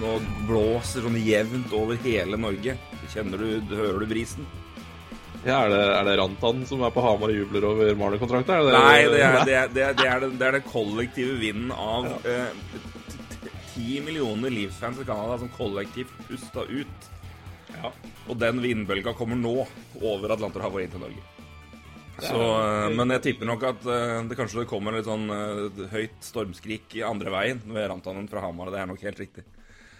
[0.00, 0.16] nå
[0.48, 2.76] blåser sånn jevnt over hele Norge?
[3.12, 4.48] Kjenner du, hører du brisen?
[5.40, 8.68] Ja, er det, er det Rantan som er på Hamar og jubler over Marner-kontrakten?
[8.74, 12.10] Nei, det er, det, er, det, er, det, den, det er den kollektive vinden av
[13.72, 17.10] ti eh, millioner Leafs-fans i Canada som kollektivt pusta ut.
[17.78, 17.92] Ja.
[18.28, 19.62] Og den vindbølga kommer nå
[20.02, 21.28] over Atlanterhavet og inn til Norge.
[22.20, 26.20] Så, eh, men jeg tipper nok at eh, det kanskje kommer litt sånn eh, høyt
[26.24, 28.72] stormskrik i andre veien ved Rantanen fra Hamar.
[28.74, 29.46] Det er nok helt riktig.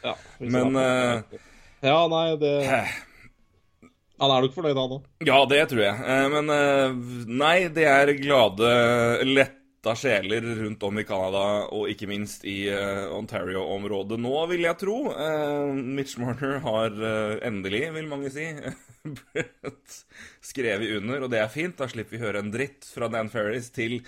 [0.04, 1.38] Ja, Men eh,
[1.84, 2.54] Ja, nei, det
[4.20, 5.06] Han er nok fornøyd, han òg.
[5.24, 5.96] Ja, det tror jeg.
[6.04, 6.98] Eh, Men eh,
[7.40, 8.70] nei, det er glade,
[9.24, 14.76] letta sjeler rundt om i Canada, og ikke minst i eh, Ontario-området nå, vil jeg
[14.82, 14.98] tro.
[15.14, 18.44] Eh, Mitch Marner har eh, endelig, vil mange si,
[20.50, 21.78] skrevet under, og det er fint.
[21.80, 24.02] Da slipper vi høre en dritt fra Dan Ferris til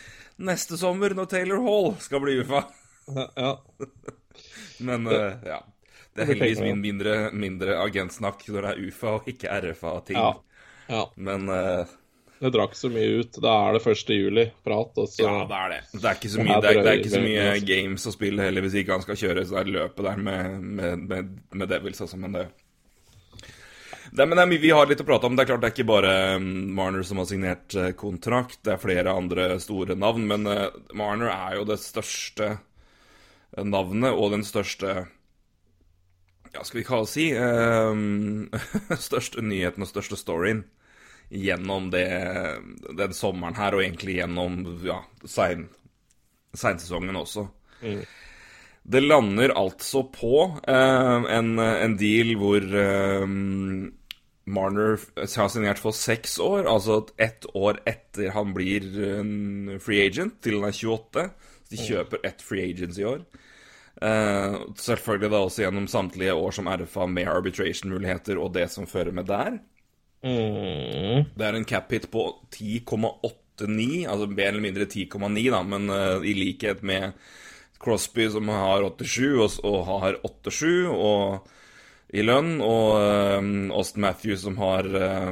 [0.44, 2.66] neste sommer, når Taylor Hall skal bli UFA.
[3.36, 3.55] Ja.
[4.86, 5.62] Men eh, ja.
[6.12, 10.19] Det er heldigvis min mindre, mindre agentsnakk når det er UFA og ikke RFA-ting.
[10.19, 10.32] Ja.
[10.92, 11.04] ja.
[11.16, 11.94] Men uh,
[12.42, 13.38] Det drakk så mye ut.
[13.41, 14.12] Da er det 1.
[14.19, 15.80] juli-prat, Ja, det er det.
[15.94, 18.48] Det er ikke så mye, det er, det er ikke så mye games å spille
[18.48, 22.04] heller hvis ikke han skal kjøre så det løpet der med, med, med, med Devils,
[22.04, 22.50] også, Men det
[24.12, 25.36] det, men det er mye vi har litt å prate om.
[25.36, 28.58] Det er klart det er ikke bare um, Marner som har signert eh, kontrakt.
[28.60, 30.26] Det er flere andre store navn.
[30.28, 30.66] Men eh,
[30.98, 32.50] Marner er jo det største
[33.56, 35.06] navnet og den største
[36.53, 40.67] Ja, skal vi kalle det si eh, Største nyheten og største storyen
[41.33, 42.05] gjennom det,
[42.93, 45.62] den sommeren her, og egentlig gjennom ja, sein,
[46.53, 47.47] seinsesongen også.
[48.82, 53.25] Det lander altså på eh, en, en deal hvor eh,
[54.44, 60.41] Marner har signert for seks år, altså ett år etter han blir en free agent,
[60.43, 61.28] til han er 28.
[61.62, 63.22] Så de kjøper ett free agents i år.
[64.02, 69.14] Eh, selvfølgelig da også gjennom samtlige år som RFA med arbitration-muligheter og det som fører
[69.14, 69.60] med der.
[70.26, 71.30] mm.
[71.36, 76.24] Det er en cap hit på 10,89, altså mer eller mindre 10,9, da, men uh,
[76.26, 77.12] i likhet med
[77.82, 81.48] Crosby som har 87 og, og har 87 og,
[82.12, 85.30] i lønn, og eh, Austin Matthews som har eh,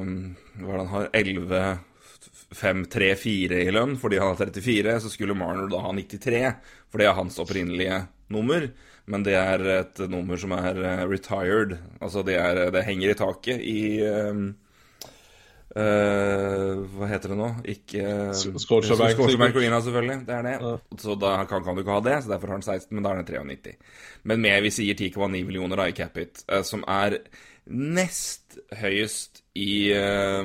[0.63, 1.61] hva er det han har 11
[2.51, 6.41] 5, 3, 4 i lønn fordi han har 34, så skulle Marner da ha 93,
[6.91, 8.01] for det er hans opprinnelige
[8.33, 8.71] nummer.
[9.11, 11.77] Men det er et nummer som er eh, retired.
[12.01, 13.81] Altså det, er, det henger i taket i
[15.71, 17.49] Uh, Hva heter det nå?
[17.71, 19.55] Ikke uh, Scotiabank sikkert.
[19.55, 20.17] Arena, selvfølgelig.
[20.27, 20.55] Det er det.
[20.59, 20.73] Ja.
[20.99, 23.13] Så da kan, kan du ikke ha det, så derfor har han 16, men da
[23.13, 23.77] er den 93.
[24.27, 27.21] Men med vi sier 10,9 millioner da i cap hit, eh, som er
[27.71, 30.43] nest høyest i, uh,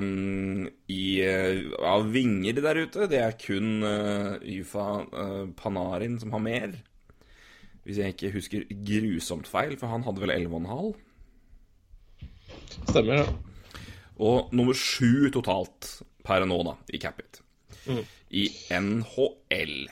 [0.93, 3.09] i av vinger der ute.
[3.09, 6.77] Det er kun uh, eh, Panarin som har mer.
[7.85, 10.95] Hvis jeg ikke husker grusomt feil, for han hadde vel 11,5.
[12.89, 13.27] Stemmer, ja.
[14.25, 15.91] Og nummer sju totalt
[16.25, 17.41] per nå, da, i Capit.
[18.33, 19.85] I NHL.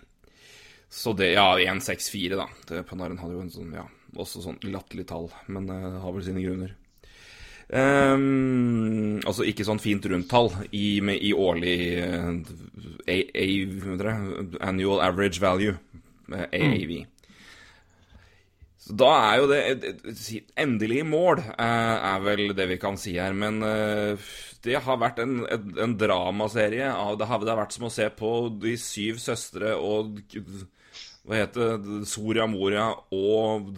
[0.89, 2.47] Så det Ja, 1,64, da.
[2.69, 3.85] Det, Panarin hadde jo en sånn, ja,
[4.17, 6.75] også sånn latterlig tall, men uh, har vel sine grunner.
[7.73, 12.35] Um, altså ikke sånn fint rundtall i, med, i årlig uh,
[13.09, 13.47] A, A?
[14.67, 15.77] Annual Average Value,
[16.29, 16.93] uh, AAV.
[18.83, 22.97] Så da er jo det et- et- Endelig mål eh, er vel det vi kan
[22.99, 23.33] si her.
[23.33, 24.17] Men eh,
[24.63, 26.89] det har vært en, en, dramaserie.
[27.17, 30.19] Det har vært som å se på De syv søstre og
[31.23, 33.69] hva heter det, Soria Moria og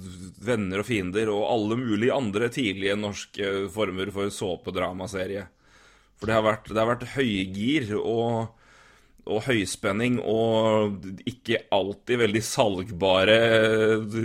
[0.41, 5.45] Venner og fiender og alle mulige andre tidlige norske former for såpedramaserie.
[6.17, 8.47] For det har vært, det har vært høygir og
[9.25, 13.39] og høyspenning og ikke alltid veldig salgbare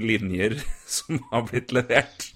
[0.01, 0.59] linjer
[0.99, 2.29] som har blitt levert.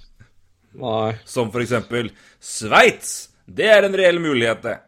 [0.81, 1.15] Nei.
[1.29, 2.11] Som for eksempel
[2.43, 3.31] Sveits!
[3.45, 4.79] Det er en reell mulighet, det.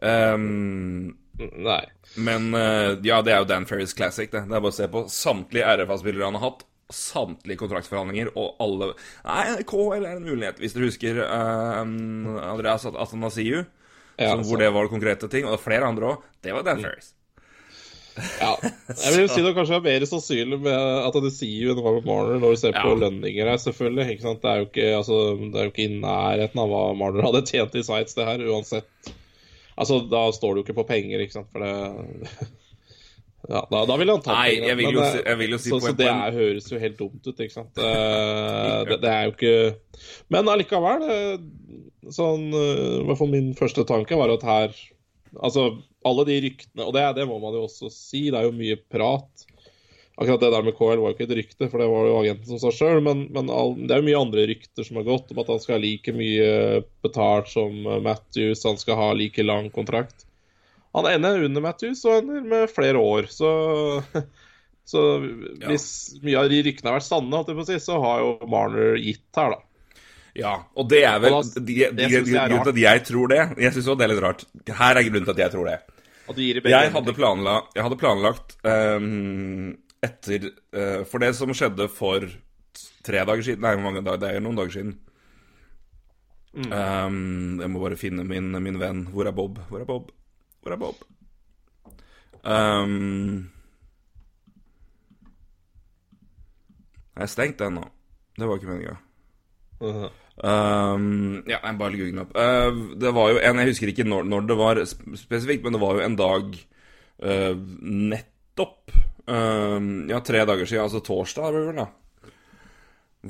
[0.00, 1.82] Um, Nei.
[2.16, 4.46] men eh, ja, det er jo Dan Ferries Classic, det.
[4.48, 6.64] Det er bare å se på samtlige RFA-spillere han har hatt.
[6.88, 8.94] Samtlige kontraktsforhandlinger og alle
[9.26, 10.56] Nei, KL er en mulighet.
[10.62, 13.66] Hvis dere husker ehm, Andreas Atanasiu,
[14.16, 16.24] Ja, hvor det var konkrete ting, og er flere andre òg.
[16.42, 17.12] Det var Dan Ferris.
[18.40, 18.50] Ja.
[18.62, 20.74] Jeg vil jo si det kanskje er mer sannsynlig med
[21.08, 22.98] at det sier enn hva med Marner når du ser på Ja.
[23.04, 24.08] lønninger her, selvfølgelig.
[24.16, 24.42] Ikke sant?
[24.42, 27.44] Det er jo ikke, altså, det er jo ikke i nærheten av hva Marner hadde
[27.50, 29.12] tjent i sites, det her, uansett.
[29.78, 32.48] Altså, da står det jo ikke på penger, ikke sant, for det
[33.48, 34.66] Ja, da, da ville han tatt Nei, pengene.
[34.68, 36.80] jeg vil jo men, si- jeg vil jo si så, så det er, høres jo
[36.82, 37.78] helt dumt ut, ikke sant.
[37.88, 39.52] Eh, det, det er jo ikke
[40.34, 44.74] Men allikevel, eh, sånn eh, I hvert fall min første tanke var at her
[45.38, 45.68] Altså,
[46.08, 48.78] alle de ryktene Og det, det må man jo også si, det er jo mye
[48.80, 49.46] prat.
[50.18, 52.50] Akkurat det der med KL var jo ikke et rykte, for det var jo agenten
[52.50, 55.30] som sa sjøl, men, men all, det er jo mye andre rykter som har gått
[55.30, 56.48] om at han skal ha like mye
[57.06, 60.26] betalt som eh, Matthews, han skal ha like lang kontrakt.
[60.96, 63.52] Han ender under Matthews og ender med flere år, så
[64.88, 65.00] Så
[65.68, 65.88] hvis
[66.24, 69.58] mye av de ryktene har vært sanne, så har jo Marner gitt her, da.
[70.38, 73.38] Ja, og det er vel da- de, de, er Grunnen til at jeg tror det
[73.58, 74.44] Jeg syns det er litt rart.
[74.70, 75.78] Her er grunnen til at jeg tror det.
[76.74, 79.70] Jeg hadde, planla, jeg hadde planlagt um,
[80.04, 82.26] etter uh, For det som skjedde for
[83.06, 84.20] tre dager siden Nei, mange dager?
[84.22, 84.96] Det er noen dager siden.
[86.58, 89.04] Ehm, jeg må bare finne min, min venn.
[89.12, 89.60] Hvor er Bob?
[89.68, 90.10] Hvor er Bob?
[90.62, 91.04] Hvor er Bob?
[92.42, 93.50] Um,
[97.16, 97.84] jeg er stengt den nå.
[98.38, 98.96] Det var ikke meninga.
[99.82, 100.08] Mhm.
[100.38, 102.36] Um, ja, jeg bare googler opp.
[102.38, 105.80] Uh, det var jo en Jeg husker ikke når, når det var spesifikt, men det
[105.82, 108.92] var jo en dag uh, nettopp
[109.26, 109.80] uh,
[110.12, 111.88] Ja, tre dager siden, altså torsdag, er det vel, da.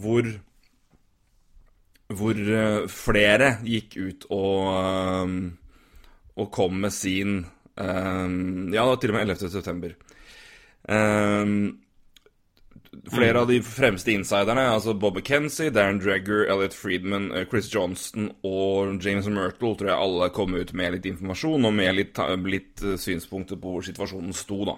[0.05, 0.28] Hvor
[2.19, 5.32] Hvor uh, flere gikk ut og
[6.37, 7.40] Og kom med sin
[7.78, 9.50] Ja, det var til og med 11.
[9.52, 9.93] september.
[10.90, 11.78] Um,
[13.12, 18.30] Flere av de fremste insiderne, altså Bob McKenzie, Darren Dregger, Elliot Friedman, eh, Chris Johnston
[18.42, 22.84] og James Myrtle, tror jeg alle kom ut med litt informasjon og med litt, litt
[22.84, 24.76] eh, synspunkter på hvor situasjonen sto, da.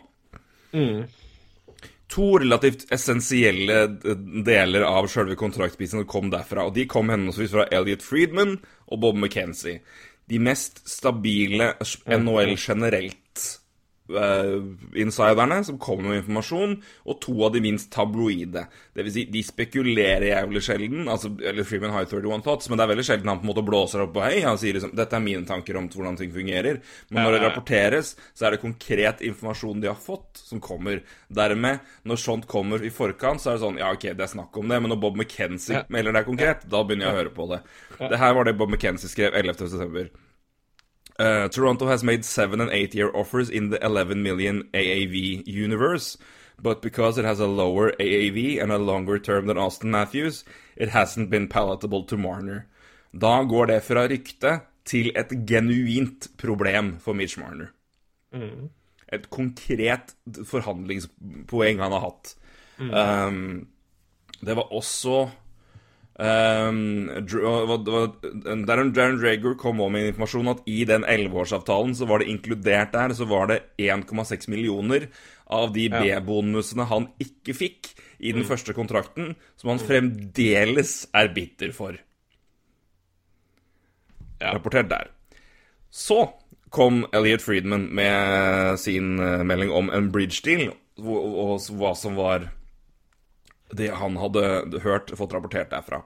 [2.10, 3.84] To relativt essensielle
[4.46, 8.56] deler av sjølve kontraktprisen kom derfra, og de kom henholdsvis fra Elliot Friedman
[8.90, 9.78] og Bob McKenzie.
[10.30, 11.72] De mest stabile
[12.06, 13.56] NHL generelt eh,
[14.98, 16.76] insiderne som kommer med informasjon,
[17.06, 18.66] og to av de minst tabloide.
[18.94, 21.08] Det vil si, de spekulerer jævlig sjelden.
[21.08, 23.66] altså, eller Freeman har 31 thoughts, men det er veldig sjelden han på en måte
[23.66, 24.40] blåser opp og hei.
[24.46, 26.80] Han sier liksom 'Dette er mine tanker om hvordan ting fungerer'.
[27.10, 31.02] Men når det rapporteres, så er det konkret informasjon de har fått, som kommer.
[31.28, 34.56] Dermed, når sånt kommer i forkant, så er det sånn Ja, OK, det er snakk
[34.56, 37.46] om det, men når Bob McKenzie melder det konkret, da begynner jeg å høre på
[37.50, 37.60] det.
[38.10, 40.10] Det her var det Bob McKenzie skrev 11.
[41.20, 46.16] Uh, Toronto has made seven and eight year offers in the 11 million AAV universe,
[46.62, 50.44] but because it has a lower AAV and a longer term than Austin Matthews,
[50.76, 52.68] it hasn't been palatable to Marner.
[53.12, 57.68] Da går det fra rykte til et genuint problem for Mitch Marner.
[59.12, 60.14] Et konkret
[60.46, 62.34] forhandlingspoeng han har hatt.
[62.80, 63.68] Um,
[64.40, 65.28] det var også
[66.20, 67.78] Um, hva-
[68.68, 72.92] Darren, Darren Drager kom også med informasjon at i den 11-årsavtalen så var det inkludert
[72.92, 75.06] der, så var det 1,6 millioner
[75.48, 81.72] av de B-bonusene han ikke fikk i den første kontrakten, som han fremdeles er bitter
[81.72, 81.96] for.
[84.40, 85.08] Rapportert der.
[85.90, 86.20] Så
[86.70, 90.68] kom Elliot Friedman med sin eh, melding om en bridge deal,
[91.00, 92.50] og hva som var
[93.76, 96.02] det han hadde hørt, fått rapportert derfra.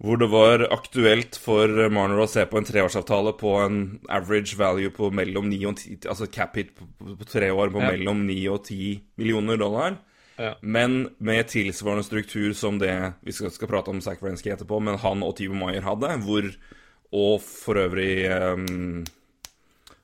[0.00, 4.88] Hvor det var aktuelt for Marner å se på en treårsavtale på en average value
[4.96, 6.86] på mellom 9 og 10 Altså cap hit på,
[7.28, 7.90] tre år på Ja.
[7.92, 9.98] mellom 9 og 10 millioner dollar.
[10.38, 10.54] Ja.
[10.62, 15.22] Men med tilsvarende struktur som det Vi skal, skal prate om Zack etterpå, men han
[15.22, 16.48] og Tibo Maier hadde, hvor
[17.12, 19.04] Og for øvrig um,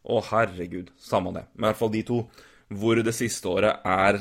[0.04, 0.90] Å, herregud.
[0.98, 1.46] Samme det.
[1.54, 2.28] Men i hvert fall de to.
[2.68, 4.20] Hvor det siste året er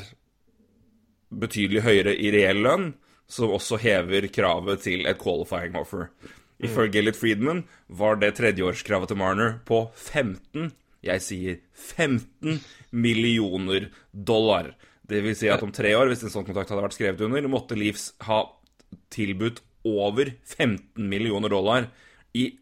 [1.30, 2.88] betydelig høyere i reell lønn,
[3.28, 6.10] som også hever kravet til et qualifying offer.
[6.64, 10.72] Ifølge Elliot Friedman var det tredjeårskravet til Marner på 15
[11.06, 12.60] jeg sier 15
[12.96, 14.74] millioner dollar.
[15.06, 17.46] Det vil si at om tre år, hvis en sånn kontrakt hadde vært skrevet under,
[17.52, 18.42] måtte Leeds ha
[19.14, 21.92] tilbudt over 15 millioner dollar
[22.34, 22.56] i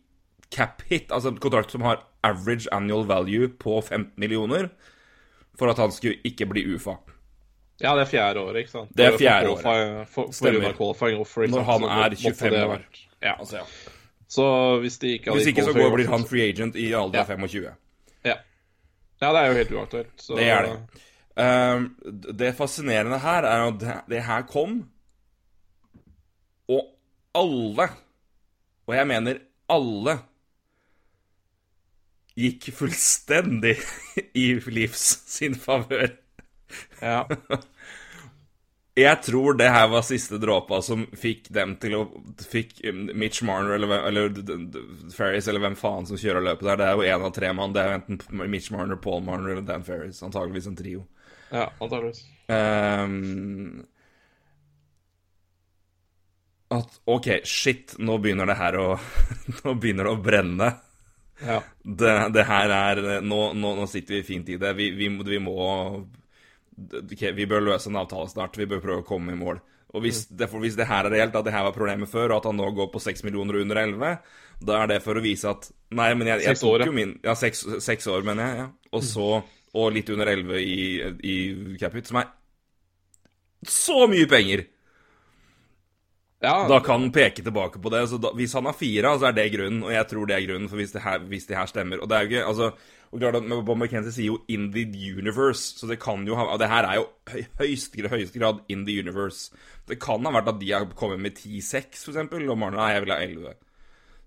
[0.54, 4.70] cap hit, altså en kontrakt som har average annual value på 15 millioner,
[5.58, 6.98] for at han skulle ikke bli UFA.
[7.84, 8.92] Ja, det er fjerde året, ikke sant?
[8.96, 10.74] Det er fjerde for For, for Stemmer.
[10.78, 12.86] qualifying offer, Når han er 25 år.
[13.22, 13.34] Ja.
[13.40, 13.64] Altså, ja.
[14.28, 14.46] Så
[14.82, 17.24] hvis de ikke Hvis ikke så går, blir han free agent i alder Ja.
[17.36, 17.74] 25.
[18.26, 18.36] Ja.
[19.22, 20.14] ja, det er jo helt uaktuelt.
[20.18, 20.78] Så, Det er det.
[21.44, 21.90] Ehm,
[22.40, 24.90] det fascinerende her er at det, det her kom,
[26.70, 26.88] og
[27.36, 27.90] alle,
[28.88, 30.20] og jeg mener alle,
[32.38, 33.76] gikk fullstendig
[34.44, 36.08] i Leafs sin favør.
[37.02, 37.24] Ja.
[38.94, 42.02] Jeg tror det her var siste dråpa som fikk dem til å
[42.46, 44.36] Fikk Mitch Marner eller, eller
[45.16, 46.78] Ferris eller hvem faen som kjører løpet der.
[46.78, 47.74] Det er jo én av tre mann.
[47.74, 50.22] Det er jo enten Mitch Marner, Paul Marner eller Dan Ferris.
[50.22, 51.08] Antageligvis en trio.
[51.50, 52.22] ja, antakeligvis.
[52.54, 53.82] Um,
[56.74, 58.88] at OK, shit, nå begynner det her å
[59.64, 60.74] Nå begynner det å brenne.
[61.42, 61.64] Ja.
[61.82, 64.78] Det, det her er nå, nå, nå sitter vi fint i det.
[64.78, 65.58] Vi, vi, vi må
[66.78, 68.58] ok, Vi bør løse en avtale snart.
[68.58, 69.62] Vi bør prøve å komme i mål.
[69.94, 72.32] Og hvis det, for hvis det her er reelt, at det her var problemet før,
[72.32, 74.16] og at han nå går på 6 millioner under 11,
[74.66, 77.36] da er det for å vise at Nei, men jeg, jeg tok jo min Ja,
[77.38, 78.64] seks, seks år, mener jeg.
[78.64, 78.70] ja.
[78.94, 79.28] Og så
[79.74, 80.80] Og litt under 11 i,
[81.26, 81.36] i
[81.82, 82.32] Capit, som er
[83.70, 84.66] så mye penger!
[86.44, 86.68] ja.
[86.68, 88.02] Da kan han peke tilbake på det.
[88.12, 90.48] Så da, hvis han har fire, så er det grunnen, og jeg tror det er
[90.50, 92.02] grunnen for hvis det her, hvis det her stemmer.
[92.04, 92.72] Og det er jo ikke Altså,
[93.14, 96.46] og klart at Bob McKenzie sier jo 'in the universe', så det kan jo ha
[96.46, 99.52] og Det her er jo i høyeste, høyeste grad 'in the universe'.
[99.88, 102.94] Det kan ha vært at de har kommet med 10-6, for eksempel, og Marna nei,
[102.94, 103.54] jeg vil ha 11.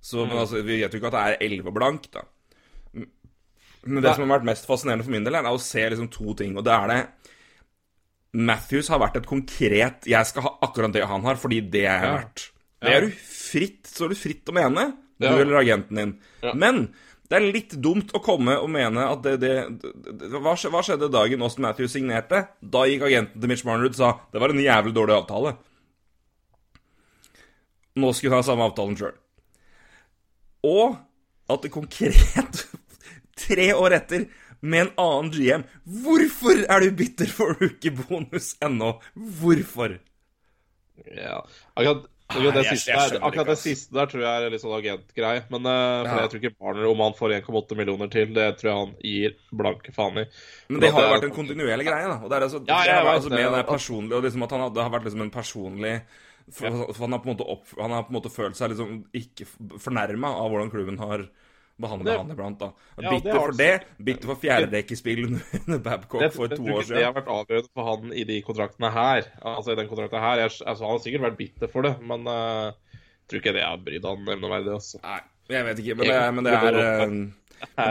[0.00, 2.21] Så, men altså, vi vet jo ikke at det er 11 blank, da.
[3.87, 6.35] Men det som har vært mest fascinerende for min del, er å se liksom to
[6.35, 7.07] ting, og det er det
[8.35, 12.00] Matthews har vært et konkret 'jeg skal ha akkurat det han har', fordi det er
[12.00, 12.16] jeg Ja.
[12.19, 12.50] verdt.
[12.83, 16.19] Det er du fritt, så er du fritt å mene, du eller agenten din.
[16.55, 16.95] Men
[17.26, 21.42] det er litt dumt å komme og mene at det, det, det, hva, skjedde dagen
[21.42, 22.45] Austin Matthews signerte?
[22.61, 25.56] Da gikk agenten til Mitch Marner og sa det var en jævlig dårlig avtale.
[27.97, 29.16] Nå skulle hun ha samme avtalen sjøl.
[30.66, 30.97] Og
[31.50, 32.66] at det konkret,
[33.47, 34.28] tre år etter,
[34.66, 35.64] med en annen GM
[36.02, 38.97] Hvorfor er du bitter for rookie-bonus ennå?
[39.14, 39.99] Hvorfor?
[41.12, 41.42] Ja.
[41.75, 44.62] Akkurat, akkurat, det, jeg- siste jeg der, akkurat det siste der tror jeg er litt
[44.62, 45.42] sånn agentgreie.
[45.50, 46.18] Men uh, Ja.
[46.23, 49.37] jeg tror ikke Barner, om han får 1,8 millioner til, det tror jeg han gir
[49.62, 50.26] blanke faen i.
[50.68, 52.18] Men det har jo vært en kontinuerlig greie, da.
[52.23, 54.61] Og det er altså, Ja, jeg det altså med det personlige, og liksom at han
[54.66, 55.97] har, det har vært liksom en personlig
[56.47, 59.47] for, for han, har opp, han har på en måte følt seg liksom ikke
[59.83, 61.25] fornærma av hvordan klubben har
[61.80, 62.59] behandla Det- han iblant.
[62.59, 62.68] da.
[63.02, 66.97] Ja, bitter det for det, bitter for fjerdedekkerspill under Babcock Det, for to år siden.
[66.97, 69.30] det har vært avgjørende for han i de kontraktene her.
[69.45, 70.37] Altså i den kontrakten her.
[70.45, 73.64] Jeg, altså, han har sikkert vært bitter for det, men uh, jeg tror ikke det
[73.66, 74.73] har brydd han nevneverdig.
[74.78, 75.00] Altså.
[75.04, 75.18] Nei,
[75.50, 77.16] jeg vet ikke, men det men det er eh,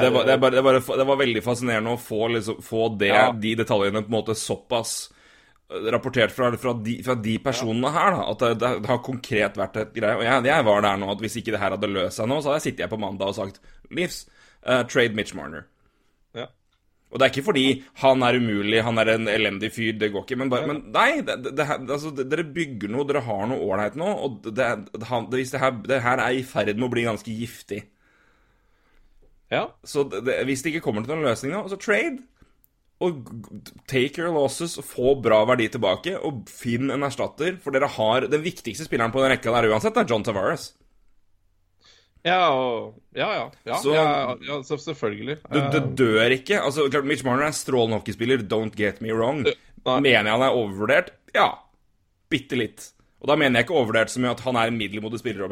[0.01, 3.07] det var, det, bare, det, var, det var veldig fascinerende å få, liksom, få det,
[3.09, 3.31] Ja.
[3.31, 5.11] de detaljene på en måte såpass
[5.71, 9.79] eh, rapportert fra, fra, de, fra de personene her, da, at det har konkret vært
[9.81, 10.19] et greie.
[10.19, 12.37] Og jeg, jeg var der nå at hvis ikke det her hadde løst seg nå,
[12.43, 13.57] så hadde jeg sittet her på mandag og sagt
[13.91, 14.25] Leafs,
[14.65, 15.65] uh, trade Mitch Marner.
[16.35, 16.49] Ja.
[17.11, 17.65] Og det er ikke fordi
[18.01, 20.39] han er umulig, han er en elendig fyr, det går ikke.
[20.41, 23.97] Men, bare, men nei, det, det, det, altså, dere bygger noe, dere har noe ålreit
[23.99, 24.11] nå.
[24.25, 27.05] Og det, det, det, hvis det, her, det her er i ferd med å bli
[27.07, 27.83] ganske giftig.
[29.53, 29.67] Ja.
[29.85, 32.23] Så det, det, hvis det ikke kommer til noen løsning nå, så trade.
[33.03, 33.27] Og
[33.91, 37.57] take your losses, få bra verdi tilbake, og finn en erstatter.
[37.63, 40.73] For dere har Den viktigste spilleren på den rekka der uansett, er John Tavares.
[42.25, 43.43] Ja, og, ja, ja.
[43.69, 45.37] Ja, Så- ja, selvfølgelig.
[45.45, 46.57] Du, du, det dør ikke.
[46.61, 49.43] Altså, klart, Mitch Marner er en strålende hockeyspiller, don't get me wrong.
[49.45, 49.99] nei.
[50.01, 51.11] Mener jeg han er overvurdert?
[51.35, 51.51] Ja.
[52.29, 52.87] Bitte litt.
[53.21, 55.45] Og da mener jeg ikke overvurdert så mye at han er en middelmodig spiller.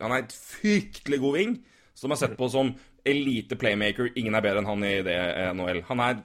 [0.00, 1.56] Han er et fryktelig god wing,
[1.94, 2.72] som er sett på som
[3.06, 4.12] elite playmaker.
[4.18, 5.82] Ingen er bedre enn han i det eh, NHL.
[5.90, 6.22] Han er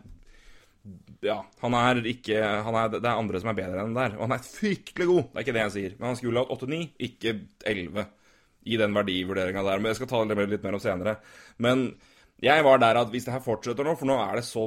[1.26, 4.14] Ja, han er ikke han er, Det er andre som er bedre enn der.
[4.20, 5.96] Og han er fryktelig god, det er ikke det jeg sier.
[6.00, 7.36] Men han skulle hatt 8-9, ikke
[7.66, 8.06] 11
[8.66, 9.82] i den verdivurderinga der.
[9.82, 11.18] Men jeg skal ta det litt mer om senere.
[11.62, 11.88] Men
[12.44, 14.66] jeg var der at hvis det her fortsetter nå, for nå er det så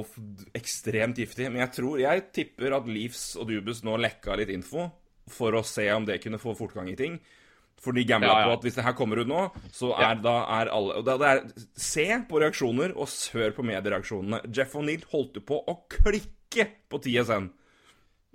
[0.57, 4.87] ekstremt giftig Men jeg tror, jeg tipper at Leafs og Dubus nå lekka litt info
[5.29, 7.19] for å se om det kunne få fortgang i ting.
[7.79, 8.47] For de gambla Ja, ja.
[8.49, 11.43] på at hvis det her kommer ut nå, så er da er alle det er,
[11.79, 14.41] Se på reaksjoner, og hør på mediereaksjonene.
[14.51, 17.51] Jeff O'Neill holdt jo på å klikke på TSN.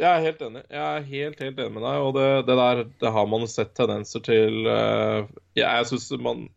[0.00, 0.62] Jeg er helt enig.
[0.74, 1.98] Jeg er helt, helt enig med deg.
[2.02, 6.48] Og det, det der det har man sett tendenser til eh, ja, Jeg syns man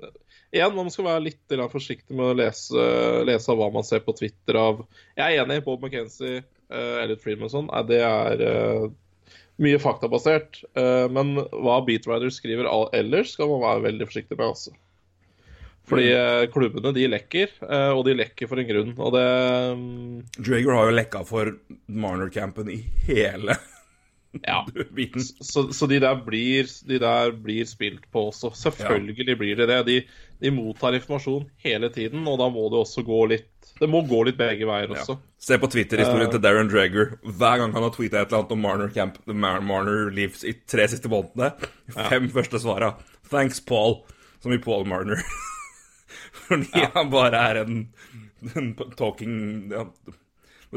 [0.56, 2.84] Igjen, man skal være litt forsiktig med å lese,
[3.28, 4.80] lese hva man ser på Twitter av
[5.20, 6.40] Jeg er enig i Bob McKenzie,
[6.72, 7.68] uh, Elliot Freeman og sånn.
[7.90, 8.86] Det er eh,
[9.60, 10.62] mye faktabasert.
[11.12, 14.72] men hva Beatriders skriver ellers, skal man være veldig forsiktig med, altså.
[15.88, 18.94] Fordi eh, klubbene, de lekker, eh, og de lekker for en grunn.
[18.98, 19.28] Og det
[19.80, 21.56] mm, Drager har jo lekka for
[21.88, 23.56] Marner-campen i hele
[24.46, 24.68] Ja.
[25.42, 28.52] Så, så de, der blir, de der blir spilt på også.
[28.54, 29.78] Selvfølgelig blir de det.
[29.88, 29.96] De,
[30.44, 34.24] de mottar informasjon hele tiden, og da må det også gå litt Det må gå
[34.28, 35.18] litt begge veier også.
[35.42, 37.16] Se på Twitter-historien til Darren Drager.
[37.24, 40.56] Hver gang han har tweeta et eller annet om Marner Camp Mar Marner Leaves i
[40.66, 41.54] tre siste månedene,
[42.12, 42.96] fem første svara
[43.28, 44.02] 'Thanks, Paul',
[44.40, 45.24] som i Paul Marner.
[46.48, 47.76] Fordi han bare er en
[48.98, 49.36] talking
[49.72, 49.84] ja,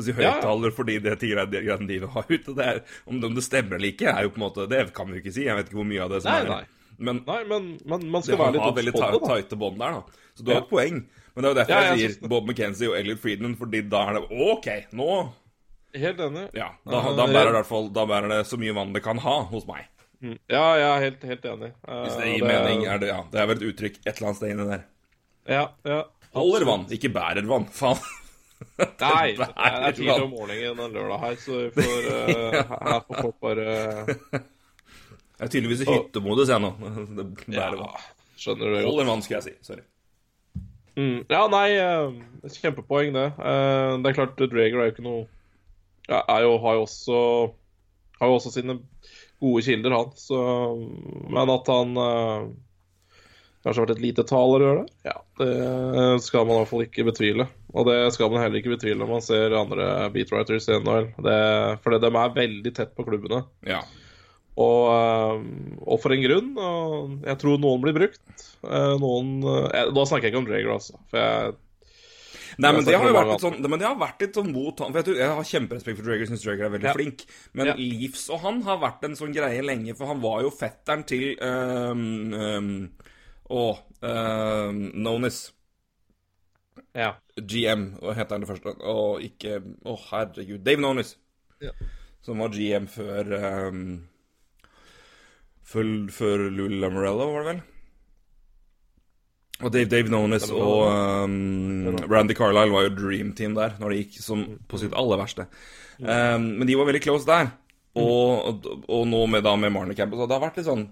[0.00, 0.34] si Ja, ja.
[0.34, 2.54] høyttaler fordi det de har ute.
[2.56, 5.18] Det er, om, det stemmer eller ikke, er jo på en måte Det kan vi
[5.18, 5.46] jo ikke si.
[5.48, 6.62] Jeg vet ikke hvor mye av det som Nei, er nei.
[7.00, 9.28] Men Nei, men, men man skal være litt obs veldig på det, da.
[9.34, 10.24] tighte bånd der, da.
[10.36, 11.02] Så du har et poeng.
[11.34, 13.80] Men det er jo derfor Ja, jeg jeg sier Bob McKenzie og Elliot Friedman, fordi
[13.92, 15.10] da er det OK, nå
[15.90, 16.44] Helt enig.
[16.54, 19.40] Ja, da, da, bærer det, fall, da bærer det så mye vann det kan ha
[19.50, 19.88] hos meg.
[20.22, 21.70] Ja, jeg er helt, helt enig.
[21.82, 24.28] Eh, Hvis det gir mening, er det Ja, det er vel et uttrykk et eller
[24.28, 24.84] annet sted inni der.
[25.49, 26.00] Ja, ja.
[26.35, 27.66] Holder vann, ikke bærer vann.
[27.75, 27.99] Faen.
[29.00, 33.23] Nei, det er tidlig om morgenen en lørdag her, så vi får, uh, her får
[33.25, 36.75] folk bare Jeg er tydeligvis i hyttemodus, jeg nå.
[37.49, 37.70] Ja,
[38.37, 38.90] skjønner du det godt.
[38.90, 39.54] Holder vann, skal jeg si.
[39.64, 39.87] Sorry.
[40.99, 41.23] Mm.
[41.30, 43.28] Ja, nei, eh, kjempepoeng, det.
[43.38, 45.23] Eh, Det er klart, Drager er jo ikke noe
[46.11, 47.18] ja, er jo, Har jo også
[48.18, 48.80] Har jo også sine
[49.40, 50.11] gode kilder, han.
[50.18, 50.37] Så,
[51.30, 51.94] men at han
[53.64, 57.46] kanskje vært et lite talerør der, ja, det skal man i hvert fall ikke betvile.
[57.74, 61.10] Og det skal man heller ikke betvile når man ser andre beatwriters i NHL.
[61.26, 61.38] Det,
[61.84, 63.44] for de er veldig tett på klubbene.
[63.68, 63.82] Ja.
[64.60, 66.52] Og, eh, og for en grunn.
[66.58, 68.46] Og jeg tror noen blir brukt.
[68.66, 70.98] Eh, Noen jeg, Da snakker jeg ikke om Drager, altså.
[71.12, 71.58] For jeg
[72.60, 72.96] Nei, men det
[73.40, 74.90] sånn, men det har vært litt sånn mot han.
[74.92, 76.94] For jeg, jeg har kjemperespekt for Drager, syns Drager er veldig Ja.
[76.96, 77.22] flink.
[77.54, 77.74] Men Ja.
[77.78, 81.38] Leafs og han har vært en sånn greie lenge, for han var jo fetteren til
[81.40, 82.90] um, um,
[83.50, 85.40] Å uh, Nonis.
[86.97, 87.14] Ja.
[87.37, 88.75] GM, heter han det første?
[88.87, 90.62] Og ikke Å, herregud.
[90.66, 91.16] Dave Nonis.
[91.62, 91.75] Ja.
[92.25, 93.35] Som var GM før
[93.69, 93.85] um,
[95.66, 97.62] Før, før Lou Lamorello, var det vel?
[99.61, 103.99] Og Dave, Dave Nonis og um, Randy Carlisle var jo dream team der, når det
[103.99, 105.47] gikk som på sitt aller verste.
[106.00, 107.52] Um, men de var veldig close der.
[108.00, 110.14] Og, og, og nå med, da med Marnie Camp.
[110.16, 110.87] Så det har vært litt sånn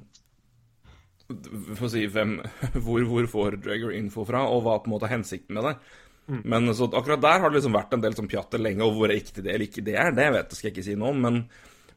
[1.29, 2.39] For å si hvem
[2.85, 5.75] hvor, hvor får Drager info fra, og hva på en måte er hensikten med det.
[6.29, 9.09] Men så akkurat der har det liksom vært en del sånn pjatter lenge, og hvor
[9.09, 11.23] riktig det eller ikke det er, det vet jeg, skal jeg ikke si noe om.
[11.25, 11.39] Men,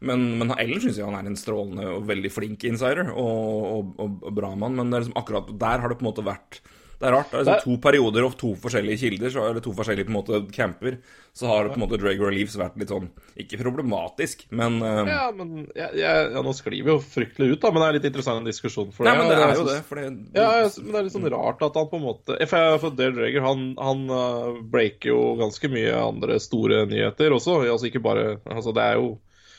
[0.08, 4.06] men, men ellers syns jeg han er en strålende og veldig flink insider, og, og,
[4.06, 4.78] og, bra mann.
[4.80, 6.62] Men det liksom akkurat der har det på en måte vært
[7.02, 7.32] Det er rart.
[7.34, 10.18] Det er liksom to perioder og to forskjellige kilder, så, eller to forskjellige på en
[10.20, 11.00] måte camper,
[11.34, 13.08] så har på en måte Drag Leaves vært litt sånn
[13.42, 15.02] Ikke problematisk, men uh...
[15.10, 16.02] Ja, men jeg, jeg,
[16.36, 18.92] ja, Nå sklir vi jo fryktelig ut, da, men det er litt interessant en diskusjon.
[18.94, 21.16] For Nei, men det er jo det, for det Ja, jeg, men det er litt
[21.18, 24.62] sånn rart at han på en måte For, jeg- for Dale Drager han, han uh,
[24.76, 27.62] breaker jo ganske mye andre store nyheter også.
[27.66, 29.10] Altså ikke bare Altså det er jo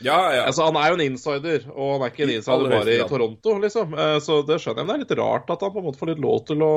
[0.03, 0.45] Ja, ja.
[0.51, 3.01] Altså Han er jo en insider, og han er ikke en insider bare i.
[3.09, 3.93] Toronto, liksom.
[3.97, 6.01] Eh, Så det skjønner jeg, men det er litt rart at han på en måte
[6.01, 6.73] får litt lov til å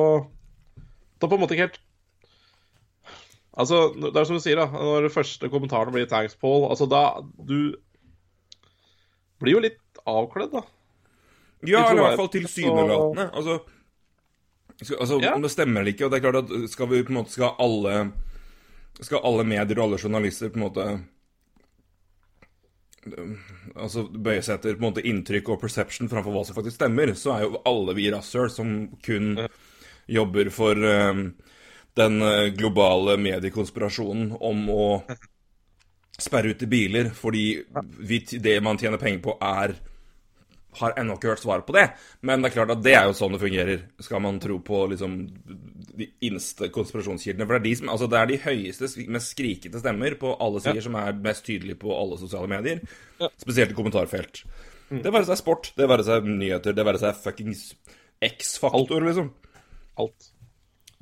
[1.21, 1.82] Da på en måte ikke helt
[3.56, 4.65] Altså, det er som du sier, da.
[4.67, 7.75] Når de første kommentarene blir thanks, Paul Altså, da Du
[9.39, 10.62] blir jo litt avkledd, da.
[11.65, 13.30] Ja, eller i hvert fall tilsynelatende.
[13.34, 13.56] Altså,
[14.82, 15.34] skal, altså Ja.
[15.36, 16.06] om det stemmer eller ikke.
[16.06, 18.12] Og det er klart at skal vi på en måte Skal alle
[19.01, 20.88] Skal alle medier og alle journalister på en måte
[23.75, 27.12] Altså bøye seg etter på en måte inntrykk og perception framfor hva som faktisk stemmer,
[27.13, 28.71] så er jo alle vi rasshøl som
[29.06, 29.36] kun
[30.08, 31.24] jobber for eh,
[31.96, 34.88] den eh, globale mediekonspirasjonen om å
[36.15, 37.65] sperre ut biler fordi
[38.39, 39.76] det man tjener penger på, er
[40.80, 41.86] har ennå ikke hørt svaret på det.
[42.26, 44.82] Men det er klart at det er jo sånn det fungerer, skal man tro på
[44.91, 45.18] liksom
[45.96, 47.48] de innste konspirasjonskildene.
[47.48, 50.63] For det er de, som, altså det er de høyeste, mest skrikete stemmer på alle
[50.63, 52.84] sider som er mest tydelige på alle sosiale medier.
[53.39, 54.44] Spesielt i kommentarfelt.
[54.89, 57.70] Det være seg sport, det være seg nyheter, det være seg fuckings
[58.24, 59.32] X-faktor, liksom.
[60.02, 60.32] Alt.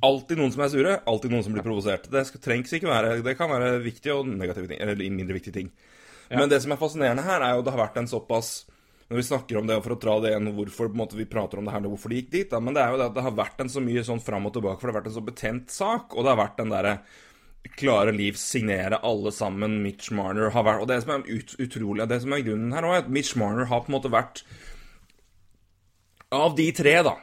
[0.04, 2.10] Alltid noen som er sure, alltid noen som blir provosert.
[2.12, 5.74] Det trengs ikke være Det kan være viktige og negative ting, eller mindre viktige ting.
[6.34, 8.64] Men det som er fascinerende her, er jo det har vært en såpass
[9.10, 11.68] Når vi snakker om det, for å dra det igjen, hvorfor måte, vi prater om
[11.68, 13.26] det her, og hvorfor det gikk dit, da, men det er jo det at det
[13.26, 15.24] har vært en så mye sånn fram og tilbake, for det har vært en så
[15.28, 16.94] betent sak, og det har vært den derre
[17.78, 19.82] klare liv signere alle sammen.
[19.84, 22.88] Mitch Marner har vært Og det som er ut, utrolig, det som er grunnen her
[22.88, 24.44] òg, er at Mitch Marner har på en måte vært
[26.34, 27.18] Av de tre, da.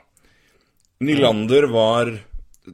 [1.00, 2.10] Nylander var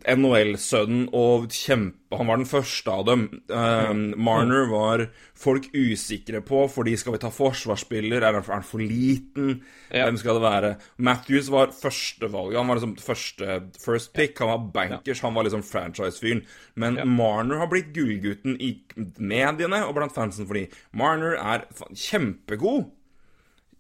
[0.03, 1.95] NHL-sønnen og kjempe...
[2.17, 3.23] Han var den første av dem.
[3.51, 5.03] Um, Marner var
[5.37, 8.23] folk usikre på, fordi skal vi ta forsvarsspiller?
[8.23, 9.61] Er han er han for liten?
[9.91, 10.07] Ja.
[10.07, 10.73] Hvem skal det være?
[10.99, 12.59] Matthews var førstevalget.
[12.59, 14.39] Han var liksom første first pick.
[14.43, 15.23] Han var bankers.
[15.27, 16.43] Han var liksom franchise-fyren.
[16.75, 18.73] Men Marner har blitt gullgutten i
[19.19, 22.89] mediene og blant fansen fordi Marner er kjempegod.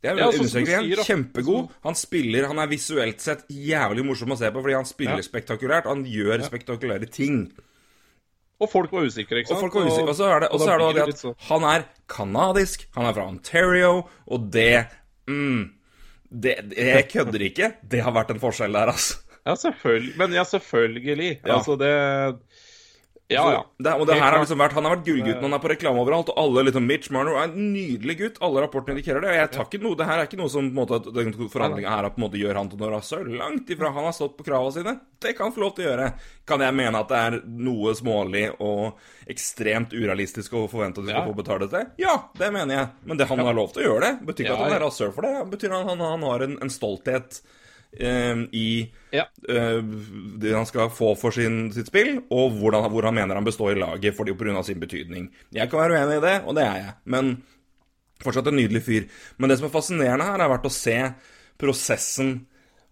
[0.02, 0.90] Det er Ja, sånn understreker igjen.
[0.96, 1.04] sier.
[1.08, 1.70] Kjempegod.
[1.82, 5.22] Han spiller, han er visuelt sett jævlig morsom å se på fordi han spiller Ja.
[5.22, 5.86] spektakulært.
[5.86, 7.52] Han gjør spektakulære ting.
[8.60, 9.58] Og folk var usikre, ikke sant?
[9.58, 10.08] Og folk var usikre.
[10.08, 13.04] Og så er det, og så er det det sånn- at han er kanadisk, han
[13.06, 14.86] er fra Ontario, og det
[15.28, 15.70] mm,
[16.32, 17.74] det, det Jeg kødder ikke.
[17.86, 19.16] Det har vært en forskjell der, altså.
[19.46, 20.16] Ja, selvfølgelig.
[20.16, 21.40] Men ja, selvfølgelig.
[21.44, 21.54] Ja.
[21.58, 22.38] Altså, det
[23.28, 23.62] Ja, ja.
[23.82, 25.98] Det, og det her har liksom vært, Han har vært gullgutten, han er på reklame
[25.98, 28.36] overalt, og alle liksom Mitch Marner er en nydelig gutt.
[28.46, 29.32] Alle rapportene indikerer det.
[29.32, 31.32] og jeg tar ikke noe, Det her er ikke noe som på en måte, den
[31.34, 33.26] forhandlinga her på en måte gjør han til noe rasshøl.
[33.40, 33.90] Langt ifra.
[33.96, 34.94] Han har stått på kravene sine.
[35.18, 36.08] Det kan han få lov til å gjøre.
[36.46, 41.16] Kan jeg mene at det er noe smålig og ekstremt urealistisk å forvente at de
[41.16, 41.84] skal få betale det?
[41.98, 42.94] Ja, det mener jeg.
[43.10, 44.14] Men det han har lov til å gjøre det.
[44.30, 45.34] Betyr ikke at han er rasshøl for det.
[45.56, 47.42] Betyr at han, han har en, en stolthet
[48.00, 49.24] eh, i Ja.
[49.48, 49.80] eh,
[50.38, 53.72] det han skal få for sin, sitt spill, og hvordan, hvor han mener han består
[53.76, 54.62] i laget fordi pga.
[54.62, 55.30] sin betydning.
[55.52, 56.94] Jeg kan være uenig i det, og det er jeg.
[57.04, 57.42] Men
[58.22, 59.08] fortsatt en nydelig fyr.
[59.38, 61.12] Men det som er fascinerende her, har vært å se
[61.58, 62.46] prosessen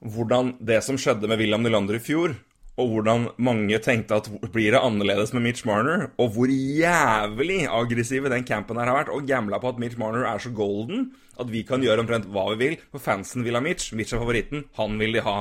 [0.04, 2.34] Hvordan det som skjedde med William Nylander i fjor,
[2.76, 8.28] og hvordan mange tenkte at blir det annerledes med Mitch Marner, og hvor jævlig aggressive
[8.28, 11.50] den campen her har vært, og gambla på at Mitch Marner er så golden at
[11.50, 13.92] vi kan gjøre omtrent hva vi vil, for fansen vil ha Mitch.
[13.96, 15.38] Mitch er favoritten, han vil de ha.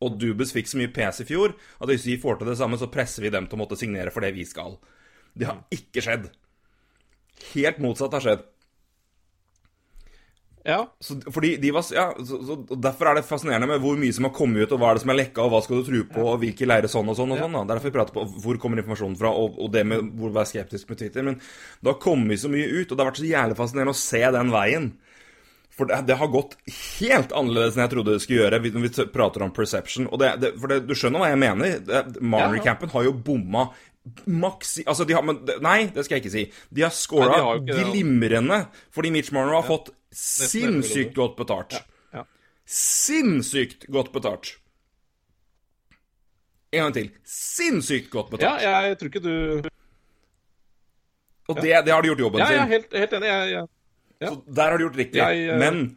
[0.00, 2.78] Og Dubes fikk så mye PS i fjor at hvis vi får til det samme,
[2.80, 4.78] så presser vi dem til å måtte signere for det vi skal.
[5.36, 6.30] Det har ikke skjedd.
[7.52, 8.48] Helt motsatt har skjedd.
[10.64, 10.96] Ja.
[11.00, 14.26] Så, fordi de var, ja, så, så, Derfor er det fascinerende med hvor mye som
[14.28, 16.02] har kommet ut, og hva er det som er lekka, og hva skal du tro
[16.10, 17.32] på, og hvilke leire sånn og sånn.
[17.34, 17.62] og sånn da.
[17.64, 20.52] Er derfor vi prater på hvor kommer informasjonen fra, og, og det med hvor være
[20.52, 21.26] skeptisk med Twitter.
[21.26, 24.02] Men det har kommet så mye ut, og det har vært så jævlig fascinerende å
[24.02, 24.90] se den veien.
[25.80, 26.58] For det, det har gått
[27.00, 30.10] helt annerledes enn jeg trodde det skulle gjøre, når vi prater om perception.
[30.12, 32.10] Og det, det, for det, du skjønner hva jeg mener?
[32.20, 33.70] Marner-campen har jo bomma
[34.24, 36.44] maks Altså, de har men, Nei, det skal jeg ikke si.
[36.72, 38.62] De har scora glimrende,
[38.92, 41.76] fordi Mitch Marner har fått sinnssykt godt betalt.
[42.12, 42.26] Ja.
[42.68, 44.54] Sinnssykt godt betalt.
[46.70, 47.10] En gang til.
[47.24, 48.62] Sinnssykt godt betalt.
[48.62, 49.34] ja, jeg tror ikke du
[51.50, 53.32] Og det, det har de gjort jobben Ja, jeg er helt, helt enig.
[53.32, 53.79] Jeg, jeg, ja.
[54.20, 55.20] Så der har du gjort riktig.
[55.20, 55.96] Jeg, eh, Men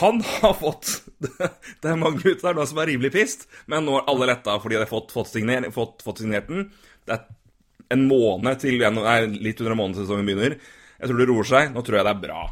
[0.00, 1.02] han har fått
[1.80, 4.76] Det er mange gutter der som er rimelig pissed, men nå er alle letta fordi
[4.76, 6.70] de har fått, fått, signer, fått, fått signert den.
[7.08, 7.26] Det er
[7.94, 10.56] en måned til nei, litt under en måned til sesongen begynner.
[11.00, 11.70] Jeg tror det roer seg.
[11.74, 12.42] Nå tror jeg det er bra.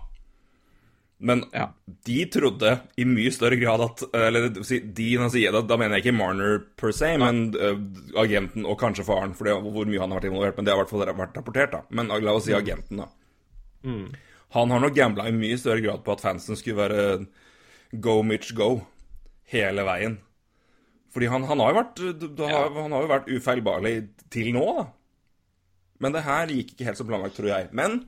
[1.19, 1.67] Men Ja.
[2.07, 6.61] de trodde i mye større grad at Eller de, jeg da mener jeg ikke Marner
[6.79, 7.75] per se, men uh,
[8.23, 10.57] agenten og kanskje faren, for det, hvor mye han har vært involvert.
[10.57, 11.83] Men det har i hvert fall vært rapportert, da.
[11.91, 13.09] Men la oss si agenten, da.
[14.57, 17.27] Han har nok gambla i mye større grad på at fansen skulle være
[18.05, 18.71] go Mitch go
[19.53, 20.19] hele veien.
[21.13, 22.01] Fordi han, han har jo vært
[22.45, 23.95] har, Han har jo vært ufeilbarlig
[24.33, 24.87] til nå, da.
[25.99, 27.69] Men det her gikk ikke helt som planlagt, tror jeg.
[27.75, 28.03] Men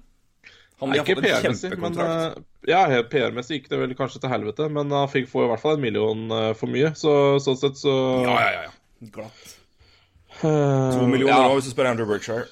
[0.81, 2.37] han har fått en PR-messig, men kjempekontrakt.
[2.39, 5.61] eh, Ja, PR-messig gikk det vel kanskje til helvete, men han fikk få i hvert
[5.65, 8.63] fall en million eh, for mye, så sånn sett så Ja, ja, ja.
[8.69, 9.11] ja.
[9.17, 9.57] Glatt.
[10.41, 11.43] Eh, To millioner ja.
[11.49, 12.47] nå, hvis du spør Andrew Berkshire.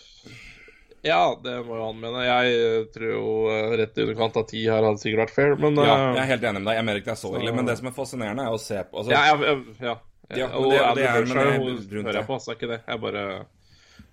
[1.07, 2.25] Ja, det må jo han mene.
[2.27, 5.55] Jeg eh, tror jo eh, rett i underkant av ti her hadde sikkert vært fair,
[5.63, 6.77] men Ja, eh, jeg er helt enig med deg.
[6.81, 7.53] Jeg mener ikke det er så ille.
[7.55, 9.57] Men det som er fascinerende, er å se på altså, ja, ja,
[9.89, 9.97] ja.
[10.37, 12.15] Ja, og det- Andy det er- men Berkshire det er rundt hører det.
[12.19, 12.81] jeg på, altså, ikke det.
[12.89, 13.23] Jeg bare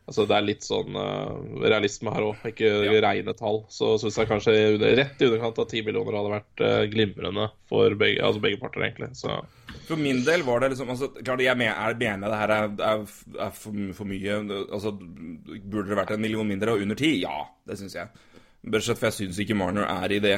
[0.06, 1.32] Altså, det er litt sånn uh,
[1.66, 3.00] realisme her òg, ikke Ja.
[3.08, 3.64] reine tall.
[3.74, 4.54] Så syns jeg kanskje
[5.00, 8.86] rett i underkant av ti millioner hadde vært uh, glimrende for begge, altså begge parter,
[8.86, 9.10] egentlig.
[9.18, 9.40] Så
[9.88, 13.08] For min del var det liksom altså, Klart, jeg mener, enig det her er, er,
[13.48, 14.38] er for, for mye.
[14.70, 17.16] Altså, Burde det vært en million mindre og under ti?
[17.24, 18.08] Ja, det syns jeg.
[18.66, 20.38] Bortsett for jeg syns ikke Marner er i det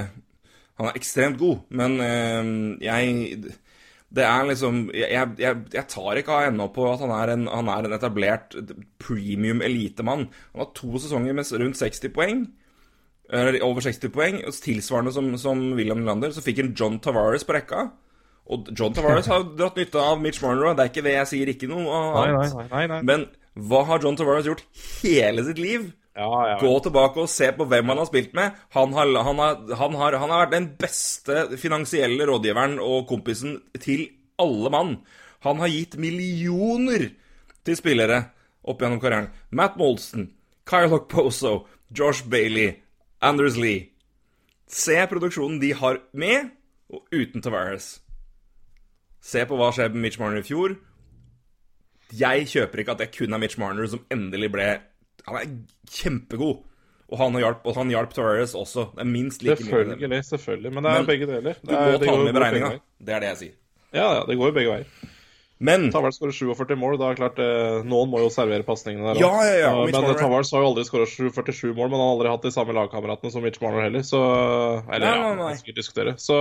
[0.80, 3.52] Han er ekstremt god, men uh, jeg
[4.08, 7.44] Det er liksom Jeg, jeg, jeg tar ikke av ennå på at han er en,
[7.52, 8.56] han er en etablert
[9.04, 10.30] premium elitemann.
[10.54, 12.46] Han har to sesonger med rundt 60 poeng.
[13.28, 14.40] Over 60 poeng.
[14.64, 16.32] Tilsvarende som, som William Lander.
[16.32, 17.90] Så fikk han John Tavares på rekka.
[18.48, 20.72] Og John Tavares har dratt nytte av Mitch Marnerow.
[20.78, 22.56] Det er ikke det jeg sier, ikke noe annet.
[22.72, 23.02] nei, nei.
[23.04, 23.28] Men
[23.68, 24.64] hva har John Tavares gjort
[25.02, 25.90] hele sitt liv?
[26.18, 26.58] Ja, ja.
[26.58, 28.56] Gå tilbake og se på hvem han har spilt med.
[28.74, 33.60] Han har, han har, han har, han har vært den beste finansielle rådgiveren og kompisen
[33.78, 34.08] til
[34.42, 34.96] alle mann.
[35.46, 37.12] Han har gitt millioner
[37.68, 38.24] til spillere
[38.68, 39.30] opp gjennom karrieren.
[39.54, 40.32] Matt Molson,
[40.68, 42.74] Kyle Hockposo, Josh Bailey,
[43.22, 43.92] Anders Lee.
[44.68, 46.50] Se produksjonen de har med
[46.90, 48.00] og uten Tavares.
[49.22, 50.78] Se på hva skjedde med Mitch Marner i fjor.
[52.16, 54.68] Jeg kjøper ikke at det kun er Mitch Marner som endelig ble
[55.28, 55.52] Han er
[55.92, 56.64] kjempegod.
[57.08, 58.90] Og han hjalp, og han hjalp Torres også.
[58.96, 59.70] Det er minst like mye.
[59.70, 60.72] Selvfølgelig, selvfølgelig.
[60.76, 61.62] Men det er Men begge deler.
[61.62, 62.72] Du Det må er, ta med beregninga.
[63.00, 63.54] Det er det jeg sier.
[63.96, 65.14] Ja, ja, det går jo begge veier.
[65.58, 66.98] Men Tavars skårer 47 mål.
[67.02, 70.52] Da er klart eh, Noen må jo servere pasningene der Ja, ja, ja, Men Tavars
[70.54, 73.46] har jo aldri skåra 47 mål, men han har aldri hatt de samme lagkameratene som
[73.46, 74.22] Mitch Marner heller, så
[74.86, 76.14] Eller Nei, ja, nei, skal diskutere.
[76.22, 76.38] Så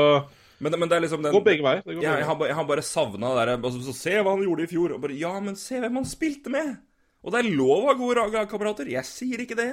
[0.58, 1.80] Men, men det er liksom den går begge veier.
[1.86, 4.66] Jeg, jeg, har, jeg har bare savna det der altså, så Se hva han gjorde
[4.66, 4.98] i fjor.
[5.00, 6.76] Bare, ja, men se hvem han spilte med!
[7.26, 8.88] Og det er lov å ha gode lag- lagkamerater.
[8.92, 9.70] Jeg sier ikke det.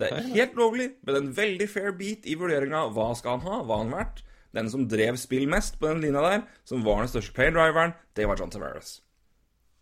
[0.00, 3.46] Det er helt lovlig, men en veldig fair beat i vurderinga av hva skal han
[3.46, 4.22] ha, hva har han vært.
[4.54, 8.26] Den som drev spill mest på den linja der, som var den største playdriveren, det
[8.26, 8.96] var John Tavares.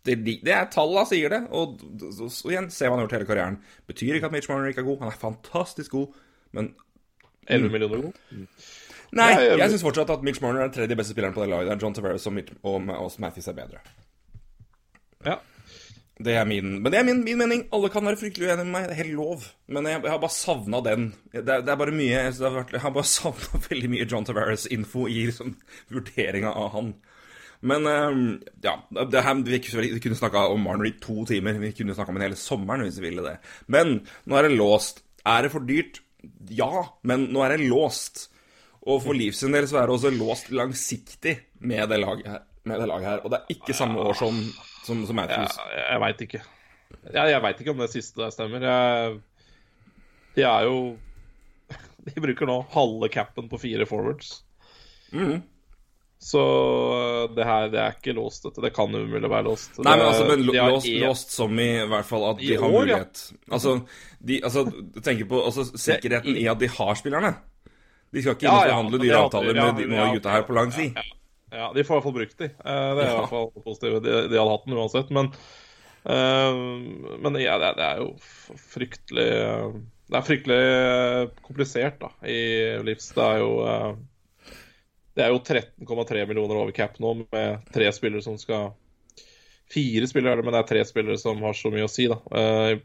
[0.05, 3.15] Det, det er talla sier det, og, og, og igjen, se hva han har gjort
[3.17, 3.57] hele karrieren.
[3.89, 6.13] Betyr ikke at Mitch Marner ikke er god, han er fantastisk god,
[6.57, 6.69] men
[7.49, 8.21] 11 millioner god.
[9.09, 11.49] Nei, Nei, jeg- syns fortsatt at Mitch Marner er den tredje beste spilleren på det
[11.49, 11.69] laget.
[11.73, 13.81] der John Tavares og, Mitch, og, og Matthews er bedre.
[15.25, 15.39] Ja.
[16.19, 17.61] Det er min, men det er min, min mening.
[17.71, 18.87] Alle kan være fryktelig uenige med meg.
[18.89, 19.43] Det er helt lov.
[19.71, 21.05] Men jeg, jeg har bare savna den.
[21.31, 24.27] Det det er bare mye Jeg, har vært, jeg har bare savna veldig mye John
[24.27, 25.53] Tavares-info i liksom,
[25.93, 26.91] vurderinga av han.
[27.71, 28.19] Men eh,
[28.67, 29.61] ja, det her, vi,
[30.03, 31.59] kunne snakka om Marner i to timer.
[31.63, 33.37] Vi kunne snakka om den hele sommeren hvis vi ville det.
[33.71, 35.03] Men nå er det låst.
[35.27, 36.01] Er det for dyrt?
[36.51, 38.27] Ja, men nå er det låst.
[38.87, 42.45] Og for Leafs sin del så er det også låst langsiktig med det laget her.
[42.69, 43.23] Det laget her.
[43.23, 44.39] Og det er ikke samme år som,
[44.85, 45.57] som, som Matthews.
[45.73, 46.41] Jeg, jeg veit ikke.
[47.13, 48.65] Jeg, jeg veit ikke om det siste der stemmer.
[48.65, 49.19] Jeg,
[50.37, 50.79] de er jo
[52.07, 54.39] De bruker nå halve capen på fire forwards.
[55.13, 55.41] Mhm.
[56.19, 56.41] Så
[57.31, 58.59] det her det er ikke låst, dette.
[58.65, 59.77] Det kan umulig være låst.
[59.79, 62.65] Nei, men altså, men låst, en- låst som i hvert fall at de I har
[62.67, 62.97] år, ja.
[62.97, 63.21] mulighet
[63.55, 63.75] Altså,
[64.19, 64.65] de, altså
[65.05, 67.31] tenker på altså, sikkerheten i at de har spillerne.
[68.11, 70.17] De skal ikke Ja, ja, forhandle dyre er avtaler ja, med de, noen ja, av
[70.17, 70.99] gutta her på lang tid.
[70.99, 71.07] Ja,
[71.49, 72.49] de får i hvert fall brukt de.
[72.49, 74.03] Eh, Det er i hvert fall positivt.
[74.05, 75.09] De, de hadde hatt den uansett.
[75.15, 75.31] Men,
[76.05, 76.59] uh,
[77.23, 78.11] men ja, det, er- jo
[78.73, 80.61] fryktelig eh, Det er fryktelig
[81.45, 82.39] komplisert da, i
[82.85, 83.11] Livs.
[83.15, 83.95] Det er jo uh,
[85.17, 88.71] Det er jo 13,3 millioner over cap nå, med tre spillere som skal
[89.69, 92.07] Fire spillere er det, men det er tre spillere som har så mye å si
[92.09, 92.15] da,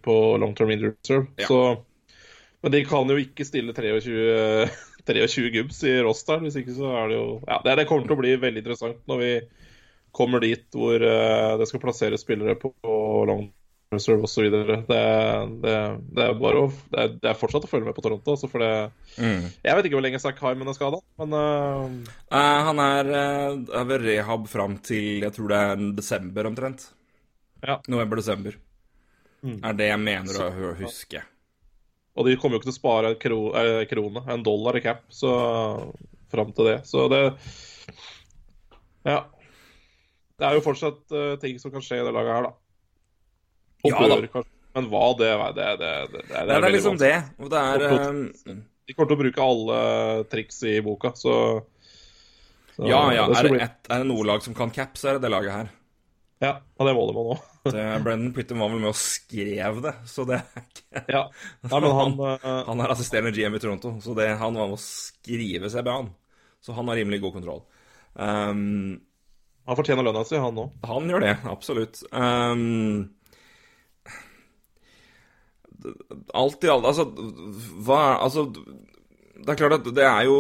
[0.05, 1.31] på long term injury reserve.
[1.41, 1.47] Ja.
[1.49, 1.61] Så,
[2.61, 3.95] men de kan jo ikke stille 23
[5.07, 8.17] 23 gubbs i rosteren, hvis ikke så er det jo Ja, det, det kommer til
[8.17, 9.35] å bli veldig interessant når vi
[10.15, 12.97] kommer dit hvor uh, det skal plasseres spillere på, på
[13.29, 13.49] long
[13.95, 14.47] reserve osv.
[14.51, 15.75] Det, det,
[16.15, 18.51] det er bare å det er, det er fortsatt å følge med på Toronto, altså,
[18.51, 18.75] for det
[19.15, 19.45] Mm.
[19.63, 21.85] Jeg vet ikke hvor lenge Zack Hyman er skada, men uh...
[22.35, 23.11] Uh, han er,
[23.87, 26.89] ved rehab fram til jeg tror det er desember omtrent.
[27.63, 27.77] Ja.
[27.87, 28.57] November-desember.
[29.45, 29.61] Mm.
[29.61, 31.23] Er det jeg mener å huske.
[32.15, 34.83] Og de kommer jo ikke til å spare en kro, eh, krone, en dollar i
[34.85, 35.31] cap, så
[36.31, 36.77] fram til det.
[36.87, 37.23] Så det
[39.05, 39.25] Ja.
[40.39, 42.55] Det er jo fortsatt uh, ting som kan skje i det laget her, da.
[43.85, 44.17] Og Ja da.
[44.27, 44.51] kanskje.
[44.75, 47.11] Men hva det det, det, det, det, det er, Det er liksom vanskelig.
[47.15, 47.45] det.
[47.45, 48.57] Og det er eh,
[48.89, 49.79] De kommer til å bruke alle
[50.33, 51.37] triks i boka, så,
[52.75, 53.29] så Ja, ja.
[53.31, 55.31] det Er det, et, er det noe lag som kan cap, så er det det
[55.37, 55.71] laget her.
[56.45, 57.25] Ja, og det må det nå.
[57.35, 57.41] òg.
[58.05, 61.23] Brendan Pritton var vel med og skrev det, så det er ikke Ja.
[61.65, 64.77] Nei, men han eh, Han er assisterende GM i Toronto, så det, han var med
[64.77, 66.13] å skrive CBA-en.
[66.65, 67.65] Så han har rimelig god kontroll.
[68.15, 69.01] Um,
[69.67, 70.71] Han fortjener lønna si, han òg.
[70.87, 72.03] han gjør det, absolutt.
[72.13, 73.09] Um,
[76.33, 77.05] alt i alt Altså,
[77.85, 78.47] hva Altså,
[79.35, 80.35] det er klart at det er jo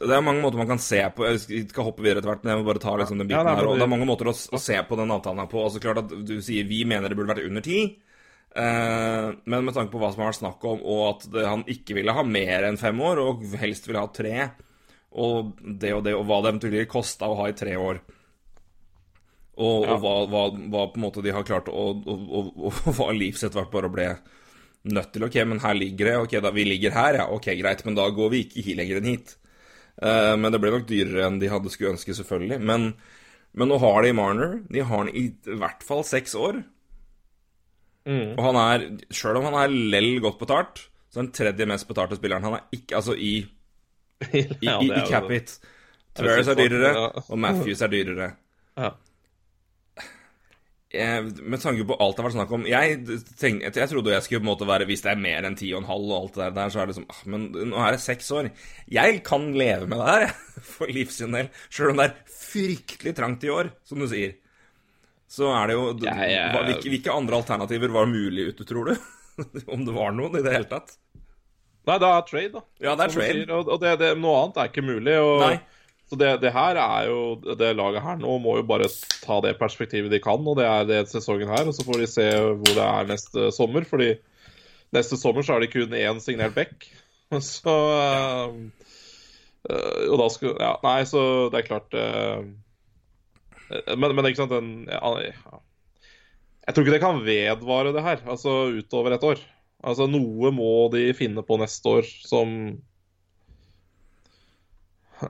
[0.00, 2.54] Det er mange måter man kan se på Jeg skal hoppe videre etter hvert, men
[2.56, 3.66] jeg må bare ta liksom den Ja, biten nei, her.
[3.68, 5.60] Og det- er mange måter å, å se på den avtalen her på.
[5.64, 7.82] Altså klart at Du sier vi mener det burde vært under ti.
[8.56, 11.62] Eh, men med tanke på hva som har vært snakk om, og at det, han
[11.70, 14.50] ikke ville ha mer enn fem år, og helst ville ha tre,
[15.12, 18.00] og det og det, og hva det eventuelt kosta å ha i tre år
[19.60, 19.94] og, Ja.
[19.94, 23.08] og hva, hva, hva på en måte de har klart Og, og, og, og hva
[23.12, 24.06] livsett vært bare ble
[24.84, 25.24] nødt til.
[25.26, 26.16] Ok, men her ligger det.
[26.24, 27.26] Ok, da vi ligger her, ja.
[27.28, 27.84] Ok, greit.
[27.84, 29.36] Men da går vi ikke lenger enn hit.
[30.00, 32.60] Uh, men det ble nok dyrere enn de hadde skulle ønske, selvfølgelig.
[32.64, 32.86] Men,
[33.52, 34.54] men nå har de Marner.
[34.72, 36.62] De har han i hvert fall seks år.
[38.08, 38.32] Mm.
[38.38, 41.88] Og han er, sjøl om han er lell godt betalt, så er han tredje mest
[41.90, 42.46] betalte spilleren.
[42.48, 43.34] Han er ikke Altså i,
[44.32, 45.58] i, i, i, i er jo- cap it.
[46.16, 48.32] det er er dyrere, og Matthews er dyrere.
[48.76, 48.90] Ja.
[50.90, 52.96] Eh, med tanke på alt det har vært snakk om Jeg,
[53.38, 55.68] tenk, jeg, trodde jeg skulle på en måte være Hvis det er mer enn ti
[55.70, 57.94] og en halv og alt det der, så er det liksom ah, Men nå er
[57.94, 58.48] det seks år.
[58.90, 60.34] Jeg kan leve med det her,
[60.72, 61.52] for livs sin del.
[61.70, 64.34] Sjøl om det er fryktelig trangt i år, som du sier.
[65.30, 66.44] Så er det jo Ja, ja.
[66.58, 68.96] hvilke, hvilke andre alternativer var mulig ute, tror du?
[69.72, 70.96] om det var noen i det hele tatt?
[71.86, 72.64] Nei, det er trade, da.
[72.82, 73.34] Ja, det er trade.
[73.38, 75.14] sier, Og, og det, det, noe annet er ikke mulig.
[75.22, 75.54] Og, Nei.
[76.10, 78.88] Så det, det her er jo Det laget her nå må jo bare
[79.22, 81.68] ta det perspektivet de kan, og det er det sesongen her.
[81.70, 84.16] Og så får de se hvor det er neste sommer, fordi
[84.96, 86.88] neste sommer så har de kun én signert back.
[87.46, 87.76] Så
[89.70, 91.20] øh, Og da skal Ja, nei, så
[91.52, 92.42] det er klart øh,
[93.70, 95.12] men, men ikke sant, den ja.
[96.66, 99.38] Jeg tror ikke det kan vedvare det her, altså utover et år.
[99.86, 102.56] Altså Noe må de finne på neste år som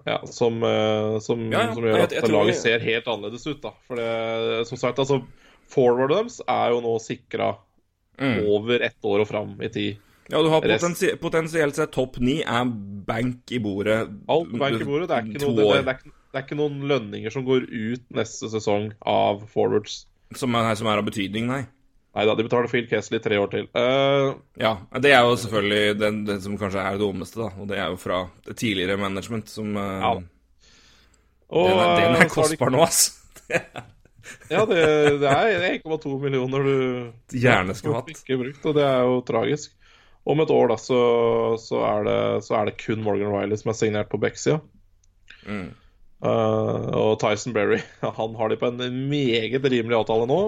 [0.06, 3.60] ja, som, eh, som, Ja, som gjør at jeg tror laget ser helt annerledes ut.
[3.62, 5.22] da For det, som sagt, altså
[5.70, 7.56] Forwardet deres er jo nå sikra
[8.20, 8.42] Mm.
[8.52, 10.00] over ett år og fram i tid.
[10.28, 12.66] Ja, du har potensi potensielt sett topp ni er
[13.06, 15.08] bank i bordet Alt bank i bordet.
[15.08, 17.64] Det er, ikke to noe, det, det, er det er ikke noen lønninger som går
[17.64, 20.04] ut neste sesong av forwards.
[20.36, 21.64] Som er, som er av betydning, nei.
[22.10, 23.68] Nei da, de betaler Phil Kesley tre år til.
[23.70, 27.50] Uh, ja, det er jo selvfølgelig den, den, som kanskje er det dummeste, da.
[27.62, 30.14] Og det er jo fra det tidligere management som uh, ja.
[31.50, 33.12] Og, den, er, den er kostbar nå, ass.
[34.50, 34.80] ja, det,
[35.22, 36.74] det er 1,2 millioner du
[37.34, 38.10] gjerne skulle hatt.
[38.10, 39.76] Ikke brukt, og det er jo tragisk.
[40.30, 41.00] Om et år da, så,
[41.62, 44.58] så, er, det, så er, det, kun Morgan Riley som er signert på Beck-sida.
[45.46, 45.70] Mm.
[46.20, 47.78] Uh, og Tyson Berry,
[48.18, 50.40] han har de på en meget rimelig avtale nå.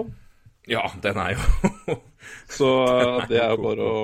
[0.69, 1.95] Ja, den er jo
[2.57, 4.03] Så uh, det er jo bare å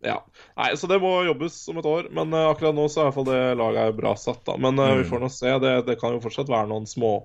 [0.00, 0.16] Ja.
[0.56, 2.06] Nei, så det må jobbes om et år.
[2.16, 4.56] Men uh, akkurat nå så er i hvert fall det laget bra satt, da.
[4.56, 5.02] Men mm.
[5.02, 5.52] vi får nå se.
[5.60, 7.18] Det, det, kan jo fortsatt være noen små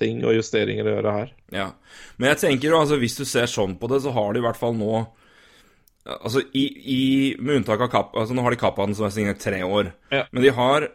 [0.00, 1.34] ting og justeringer å gjøre her.
[1.52, 1.66] Ja.
[2.16, 4.46] Men jeg tenker jo, altså hvis du ser sånn på det, så har de i
[4.46, 5.02] hvert fall nå
[6.02, 7.02] Altså, i, i,
[7.38, 9.92] med unntak av Kapp altså Nå har de Kappan som er signert tre år.
[10.10, 10.24] Ja.
[10.34, 10.88] Men de har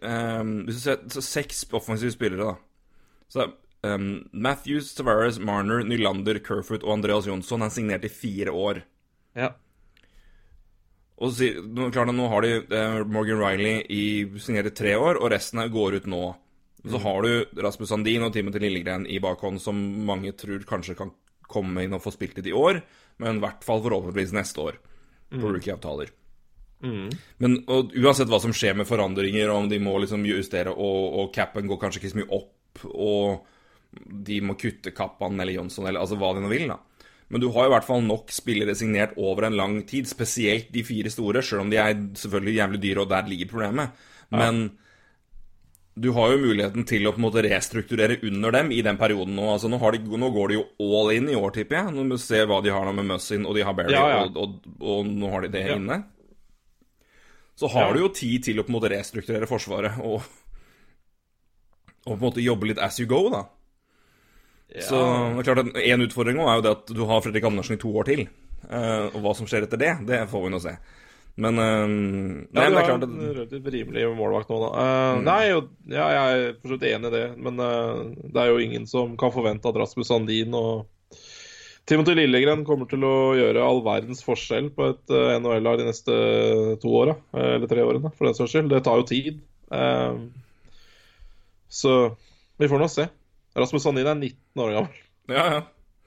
[0.00, 2.54] um, Hvis du ser så seks offensive spillere, da.
[3.28, 3.44] Så
[3.86, 8.82] um, Matthews, Tavares, Marner, Nylander, Kerfoot og Andreas Jonsson er signert i fire år.
[9.38, 9.52] Ja.
[11.22, 11.52] Og så,
[11.94, 14.04] klart, nå har de eh, Morgan Riley i
[14.42, 16.24] signert i tre år, og resten går ut nå.
[16.82, 17.02] Så mm.
[17.04, 21.12] har du Rasmus Sandin og Timothy Lillegren i bakhånd, som mange tror kanskje kan
[21.46, 22.80] komme inn og få spilt litt i år
[23.22, 24.78] men i hvert fall forhåpentligvis neste år
[25.30, 25.48] på mm.
[25.54, 26.10] rookie-avtaler.
[26.82, 27.08] Mm.
[27.42, 31.32] Men og, uansett hva som skjer med forandringer, om de må liksom justere, og, og
[31.34, 33.51] capen går kanskje ikke så mye opp, og
[33.92, 36.78] de må kutte Kappan eller Jonsson, eller altså hva de nå vil, da.
[37.32, 40.84] Men du har i hvert fall nok spillere signert over en lang tid, spesielt de
[40.84, 44.00] fire store, sjøl om de er selvfølgelig jævlig dyre, og der ligger problemet.
[44.32, 44.82] Men ja
[45.94, 49.34] du har jo muligheten til å på en måte restrukturere under dem i den perioden
[49.36, 49.44] nå.
[49.54, 51.94] Altså, nå, de, nå går de jo all in i år, tipper jeg.
[51.96, 54.22] Når vi se hva de har nå med Mussin, og de har Berry, ja, ja.
[54.24, 55.98] Og, og, og, nå har de det inne.
[57.60, 60.24] Så har du jo tid til å på en måte restrukturere Forsvaret og,
[62.06, 63.44] og på en måte jobbe litt as you go, da.
[64.80, 67.76] Så det er klart at En utfordring er jo det at du har Fredrik Andersen
[67.76, 68.26] i to år til.
[68.62, 70.76] Uh, og hva som skjer etter det, det får vi nå se.
[71.40, 74.70] Men Nei, ja, det er klart at Relativt rimelig målvakt nå, da.
[74.72, 75.22] Uh, mm.
[75.28, 77.22] Nei, jo, ja, jeg er for så vidt enig i det.
[77.40, 80.88] Men uh, det er jo ingen som kan forvente at Rasmus Sandin og
[81.88, 86.18] Timothy Lillegren kommer til å gjøre all verdens forskjell på et uh, NHL-lag de neste
[86.84, 87.16] to åra.
[87.32, 88.68] Eller tre årene, for den saks skyld.
[88.70, 89.40] Det tar jo tid.
[91.72, 91.96] så
[92.60, 93.08] vi får nå se.
[93.58, 95.00] Rasmus Sandin er 19 år gammel.
[95.30, 95.62] Ja, ja.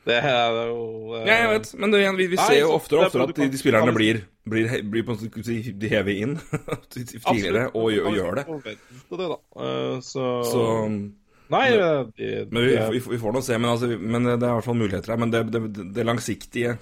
[0.06, 1.72] Det er jo Ja, jeg vet.
[1.82, 4.74] Men det, vi, vi, ser jo oftere og oftere at de, de spillerne blir, blir,
[4.86, 6.36] blir på en måte De hever inn
[6.94, 8.46] tidligere og, og, gjør det.
[9.10, 9.40] det da.
[9.58, 10.66] Uh, så, så
[11.54, 13.58] Nei, det, de, men vi, vi, vi, får nå se.
[13.58, 15.22] Men, altså, men, det er i hvert fall muligheter her.
[15.22, 16.78] Men det, det, det langsiktige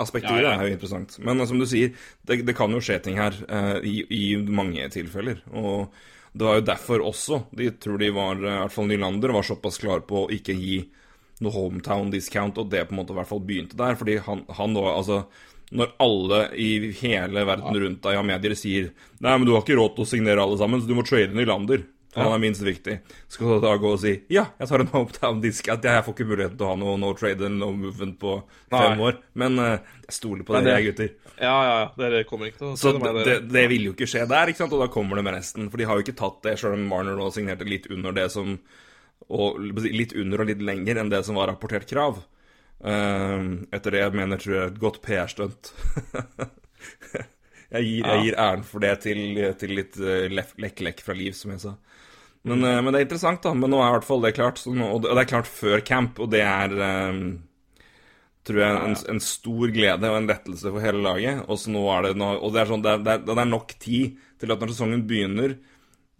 [0.00, 0.54] aspektet ja, ja.
[0.56, 1.18] er jo interessant.
[1.22, 1.92] Men som du sier,
[2.26, 5.42] det, kan jo skje ting her uh, i, i, mange tilfeller.
[5.54, 5.90] Og
[6.32, 9.80] det var jo derfor også de tror de var, i hvert fall Nylander, var såpass
[9.82, 10.80] klar på å ikke gi
[11.40, 13.96] noe hometown discount, og det på en måte i hvert fall begynte der.
[13.98, 15.22] Fordi han, han da, altså
[15.70, 18.88] Når alle i hele verden rundt deg har medier sier
[19.22, 21.34] Nei, men du har ikke råd til å signere alle sammen, så du må trade
[21.36, 21.84] Nylander.
[22.16, 22.96] Han er minst viktig.
[23.30, 25.84] Skal du da gå og si ja, jeg tar en hometown discount.
[25.86, 28.32] Jeg får ikke muligheten til å ha noe no trade eller no movement på
[28.66, 29.06] fem Nei.
[29.06, 29.20] år.
[29.38, 29.76] Men uh,
[30.08, 31.12] jeg stoler på dere, gutter.
[31.36, 31.88] Ja, ja, ja.
[32.00, 34.64] Dere kommer ikke til å Så det, det, det, vil jo ikke skje der, ikke
[34.64, 34.74] sant?
[34.74, 35.70] og da kommer det med resten.
[35.70, 38.26] For de har jo ikke tatt det, sjøl om Marner nå signerte litt under det
[38.34, 38.56] som
[39.30, 42.22] og litt under og litt lenger enn det som var rapportert krav.
[42.80, 45.70] Uh, etter det jeg mener tror jeg er et godt PR-stunt.
[47.76, 49.22] jeg, jeg gir æren for det til,
[49.60, 51.76] til litt uh, lekk-lekk fra Liv, som jeg sa.
[52.48, 52.84] Men, mm.
[52.84, 53.52] men, det er interessant, da.
[53.56, 54.62] Men nå er i hvert fall det klart.
[54.66, 56.76] Nå, og det er klart før camp, og det er
[57.12, 57.24] um,
[58.48, 61.42] tror jeg en, en, stor glede og en lettelse for hele laget.
[61.46, 64.16] Og, nå er det, nå, og det, er sånn, det, er, det er nok tid
[64.40, 65.58] til at når sesongen begynner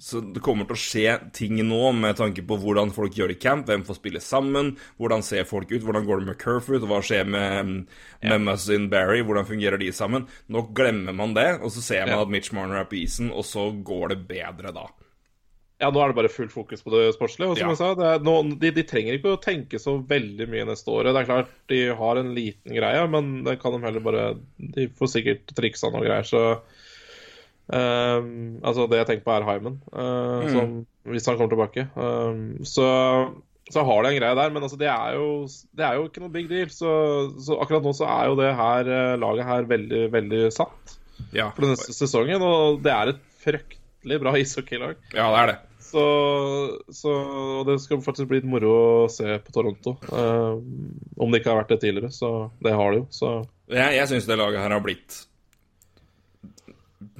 [0.01, 3.37] så det kommer til å skje ting nå med tanke på hvordan folk gjør det
[3.37, 6.87] i camp, hvem får spille sammen, hvordan ser folk ut, hvordan går det med Kerfoot,
[6.89, 7.75] hva skjer med,
[8.25, 8.39] med ja.
[8.41, 10.25] Muzzin Barry, hvordan fungerer de sammen.
[10.49, 12.23] Nå glemmer man det, og så ser man ja.
[12.25, 14.87] at Mitch Marner er på isen, og så går det bedre da.
[15.81, 17.55] Ja, nå er det bare fullt fokus på det sportslige.
[17.55, 17.73] Og som ja.
[17.73, 21.15] jeg sa, no, de, de, trenger ikke å tenke så veldig mye neste året.
[21.17, 24.27] Det er klart de har en liten greie, men det kan de heller bare
[24.77, 26.45] De får sikkert triksa noe greier, så
[27.71, 30.49] Um, altså Det jeg tenker på, er Hyman, uh, mm.
[30.51, 30.73] som,
[31.07, 31.87] hvis han kommer tilbake.
[31.95, 32.87] Um, så,
[33.71, 35.47] så, har de en greie der, men altså det, er jo,
[35.79, 36.73] det er jo ikke noe big deal.
[36.75, 36.91] Så,
[37.39, 40.97] så, akkurat nå så er jo det her uh, laget her veldig, veldig satt
[41.37, 41.53] ja.
[41.55, 42.43] for neste sesongen.
[42.43, 44.99] Og det er et fryktelig bra ishockeylag.
[45.15, 45.59] Ja, det er det.
[45.91, 46.05] Så,
[46.95, 47.13] så,
[47.61, 48.71] og det skal faktisk bli litt moro
[49.05, 49.97] å se på Toronto.
[50.07, 50.61] Uh,
[51.19, 53.07] om det ikke har vært det tidligere, så det har det jo.
[53.11, 53.33] Så.
[53.71, 55.25] Jeg, jeg syns det laget her har blitt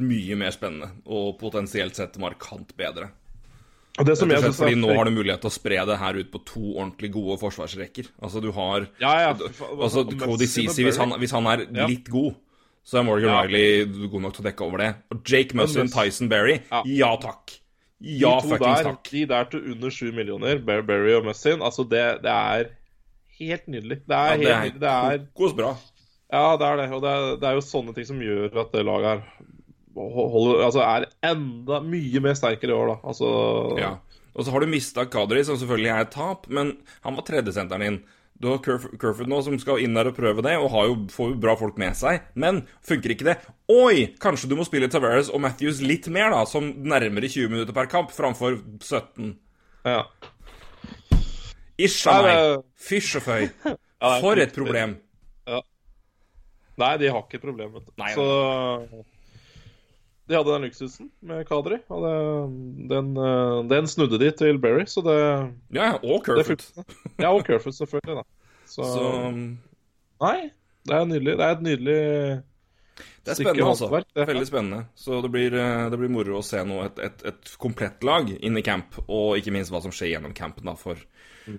[0.01, 3.11] mye mer spennende og potensielt sett markant bedre.
[4.01, 6.19] Det som jeg synes fordi er nå har du mulighet til å spre det her
[6.21, 8.09] ut på to ordentlig gode forsvarsrekker.
[8.23, 9.33] Altså, du har Ja, ja.
[9.35, 12.35] Altså, Cody Ceesay, hvis, han- hvis han er litt god,
[12.85, 13.43] så er Morgan Ja.
[13.43, 14.95] Riley god nok til å dekke over det.
[15.11, 16.83] Og Jake Muslin, Tyson Berry, Ja.
[16.87, 17.60] ja takk.
[18.01, 19.11] Ja de to der, takk.
[19.13, 22.71] De der til under sju millioner, Bear Berry og Messin, altså det, det er
[23.41, 23.99] helt nydelig.
[24.09, 24.81] Det er Ja, det helt er nydelig.
[24.81, 25.73] Det er, kokosbra.
[26.33, 26.87] ja, det er det.
[26.97, 29.21] Og det er, det er jo sånne ting som gjør at det laget her
[30.01, 32.97] holder, altså er enda mye mer sterkere i år, da.
[33.11, 33.29] Altså
[33.81, 33.91] Ja.
[34.31, 37.83] Og så har du mista Kadri, som selvfølgelig er et tap, men han var tredjesenteren
[37.83, 37.97] din.
[38.41, 40.95] Du har Curf- Curford nå, som skal inn der og prøve det, og har jo,
[41.13, 42.23] får jo bra folk med seg.
[42.41, 43.35] Men funker ikke det?
[43.69, 44.07] Oi!
[44.23, 47.91] Kanskje du må spille Tavares og Matthews litt mer, da, som nærmere 20 minutter per
[47.93, 49.35] kamp, framfor 17.
[49.85, 50.03] ja.
[51.81, 52.65] Ish a meg.
[52.77, 53.47] Fysj og føy.
[54.01, 54.95] Ja, For et problem.
[55.45, 55.67] problem.
[56.81, 57.91] Nei, de har ikke et problem, vet du.
[58.01, 58.25] Nei, Så
[60.31, 62.13] de hadde den luksusen med Kadri, og det,
[62.93, 65.17] den, eh, den snudde de til Berry, så det,
[65.75, 66.69] Ja, og Kerfoot.
[67.19, 68.23] Ja, og Kerfoot, selvfølgelig, da.
[68.71, 69.09] Så, Så
[70.21, 70.53] Nei,
[70.87, 71.35] det er nydelig.
[71.41, 71.99] Det er et nydelig
[73.25, 73.89] det er spennende, altså.
[74.15, 74.81] Veldig spennende.
[74.97, 78.31] Så det blir, eh, det blir moro å se nå et, et, et komplett lag
[78.31, 81.01] inn i camp, og ikke minst hva som skjer gjennom campen da, for,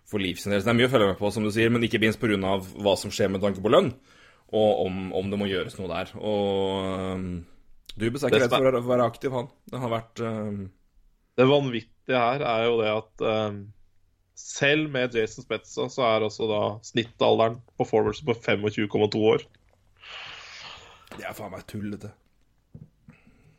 [0.10, 0.62] for Leafs sin del.
[0.62, 2.56] Så Det er mye å følge med på, som du sier, men ikke minst pga.
[2.58, 3.92] hva som skjer med tanke på lønn,
[4.52, 6.16] og om, om det må gjøres noe der.
[6.20, 7.30] Og um,
[8.00, 9.50] Dubes er ikke redd for å være aktiv, han.
[9.72, 10.62] Det har vært um,
[11.40, 13.58] Det vanvittige her er jo det at eh,
[14.42, 19.46] selv med Jason Spetza så er også da snittalderen på forwards på 25,2 år.
[21.18, 22.14] Det er faen meg tullete.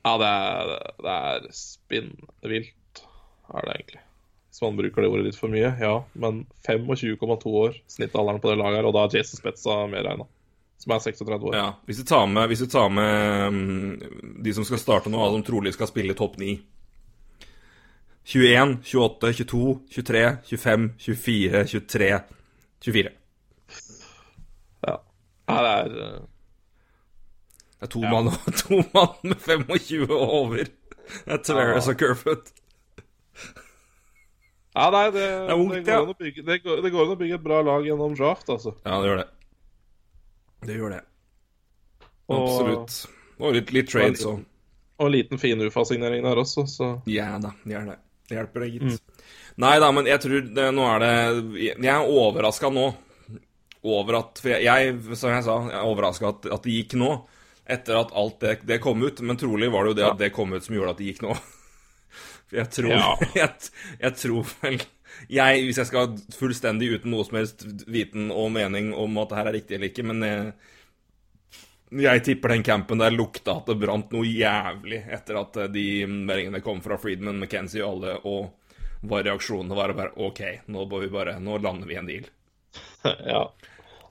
[0.03, 0.73] Ja, det er,
[1.05, 3.03] det er spinnvilt,
[3.53, 4.03] er det egentlig.
[4.53, 5.93] Hvis man bruker det ordet litt for mye, ja.
[6.19, 10.27] Men 25,2 år snittalderen på det laget her, og da er Jason Spetza medregna.
[10.83, 11.55] Som er 36 år.
[11.55, 15.21] Ja, hvis du tar med, hvis du tar med um, de som skal starte nå,
[15.31, 16.57] som trolig skal spille topp 9
[18.25, 22.09] 21, 28, 22, 23, 25, 24, 23,
[22.87, 23.13] 24.
[24.87, 24.97] Ja.
[25.51, 26.21] Nei, det er uh...
[27.83, 28.31] Det er to, mann,
[28.63, 30.67] to mann med 25 og over.
[30.67, 32.53] Det er Tavares og Kerfoot.
[34.73, 36.19] Ja, nei, det, det, ungt, det, går ja.
[36.19, 38.77] bygge, det, går, det går an å bygge et bra lag gjennom draft, altså.
[38.87, 39.27] Ja, det gjør det.
[40.67, 41.03] Det gjør det.
[42.31, 42.97] Og- Absolutt.
[43.43, 44.45] Og litt, litt trades òg.
[45.03, 47.73] Og en liten fin UFA-signering der også, så Ja da, gjerne.
[47.73, 47.99] gjør det.
[48.29, 49.01] Det hjelper deg, gitt.
[49.59, 52.85] Nei da, men jeg tror det, nå er det Jeg er overraska nå
[53.85, 56.95] over at For jeg, jeg som jeg sa, jeg er overraska at, at det gikk
[57.03, 57.11] nå.
[57.67, 59.21] Etter at alt det, det kom ut.
[59.21, 61.23] Men trolig var det jo det at det kom ut som gjorde at det gikk
[61.27, 61.35] nå.
[62.49, 63.17] For jeg tror Ja.
[63.43, 63.51] jeg,
[64.01, 64.79] jeg tror vel
[65.33, 69.39] jeg, Hvis jeg skal fullstendig uten noe som helst viten og mening om at det
[69.41, 70.53] her er riktig eller ikke, men jeg,
[72.05, 75.87] jeg tipper den campen der lukta at det brant noe jævlig etter at eh, de
[76.09, 81.11] meldingene kom fra Friedman, McKenzie og alle, og var reaksjonene var bare OK, nå, vi
[81.13, 82.27] bare, nå lander vi en deal.
[83.33, 83.47] ja.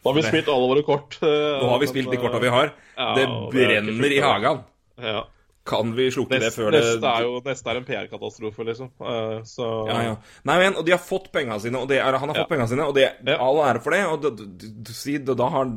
[0.02, 1.20] Da har vi spilt alle våre kort.
[1.22, 2.72] Nå har vi spilt de korta vi har.
[3.16, 4.64] Det er brenner i hagen.
[4.98, 5.22] Ja.
[5.66, 8.90] Kan vi slukke det før det neste, er jo, neste er en PR-katastrofe, liksom.
[8.98, 10.16] Uh, så Ja, ja.
[10.50, 12.56] Nei, men, og de har fått penga sine, og det er, han har fått Ja.
[12.56, 13.38] penga sine, og det Ja.
[13.38, 14.02] all ære for det.
[14.10, 15.70] Og det, det, da har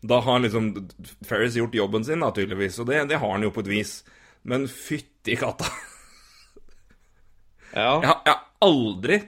[0.00, 0.70] da har liksom
[1.28, 2.78] Ferris gjort jobben sin, da, tydeligvis.
[2.80, 3.98] Og det, det har han jo på et vis.
[4.48, 5.68] Men fytti katta.
[7.74, 8.00] ja.
[8.00, 9.18] Jeg har, jeg har aldri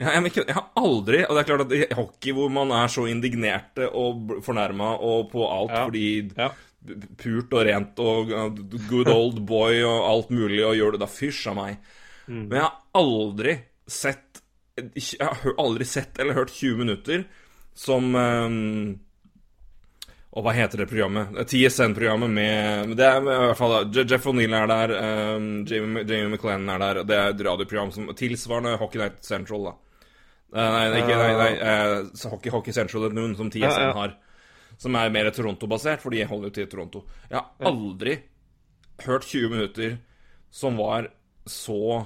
[0.00, 2.72] jeg, jeg, jeg, jeg har aldri Og det er klart at i hockey hvor man
[2.74, 6.48] er så indignerte og fornærma og på alt fordi Ja.
[7.20, 8.48] Pult og rent og uh,
[8.90, 11.80] good old boy og alt mulig og gjør det da fysj av meg.
[12.26, 12.44] Mm.
[12.48, 14.40] Men jeg har aldri sett
[14.74, 17.26] Jeg har aldri sett eller hørt 20 minutter
[17.78, 18.94] som um,
[20.34, 21.30] og hva heter det programmet?
[21.46, 24.94] TSN-programmet med Det er i hvert fall Jeff O'Neill er der,
[25.36, 27.02] um, Jamie, Jamie McLennan er der.
[27.06, 29.74] Det er et radioprogram som tilsvarende Hockey Night Central, da.
[30.54, 34.10] Uh, Nei, ikke, nei, nei uh, Hockey, Hockey Central er noen som TSN Ja, ja.
[34.80, 37.04] Som er mer Toronto-basert, for de holder jo til Toronto.
[37.30, 38.16] Jeg har aldri
[39.04, 39.96] hørt 20 minutter
[40.54, 41.08] som var
[41.50, 42.04] så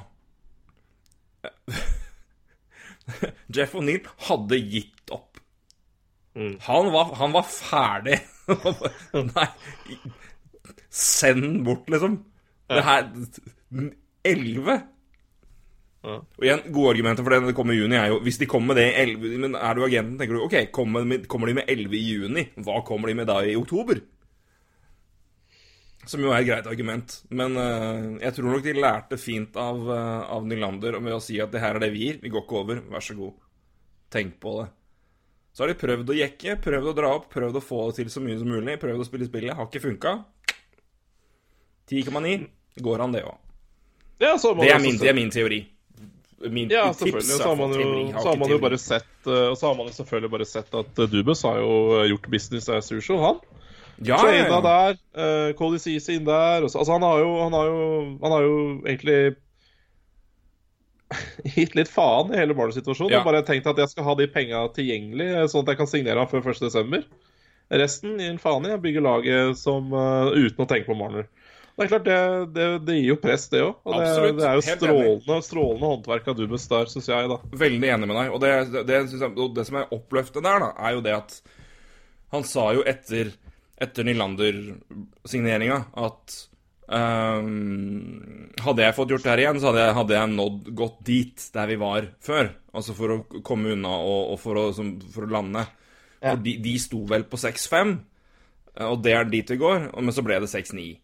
[3.55, 5.39] Jeff O'Neill hadde gitt opp.
[6.39, 8.19] Han, var, han var ferdig.
[9.35, 9.49] Nei
[10.89, 12.21] Send bort, liksom.
[12.69, 13.09] Det her
[14.27, 14.79] Elleve?
[16.07, 16.21] Ja.
[16.23, 18.47] Og igjen, gode argumenter for det når det kommer i juni, er jo Hvis de
[18.47, 21.51] kommer med det i 11 Men er du agenten, tenker du OK, kommer, med, kommer
[21.51, 22.45] de med 11 i juni?
[22.63, 23.99] Hva kommer de med da i oktober?
[26.09, 27.19] Som jo er et greit argument.
[27.37, 31.37] Men uh, jeg tror nok de lærte fint av, uh, av Nylander med å si
[31.43, 32.21] at det her er det vi gir.
[32.23, 32.81] Vi går ikke over.
[32.95, 33.35] Vær så god.
[34.15, 34.71] Tenk på det.
[35.53, 38.13] Så har de prøvd å jekke, prøvd å dra opp, prøvd å få det til
[38.15, 38.79] så mye som mulig.
[38.81, 39.57] Prøvd å spille spillet.
[39.59, 40.15] Har ikke funka.
[41.91, 42.47] 10,9
[42.87, 43.37] går han, det òg.
[44.23, 44.71] Ja, Det
[45.03, 45.61] det er min teori.
[46.47, 47.37] Min Ja, selvfølgelig.
[47.37, 48.13] Så har man jo.
[48.13, 50.47] Har så har man jo bare sett eh, Og så har man jo selvfølgelig bare
[50.47, 53.41] sett at eh, Dubus har jo gjort business as usual, han.
[54.07, 54.61] ja, Trada ja.
[54.63, 56.79] der, uh, Cody Ceesay inn der også.
[56.79, 57.85] Altså, han har jo Han har jo,
[58.23, 59.21] han har jo egentlig
[61.57, 63.15] gitt litt faen i hele Marner-situasjonen.
[63.17, 63.23] Ja.
[63.23, 65.91] Og bare tenkt at jeg skal ha de penga tilgjengelig, eh, sånn at jeg kan
[65.91, 67.03] signere han før 1.12.
[67.81, 68.73] Resten gir en faen i.
[68.73, 71.29] Jeg bygger laget som, uh, uten å tenke på Marner.
[71.79, 72.15] Det er klart, det,
[72.57, 73.77] det, det gir jo press, det òg.
[73.87, 74.07] Og det,
[74.41, 77.37] det er jo strålende, strålende håndverk av Dubus der, syns jeg, da.
[77.61, 78.33] Veldig enig med deg.
[78.35, 81.39] Og det, jeg, og det som er oppløftende der, da, er jo det at
[82.35, 83.31] han sa jo etter,
[83.79, 86.37] etter Nylander-signeringa at
[86.91, 91.01] um, Hadde jeg fått gjort det her igjen, så hadde jeg, hadde jeg nådd gått
[91.07, 92.55] dit der vi var før.
[92.75, 95.63] Altså for å komme unna og, og for, å, som, for å lande.
[96.19, 98.01] For de, de sto vel på 6-5,
[98.91, 99.93] og det er dit vi går.
[99.95, 100.97] Men så ble det 6-9.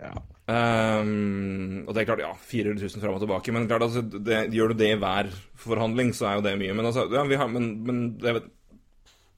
[0.00, 0.12] Ja.
[0.50, 3.52] Um, og det er klart, ja, 400 000 fram og tilbake.
[3.54, 5.30] Men klart, altså, det, gjør du det i hver
[5.60, 6.74] forhandling, så er jo det mye.
[6.74, 8.40] Men, altså, ja, vi har, men, men det,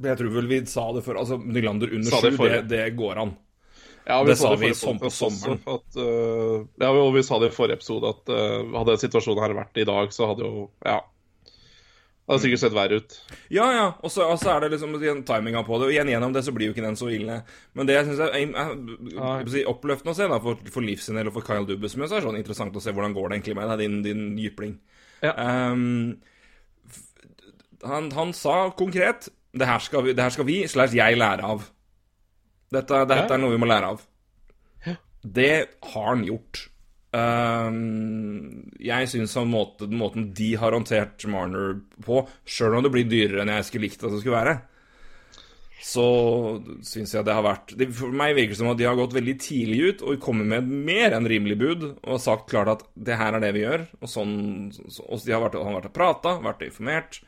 [0.02, 1.20] jeg tror vel vi sa det før.
[1.22, 3.34] Altså, Nylander under sju, det det, det går an.
[4.06, 5.60] Ja, Det sa det vi som på sommeren.
[5.70, 9.54] At, uh, ja, og vi sa det i forrige episode at uh, hadde situasjonen her
[9.60, 11.00] vært i dag, så hadde jo Ja.
[12.22, 13.14] Det hadde sikkert sett verre ut.
[13.50, 13.86] Ja, ja.
[14.06, 14.94] Og så, er det liksom
[15.26, 15.88] timinga på det.
[15.88, 17.40] Og igjen gjennom det så blir jo ikke den så ille.
[17.74, 18.76] Men det jeg syns er, er,
[19.18, 22.06] er, oppløftende å se da, for, for Liv sin del og for Kyle Dubus, men
[22.06, 24.22] så er det sånn interessant å se hvordan går det egentlig med deg, din, din
[24.38, 24.78] jypling.
[25.26, 25.34] Ja.
[25.34, 26.22] Um,
[27.82, 29.26] han, han sa konkret
[29.58, 31.66] det her skal vi, det her skal vi slash jeg lære av.
[32.72, 33.34] Dette, dette Ja.
[33.34, 34.06] er noe vi må lære av.
[35.22, 35.54] Det
[35.92, 36.68] har han gjort.
[37.12, 43.44] Ehm, jeg syns måte, måten de har håndtert Marner på, sjøl om det blir dyrere
[43.44, 44.54] enn jeg skulle likt at det skulle være,
[45.82, 46.06] så
[46.86, 49.16] syns jeg det har vært det, For meg virker det som at de har gått
[49.16, 53.18] veldig tidlig ut og kommet med mer enn rimelig bud og sagt klart at det
[53.18, 53.88] her er det vi gjør.
[53.98, 54.36] Og sånn
[54.72, 57.18] så, og de har vært, har vært og prata, vært informert.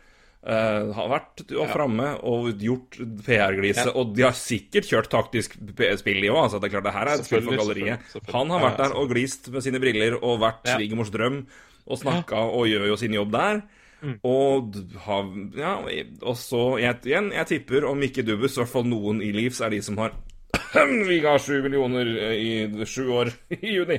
[0.47, 3.87] Eh, har vært og framme og gjort PR-glise.
[3.97, 5.57] Og de har sikkert kjørt taktisk
[6.01, 6.43] spill, i òg.
[6.47, 8.19] Altså, det er klart, det her er et spill for galleriet.
[8.33, 10.77] Han har vært ja, der og glist med sine briller og vært Ja.
[10.79, 11.47] svigermors drøm
[11.85, 13.63] og snakka og gjør jo sin jobb der.
[14.05, 14.19] Mm.
[14.29, 14.75] Og
[15.07, 15.75] har Ja,
[16.23, 19.61] og så jeg, igjen, jeg tipper om ikke Dubbus, i hvert fall noen i Leaves,
[19.65, 20.13] er de som har
[21.09, 23.97] Vi ga sju millioner eh, i sju år i juni.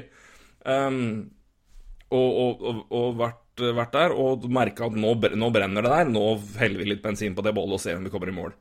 [0.65, 1.31] Um,
[2.13, 6.11] og, og, og, og vært, vært der og merka at nå, nå brenner det der.
[6.11, 6.27] Nå
[6.59, 8.55] heller vi litt bensin på det bålet og ser om vi kommer i mål.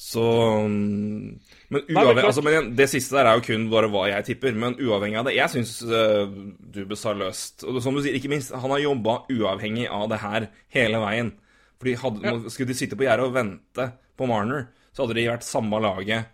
[0.00, 0.22] Så
[0.64, 4.30] mm, Men men uavhengig altså, men Det siste der er jo kun bare hva jeg
[4.30, 4.56] tipper.
[4.56, 8.54] Men uavhengig av det Jeg syns Dubes har løst Og som du sier, ikke minst,
[8.56, 11.34] han har jobba uavhengig av det her hele veien.
[11.80, 12.36] Fordi hadde, Ja.
[12.48, 16.28] Skulle de sitte på gjerdet og vente på Marner, så hadde de vært samme laget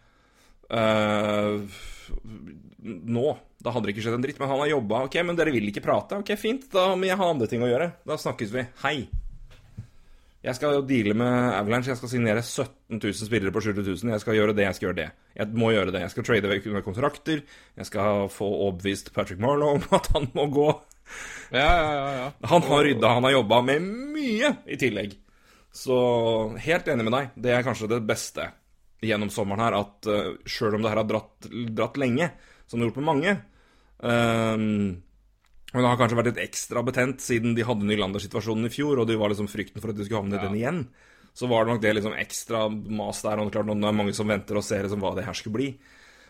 [0.75, 1.63] uh,
[2.83, 3.27] nå.
[3.67, 4.39] Da hadde det ikke skjedd en dritt.
[4.39, 5.05] Men han har jobba.
[5.09, 6.21] Ok, men dere vil ikke prate?
[6.23, 6.69] Ok, fint.
[6.71, 7.97] Da må jeg ha andre ting å gjøre.
[8.07, 8.63] Da snakkes vi.
[8.85, 8.99] Hei.
[10.47, 11.91] Jeg skal jo deale med Avalanche.
[11.91, 14.13] Jeg skal signere 17 000 spillere på 70 000.
[14.15, 15.07] Jeg skal gjøre det, jeg skal gjøre det.
[15.41, 16.03] Jeg må gjøre det.
[16.05, 17.43] Jeg skal trade vekk under kontrakter.
[17.81, 20.69] Jeg skal få overbevist Patrick Marlowe om at han må gå.
[21.51, 22.07] Ja, ja, ja.
[22.21, 22.31] ja.
[22.53, 25.19] Han har rydda, han har jobba med mye i tillegg.
[25.75, 25.99] Så
[26.63, 27.35] helt enig med deg.
[27.43, 28.47] Det er kanskje det beste
[29.03, 32.31] gjennom sommeren her, at uh, sjøl om det her har dratt, dratt lenge,
[32.67, 33.37] som det har gjort med mange
[34.03, 35.03] ehm,
[35.73, 39.09] Men det har kanskje vært litt ekstra betent siden de hadde Nylander-situasjonen i fjor, og
[39.09, 40.87] det var liksom frykten for at de skulle havne i den igjen.
[41.37, 43.43] Så var det nok det liksom ekstra mas der.
[43.43, 45.59] Og klart, nå er det mange som venter og ser liksom hva det her skulle
[45.59, 45.67] bli.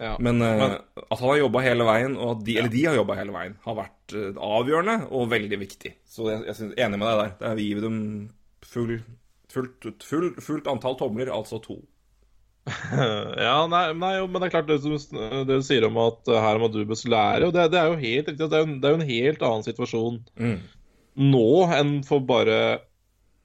[0.01, 0.17] ja.
[0.19, 0.73] Men, uh, Men-
[1.11, 3.55] at han har jobba hele veien, og at de, eller de har jobba hele veien,
[3.65, 5.95] har vært uh, avgjørende og veldig viktig.
[6.05, 7.31] Så jeg, jeg synes, enig med deg der.
[7.39, 8.31] Det er vi gir dem
[8.67, 9.03] full,
[9.53, 11.79] fullt, full, fullt antall tomler, altså to.
[13.47, 16.41] Ja, nei, nei, men det er klart det, som, det du sier om at eh,
[16.43, 18.41] her må Dubus lære, og det, det er jo helt riktig.
[18.43, 20.57] Det er jo, det er jo en helt annen situasjon Mm.
[21.33, 22.57] nå enn for bare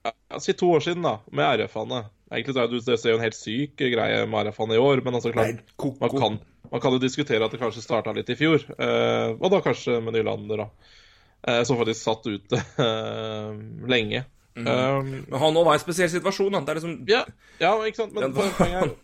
[0.03, 0.11] ja,
[0.41, 2.01] Si to år siden, da, med RF-ene.
[2.31, 5.19] Egentlig så er det, det jo en helt syk greie med RF-ene i år, men
[5.19, 6.39] altså klart Nei, man kan,
[6.71, 8.63] man kan jo diskutere at det kanskje starta litt i fjor.
[8.73, 10.97] Eh, og da kanskje med Nylander, da.
[11.41, 13.61] Eh, som faktisk satt ute eh,
[13.91, 14.23] lenge.
[14.55, 14.67] Mm.
[14.67, 16.51] Um, han òg var i en spesiell situasjon.
[16.55, 16.63] Da.
[16.65, 17.21] Det er liksom ja,
[17.61, 18.15] ja, ikke sant.
[18.17, 18.95] Men poenget er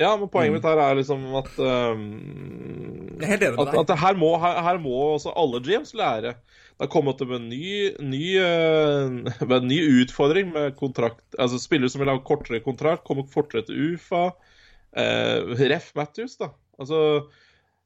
[0.00, 2.04] Ja, men poenget mitt her er liksom at um,
[3.20, 3.82] Jeg er helt enig med at, deg.
[3.82, 6.32] at her, må, her, her må også alle GMs lære.
[6.40, 11.92] Det har kommet opp en ny, ny, uh, en ny utfordring med kontrakt Altså spillere
[11.92, 14.30] som vil ha kortere kontrakt, kommer fortere til UFA.
[14.96, 16.48] Uh, Ref Matthews, da.
[16.80, 17.28] Altså Eh,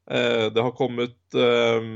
[0.05, 1.87] det har kommet eh,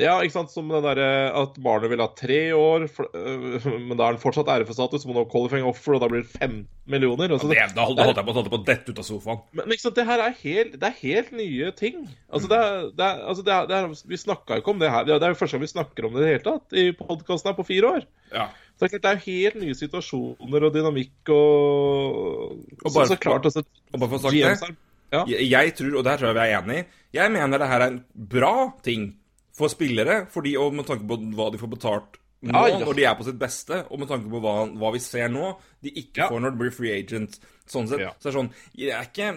[0.00, 4.06] Ja, ikke sant, som det derre at barnet vil ha tre år, eh, men da
[4.06, 7.34] er den fortsatt RF-status, må nå qualifying offer, og da blir det 15 millioner.
[7.36, 9.42] Altså, Det, da holdt jeg på å på dette ut av sofaen.
[9.58, 12.00] Men ikke sant, det her er helt, det er helt nye ting.
[12.32, 14.92] Altså, det er, det er, altså, det er, det er, vi snakka ikke om det
[14.94, 15.04] her.
[15.10, 17.52] Det er jo første gang vi snakker om det i det hele tatt i podkasten
[17.52, 18.08] her på fire år.
[18.32, 18.48] Ja.
[18.78, 23.08] Så det er klart det er jo helt nye situasjoner og dynamikk og, Og bare-
[23.10, 24.76] så, så klart altså, Og bare for å sagt det
[25.14, 25.24] ja.
[25.30, 26.86] jeg, jeg tror, og der tror jeg vi er enige,
[27.16, 28.00] jeg mener det her er en
[28.36, 28.54] bra
[28.84, 29.10] ting
[29.58, 32.78] for spillere, fordi, og med tanke på hva de får betalt nå, Ja, ja.
[32.84, 35.56] når de er på sitt beste, og med tanke på hva, hva vi ser nå,
[35.82, 37.40] de ikke får når det blir free agent.
[37.68, 38.04] Sånn sett.
[38.20, 39.32] Så det er sånn Jeg er ikke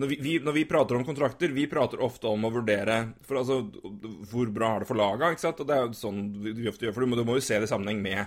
[0.00, 2.96] når vi, vi, når vi prater om kontrakter, vi prater ofte om å vurdere
[3.26, 3.58] for altså,
[4.30, 5.60] hvor bra er det for laga, ikke sant?
[5.60, 7.58] Og det er jo sånn vi ofte gjør, for du må, du må jo se
[7.58, 8.22] det i sammenheng med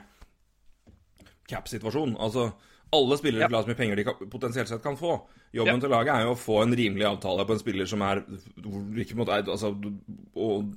[1.50, 2.18] cap-situasjonen.
[2.22, 2.52] Altså,
[2.96, 5.18] alle spillere vil ha så mye penger de kan, potensielt sett kan få.
[5.54, 8.24] Jobben til laget er jo å få en rimelig avtale på en spiller som er
[8.24, 9.74] er altså,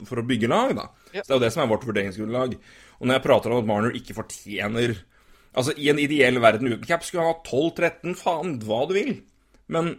[0.08, 0.88] For å bygge lag, da.
[1.12, 2.56] Så det er jo det som er vårt vurderingsgrunnlag.
[3.00, 4.98] Og når jeg prater om at Marner ikke fortjener
[5.56, 9.14] Altså, i en ideell verden uten cap skulle han ha 12-13, faen, hva du vil.
[9.72, 9.94] Men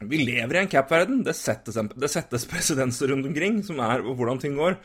[0.00, 1.20] vi lever i en cap-verden.
[1.26, 4.78] Det det settes presedenser rundt omkring, som er hvordan ting går.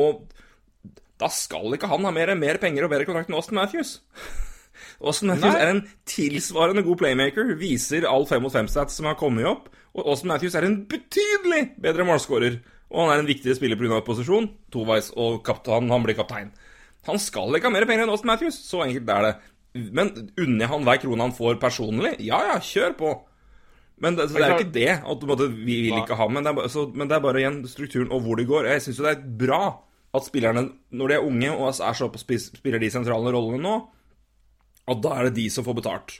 [0.00, 0.24] Og
[1.20, 3.98] da skal ikke han ha mer, mer penger og bedre kontrakt enn Austin Matthews.
[5.00, 5.62] Austin Matthews Nei.
[5.62, 9.70] er en tilsvarende god playmaker, viser all fem mot fem-stats som har kommet opp.
[9.94, 12.60] Og Austin Matthews er en betydelig bedre målskårer.
[12.94, 14.00] Og han er en viktig spiller pga.
[14.06, 14.50] posisjon.
[14.74, 16.52] Toveis og kaptein, han blir kaptein.
[17.08, 18.58] Han skal ikke ha mer penger enn Austin Matthews.
[18.64, 19.34] Så enkelt er det.
[19.94, 22.16] Men unner han hver krone han får personlig?
[22.22, 23.14] Ja ja, kjør på.
[24.02, 26.26] Men det, så det er jo ikke det at du måtte, vi vil ikke ha,
[26.26, 28.66] men det, er så, men det er bare igjen strukturen og hvor det går.
[28.72, 29.60] Jeg syns jo det er bra
[30.14, 30.64] at spillerne,
[30.94, 33.74] når de er unge og er så spiller de sentrale rollene nå,
[34.90, 36.18] at da er det de som får betalt.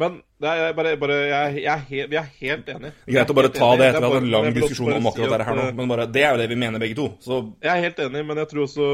[0.00, 2.92] Men jeg bare, bare jeg, jeg, er helt, vi er helt enige.
[3.12, 5.48] Greit å bare ta det etter er at en lang diskusjon om akkurat si dette
[5.50, 7.10] her nå, men bare, det er jo det vi mener begge to.
[7.22, 8.88] Så eh, Jeg er helt enig, men jeg tror også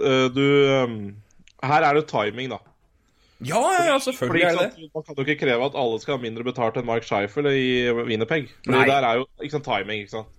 [0.00, 0.44] uh, du
[0.80, 0.96] um,
[1.68, 2.60] Her er det timing, da.
[3.44, 4.90] ja, ja, Fordi selvfølgelig ikke er det.
[4.96, 7.68] Man kan jo ikke kreve at alle skal ha mindre betalt enn Mark Scheifel i
[8.00, 8.48] Winnerpeg.
[8.64, 8.88] Fordi Nei.
[8.88, 10.36] der er jo ikke sant, timing, ikke sant.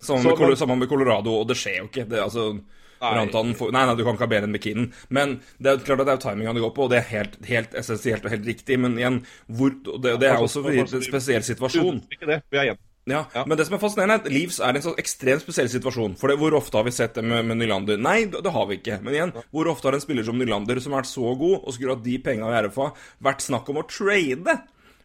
[0.00, 2.06] Sammen med, sammen med Colorado, og det skjer jo ikke.
[2.08, 2.52] Det, altså,
[3.00, 3.54] Nei.
[3.56, 4.90] Får, nei, nei, du kan ikke ha bedre enn McKinnon.
[5.08, 7.08] Men det er klart at det er jo timinga det går på, og det er
[7.14, 8.76] helt, helt essensielt og helt riktig.
[8.82, 12.04] Men igjen, hvor, det, det er også en spesiell situasjon.
[12.12, 12.80] Ikke det, vi er igjen.
[13.08, 13.44] Ja, Ja.
[13.48, 16.16] Men det som er fascinerende, er at Leeds er i en sånn ekstremt spesiell situasjon.
[16.20, 17.98] For det, hvor ofte har vi sett det med, med Nylander?
[17.98, 19.00] Nei, det, det har vi ikke.
[19.02, 21.74] Men igjen, hvor ofte har en spiller som Nylander, som har vært så god, og
[21.74, 22.90] skulle hatt de penga i RFA,
[23.24, 24.58] vært snakk om å trade?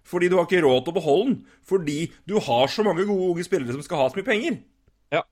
[0.05, 1.37] Fordi du har ikke råd til å beholde den.
[1.65, 4.59] Fordi du har så mange gode unge spillere som skal ha så mye penger.
[5.15, 5.23] Ja.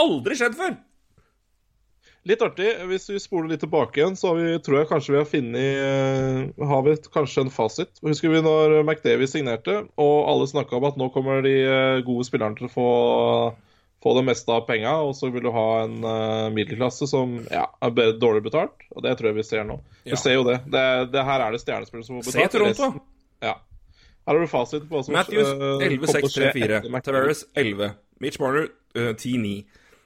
[0.00, 0.78] Aldri skjedd før!
[2.28, 2.68] Litt artig.
[2.90, 5.78] Hvis vi spoler litt tilbake igjen, så har vi, tror jeg kanskje vi har funnet
[5.86, 7.94] eh, Har vi kanskje en fasit.
[8.04, 12.26] Husker vi når McDavid signerte, og alle snakka om at nå kommer de eh, gode
[12.28, 12.88] spillerne til å få,
[14.04, 17.64] få det meste av penga, og så vil du ha en eh, middelklasse som ja,
[17.80, 18.84] er dårlig betalt.
[18.92, 19.78] Og det tror jeg vi ser nå.
[20.04, 20.12] Ja.
[20.12, 20.60] Vi ser jo det.
[20.68, 22.58] det, det her er det stjernespillere som får Se betalt.
[22.58, 23.06] Toronto.
[23.40, 23.56] Ja.
[24.28, 26.82] Her har du fasit på hva som Matthews eh, kommer til å skje 11-6-3-4.
[26.84, 27.96] etter Tavares 11.
[28.20, 29.56] Mitch Marner eh, 10-9.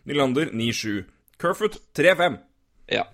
[0.07, 1.03] Nylander 9-7.
[1.41, 2.39] Kerfoot 3-5.
[2.93, 3.05] Ja.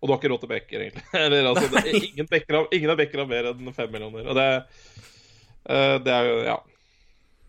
[0.00, 1.04] Og du har ikke råd til backer, egentlig.
[1.24, 4.30] Eller, altså, det, ingen, backer ingen av backer har mer enn fem millioner.
[4.32, 4.48] Og det,
[5.68, 6.58] eh, det er jo Ja.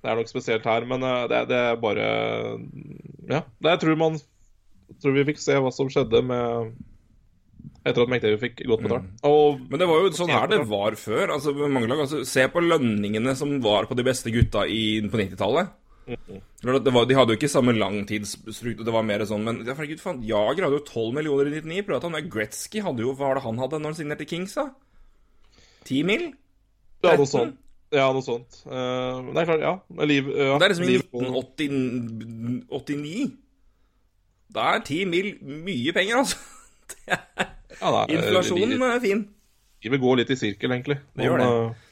[0.01, 2.05] Det er nok spesielt her, men eh, det, det er bare
[3.29, 3.43] Ja.
[3.61, 4.17] Det, jeg tror man
[5.01, 6.73] tror vi fikk se hva som skjedde med
[7.81, 9.05] Etter at McDavid fikk godt betalt.
[9.25, 11.31] Og Men det var jo sånn her det var før.
[11.37, 15.71] Altså, lag, altså, se på lønningene som var på de beste gutta i, på 90-tallet.
[16.07, 20.23] Var- De hadde jo ikke samme langtidsstruktur, det var mer sånn Men ja, herregud, faen,
[20.25, 21.99] Jager hadde jo 12 millioner i 99.
[22.01, 24.65] han med Gretzky hadde jo Hva var det han hadde når han signerte Kings, da?
[25.85, 26.23] 10 mil?
[27.03, 27.57] ja, noe sånt.
[27.91, 28.61] Ja, noe sånt.
[28.65, 29.73] Uh, men det er klart, ja.
[30.05, 33.31] Liv, ja Det er liksom i 1989.
[34.53, 36.37] Da er 10 mil mye penger, altså.
[37.81, 39.21] Er, ja, er- inflasjonen er fin.
[39.81, 40.99] Vi vil gå litt i sirkel, egentlig.
[41.17, 41.47] Det gjør det.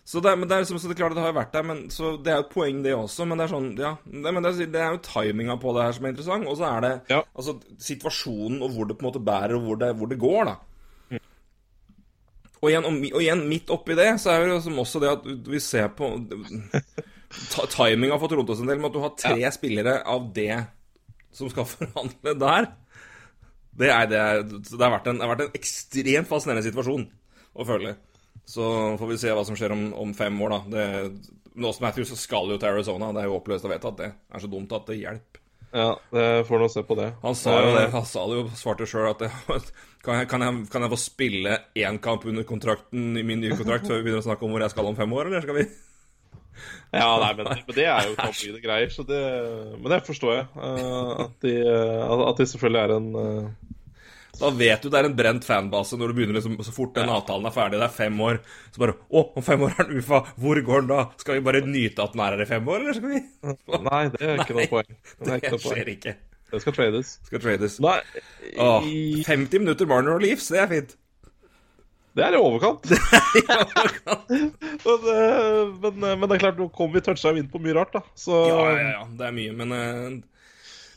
[0.10, 1.52] Så det, men det er, liksom- så det er klart at det har jo vært
[1.54, 3.28] der, men, så det er jo et poeng, det også.
[3.30, 5.84] Men det er sånn, ja Det, men det, er, det er jo timinga på det
[5.86, 6.48] her som er interessant.
[6.50, 7.20] Og så er det Ja.
[7.38, 10.50] altså, situasjonen og hvor det på en måte bærer, og hvor det, hvor det går,
[10.50, 10.56] da.
[12.60, 15.12] Og igjen, og, og igjen, midt oppi det, så er det jo liksom også det
[15.14, 16.10] at vi ser på
[17.70, 20.58] Timinga for Toronto sin del med at du har tre spillere av det
[21.32, 22.68] som skal forhandle der.
[23.80, 27.06] Det, er, det, er, det, har vært en, det har vært en ekstremt fascinerende situasjon
[27.56, 27.94] å føle.
[28.50, 28.66] Så
[28.98, 30.62] får vi se hva som skjer om, om fem år, da.
[30.74, 30.86] Det,
[31.60, 33.12] Nås Matthews skal jo til Arizona.
[33.14, 34.10] Det er jo oppløst og vedtatt, det.
[34.34, 35.44] Er så dumt at det hjelper.
[35.70, 37.12] Ja, det får nå se på det.
[37.22, 39.30] Han sa jo det, han sa det jo, svarte sjøl at det,
[40.06, 43.58] kan, jeg, kan, jeg, kan jeg få spille én kamp under kontrakten i min nye
[43.60, 45.60] kontrakt før vi begynner å snakke om hvor jeg skal om fem år, eller skal
[45.60, 45.68] vi
[47.00, 49.22] Ja, nei, men, men det er jo toppmye greier, så det
[49.78, 50.48] Men det forstår jeg.
[50.58, 53.69] eh, at, de, eh, at de selvfølgelig er en eh,
[54.40, 57.10] Da vet du det er en brent fanbase når du begynner liksom, så fort den
[57.12, 57.80] avtalen er ferdig.
[57.82, 58.40] Det er fem år.
[58.72, 60.22] Så bare Å, om fem år er den UFA.
[60.40, 61.02] Hvor går den da?
[61.20, 63.20] Skal vi bare nyte at den er her i fem år, eller skal vi
[63.90, 64.96] Nei, det er ikke noe poeng.
[64.96, 66.16] Det, er Det ikke skjer ikke.
[66.54, 67.12] det skal trades.
[67.28, 67.78] Skal trades.
[67.84, 68.00] Nei,
[68.64, 68.90] Åh,
[69.28, 70.96] 50 minutter Marner og Leafs, det er fint.
[72.18, 72.88] det er i overkant.
[74.88, 77.76] men, eh, men, men, men det er klart, nå kommer vi toucha inn på mye
[77.78, 78.02] rart, da.
[78.18, 80.20] Så Ja, ja, ja, det er mye, men eh,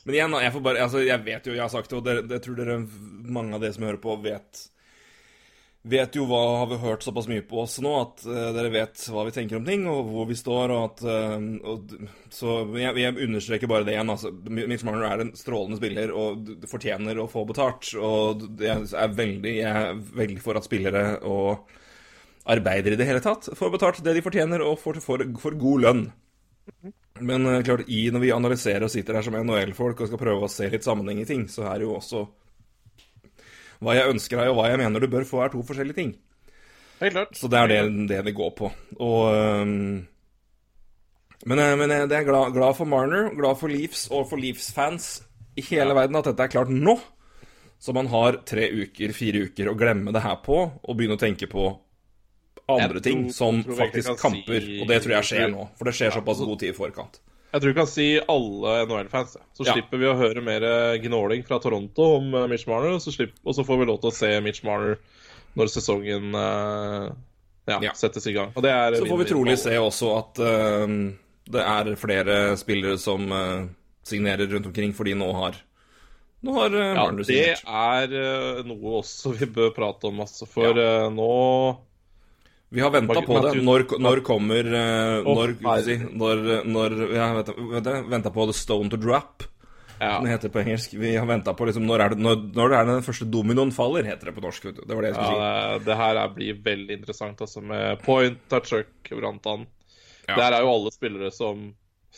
[0.04, 2.44] Men igjen, jeg bare Altså, jeg vet jo, jeg har sagt det, og dere, jeg
[2.44, 2.78] tror dere,
[3.22, 4.68] mange av dere som hører på, vet
[5.82, 9.00] Vet jo hva har vi hørt såpass mye på oss nå, at uh, dere vet
[9.10, 11.94] hva vi tenker om ting, og hvor vi står, og at uh, og,
[12.30, 14.30] Så jeg, jeg understreker bare det igjen, altså.
[14.46, 19.56] Mitch Marner er en strålende spiller og fortjener å få betalt, og jeg er veldig,
[19.58, 21.66] jeg er veldig for at spillere og
[22.52, 25.88] arbeidere i det hele tatt får betalt det de fortjener, og får, får, får god
[25.88, 26.06] lønn.
[27.28, 30.46] Men eh, klart, i, når vi analyserer og sitter her som NHL-folk og skal prøve
[30.46, 32.26] å se litt sammenheng i ting, så er det jo også
[33.82, 36.12] Hva jeg ønsker deg, og hva jeg mener du bør få, er to forskjellige ting.
[37.00, 37.34] helt klart.
[37.34, 37.80] Så det er det,
[38.12, 38.70] det det går på.
[39.02, 40.06] Og um,
[41.42, 45.24] Men, eh, men jeg er glad, glad for Marner, glad for Leafs og for Leafs-fans
[45.58, 46.94] i hele verden at dette er klart nå.
[47.82, 51.20] Så man har tre uker, fire uker å glemme det her på, og begynne å
[51.20, 51.72] tenke på
[52.68, 54.60] andre tror, ting, som faktisk kamper.
[54.60, 57.18] si- Og det tror jeg skjer nå, for det skjer såpass god tid i forkant.
[57.52, 59.36] Jeg tror vi kan si alle NHL-fans.
[59.52, 59.72] Så Ja.
[59.74, 63.12] slipper vi å høre mer eh, gnåling fra Toronto om eh, Mitch Marner, og så,
[63.12, 64.96] slipper, og så får vi lov til å se Mitch Marner
[65.56, 67.10] når sesongen eh,
[67.68, 67.92] ja, Ja.
[67.92, 68.52] settes i gang.
[68.54, 70.86] Så får vi trolig se også at uh,
[71.52, 73.66] det er flere spillere som uh,
[74.02, 75.54] signerer rundt omkring, fordi nå har
[76.42, 77.62] Nå har øh, Ja, signert.
[78.10, 80.48] det er noe også vi bør prate om, altså.
[80.48, 81.78] For nå
[82.72, 83.54] Vi har venta på det.
[83.60, 88.88] Når, når kommer uh, Når, si, når, når ja, vet, du, Venta på The Stone
[88.92, 89.44] to Drop,
[90.02, 90.94] ja, det heter på engelsk.
[90.98, 93.70] Vi har venta på liksom, når, er det, når, når er det den første dominoen
[93.74, 94.64] faller, heter det på norsk.
[94.66, 94.86] vet du.
[94.88, 95.44] Det var det jeg skulle si.
[95.44, 99.68] ja, det her er, blir veldig interessant, altså, med Point, Tachuk, Brantan.
[100.26, 100.38] Ja.
[100.40, 101.68] Der er jo alle spillere som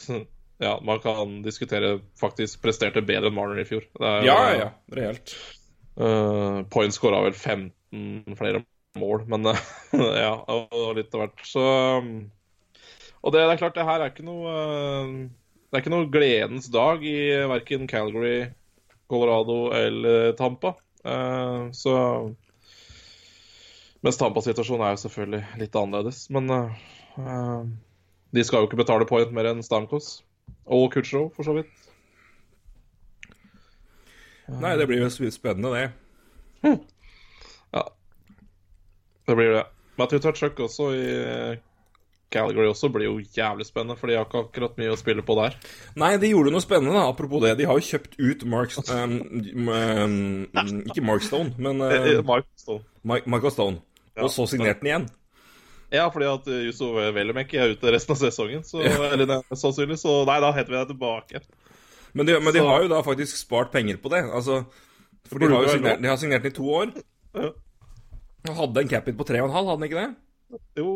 [0.63, 3.85] Ja, man kan diskutere faktisk presterte bedre enn Marner i fjor.
[3.91, 4.69] Det jo- Ja, ja, ja.
[4.95, 5.35] Reelt.
[5.99, 8.63] Uh, Point skåra vel 15 flere
[9.01, 11.45] mål, men ja, det og litt av hvert.
[11.49, 11.65] Så
[12.01, 12.13] um,
[13.23, 15.13] Og det, det er klart, det her er ikke noe eh,
[15.69, 17.19] Det er ikke noe gledens dag i
[17.51, 18.49] verken Calgary,
[19.11, 20.77] Colorado eller Tampa.
[21.05, 21.95] Eh, så
[24.05, 26.27] Mens Tampa-situasjonen er jo selvfølgelig litt annerledes.
[26.35, 26.81] Men eh,
[27.25, 27.61] eh,
[28.37, 30.19] de skal jo ikke betale point mer enn Stamkos.
[30.69, 31.73] Og Kutcherov, for så vidt.
[34.61, 35.87] Nei, det blir jo spennende, det.
[36.65, 36.75] Ja.
[39.29, 39.65] Det blir det.
[39.99, 41.05] Matthew Tutchuk også i
[42.35, 45.37] Calgary også blir jo jævlig spennende, for de har ikke akkurat mye å spille på
[45.39, 45.55] der.
[46.01, 47.05] Nei, de gjorde noe spennende, da.
[47.13, 47.53] Apropos det.
[47.61, 49.19] De har jo kjøpt ut Mark um,
[49.71, 52.83] um, Ikke Mark Stone, men Eh, uh, Mark Stone.
[53.07, 53.79] Mike- Michael Stone.
[54.17, 54.25] Ja.
[54.27, 55.07] Og så signerte han igjen.
[55.95, 60.23] Ja, fordi at Jusso Velimek er ute resten av sesongen, så, eller er sannsynlig, så
[60.27, 61.45] nei, da heter vi deg tilbake.
[62.15, 64.25] Men de, men de har jo da faktisk spart penger på det.
[64.27, 64.65] Altså,
[65.31, 66.91] for de har jo signert, de har signert den i to år.
[67.35, 67.53] Ja.
[68.45, 70.09] Han hadde en cap-in på 3,5, hadde han ikke det?
[70.79, 70.89] Jo,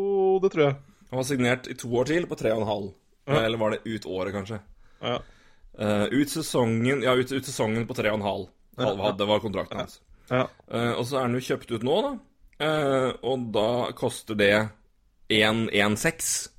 [0.43, 0.75] det tror jeg.
[1.09, 2.89] Han var signert i to år til på 3,5.
[3.29, 3.41] Ja.
[3.41, 4.59] Eller var det ut året, kanskje?
[5.01, 5.17] Ja.
[5.79, 8.49] Uh, ut sesongen Ja, ut, ut sesongen på 3,5 halv
[8.99, 9.99] hadde var kontrakten hans.
[10.29, 10.45] Ja.
[10.71, 12.11] Uh, og så er den jo kjøpt ut nå, da.
[12.59, 14.53] Uh, og da koster det
[15.31, 16.49] 1,16.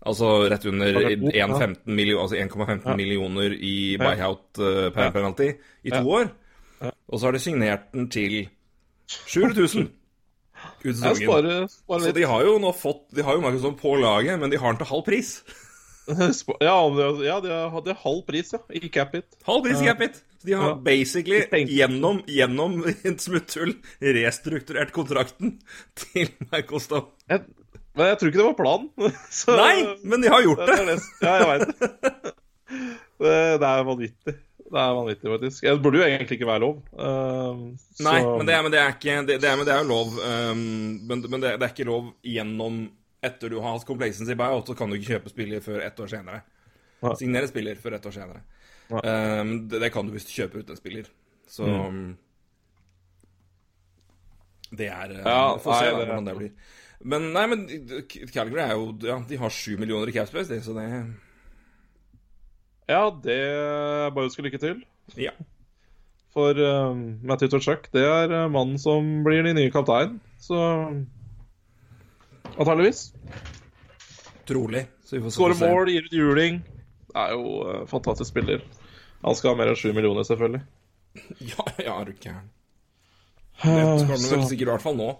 [0.00, 1.46] Altså rett under Det var god, ja.
[1.46, 4.60] 1,15 millioner, altså millioner i buyout
[4.96, 5.50] per penalty
[5.84, 6.30] i to år.
[6.80, 8.48] Og så har de signert den til
[9.10, 9.90] 700 000
[10.84, 11.26] ut sesongen.
[11.26, 14.50] sparer, sparer Så de har jo nå fått De har jo Markusson på laget, men
[14.52, 15.34] de har den til halv pris.
[16.10, 16.74] Ja,
[17.22, 18.58] ja, de har de halv pris, ja.
[18.74, 19.28] I cap-it.
[19.46, 20.16] Halv pris i cap capit.
[20.40, 20.74] Så de har Ja.
[20.74, 25.58] basically gjennom, gjennom et smutthull restrukturert kontrakten
[25.94, 27.06] til Michael Stone.
[27.30, 27.44] Jeg,
[27.94, 29.14] men jeg tror ikke det var planen.
[29.42, 30.98] Så, Nei, men de har gjort det det!
[31.22, 32.34] Ja, jeg veit det.
[33.20, 34.34] Det det er vanvittig.
[34.70, 35.64] Det er vanvittig, faktisk.
[35.66, 36.76] Det burde jo egentlig ikke være lov.
[36.94, 37.62] Uh,
[38.06, 39.88] Nei, men det er, men det er ikke Det, det, er, men det er jo
[39.90, 40.12] lov.
[40.22, 40.60] um,
[41.08, 42.80] men men det, det er ikke lov gjennom
[43.20, 46.08] Etter du har hatt complacency buyout, så kan du ikke kjøpe spiller før ett år
[46.08, 46.38] senere.
[47.04, 47.16] Nei.
[47.20, 48.40] Signere spiller før ett år senere.
[48.90, 51.10] Um, det, det kan du hvis du kjøper ut en spiller.
[51.50, 52.06] Så mm.
[54.70, 56.52] Det er uh, Ja, Få se nei, det- hvordan det blir.
[57.00, 57.66] Men nei, men
[58.32, 60.86] Calgary er jo Ja, de har sju millioner i capspace, så det
[62.90, 64.82] Ja, det er bare å ønske lykke til.
[65.18, 65.30] Ja.
[66.34, 66.94] For uh,
[67.26, 70.18] Matthew Tuchuk, det er uh, mannen som blir den nye kapteinen.
[70.42, 70.58] Så
[72.56, 73.10] antageligvis.
[74.50, 74.86] Trolig.
[75.06, 76.60] Så vi får Skårer mål, gir ut juling.
[77.14, 78.62] Er jo uh, fantastisk spiller.
[79.22, 80.64] Han skal ha mer enn sju millioner, selvfølgelig.
[81.50, 82.50] Ja, ja, er du gæren.
[83.60, 85.10] Det skal han vel sikkert i hvert fall nå.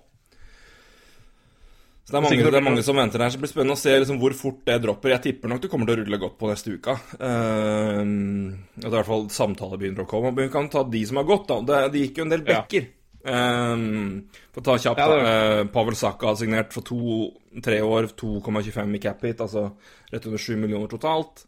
[2.10, 3.92] Det er mange, det er mange som venter her, så det blir spennende å se
[4.02, 5.12] liksom hvor fort det dropper.
[5.14, 6.94] Jeg tipper nok det kommer til å rulle godt på neste uke.
[7.22, 8.00] Uh,
[8.80, 10.32] at i hvert fall samtaler begynner å komme.
[10.34, 11.60] Men vi kan ta de som har gått, da.
[11.68, 12.62] Det, det gikk jo en del Ja.
[12.64, 12.88] bekker.
[13.20, 17.30] Um, for å ta kjapt, Ja, uh, Eh, Pavel Saka har signert for to,
[17.62, 19.66] tre år, 2,25 i cap hit, altså
[20.10, 21.44] rett under 7 millioner totalt.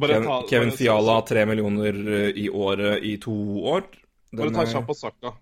[0.00, 1.94] Kevin, ta- Kevin Fiala 3 millioner
[2.24, 3.34] eh, i året i to
[3.74, 3.84] år.
[4.32, 5.34] Bare ta er- kjapt på Saka.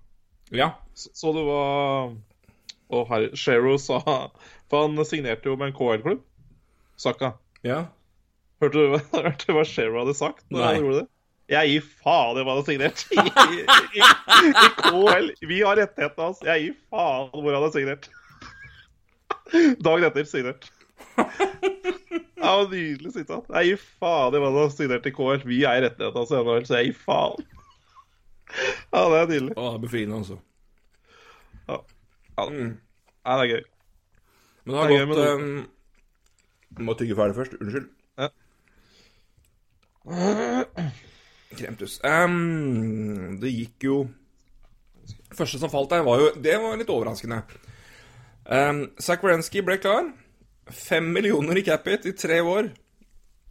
[0.50, 0.72] Ja.
[0.96, 4.00] Så, så du hva herre Shero sa
[4.68, 6.24] For han signerte jo med en KL-klubb.
[6.98, 7.34] Saka.
[7.64, 7.84] ja.
[8.58, 10.70] Hørte du, hva- hørte du hva Shearer hadde sagt når Nei.
[10.74, 11.08] han gjorde det?
[11.48, 13.60] Jeg gir faen i hva han har signert i, i,
[14.00, 15.28] i, i KL.
[15.48, 16.40] Vi har rettighetene hans.
[16.44, 18.08] Jeg gir faen hvor han har signert.
[19.86, 20.66] Dagen etter signert.
[21.16, 23.46] Det var nydelig sitat.
[23.54, 25.46] Jeg gir faen i hva han har signert i KL.
[25.48, 27.48] Vi eier rettighetene hans i NHL, så jeg gir faen.
[28.92, 29.54] Ja, det er nydelig.
[29.54, 30.36] Å, er befriende, altså.
[31.70, 31.78] Ja,
[32.42, 32.44] ja.
[32.50, 32.74] Mm.
[32.74, 33.64] Nei, det er gøy.
[34.68, 37.54] Men det har gått med um, Må tygge ferdig først.
[37.56, 37.86] Unnskyld.
[38.20, 38.28] Ja.
[41.56, 41.94] Kremtus.
[42.04, 43.96] Um, det gikk jo
[45.32, 47.40] Første som falt der, var jo Det var litt overraskende.
[48.44, 50.10] Um, Zach Wierenski ble klar.
[50.68, 52.68] Fem millioner i cap-it i tre år.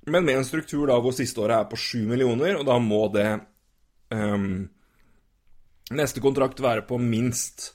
[0.05, 3.07] Men med en struktur da hvor siste året er på sju millioner, og da må
[3.13, 3.29] det
[4.13, 4.67] um,
[5.97, 7.71] Neste kontrakt være på minst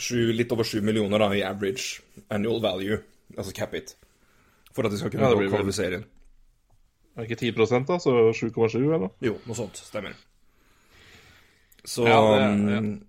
[0.00, 2.98] sju, litt over 7 millioner da i average annual value,
[3.36, 3.94] altså cap-it,
[4.72, 6.04] for at de skal kunne Ja, kvalifisere inn.
[7.16, 7.98] Er det ikke 10 da?
[8.00, 9.10] Så 7,7 eller?
[9.20, 9.76] Jo, noe sånt.
[9.76, 10.14] Stemmer.
[11.84, 12.78] Så Ja, det- ja.
[12.78, 13.04] um,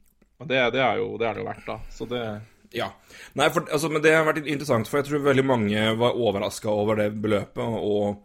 [0.48, 1.80] det, det er jo det er det jo verdt, da.
[1.90, 2.42] Så det
[2.74, 2.90] Ja.
[3.36, 6.70] Nei, for, altså, men det har vært interessant, for jeg tror veldig mange var overraska
[6.70, 7.58] over det beløpet.
[7.58, 8.24] Og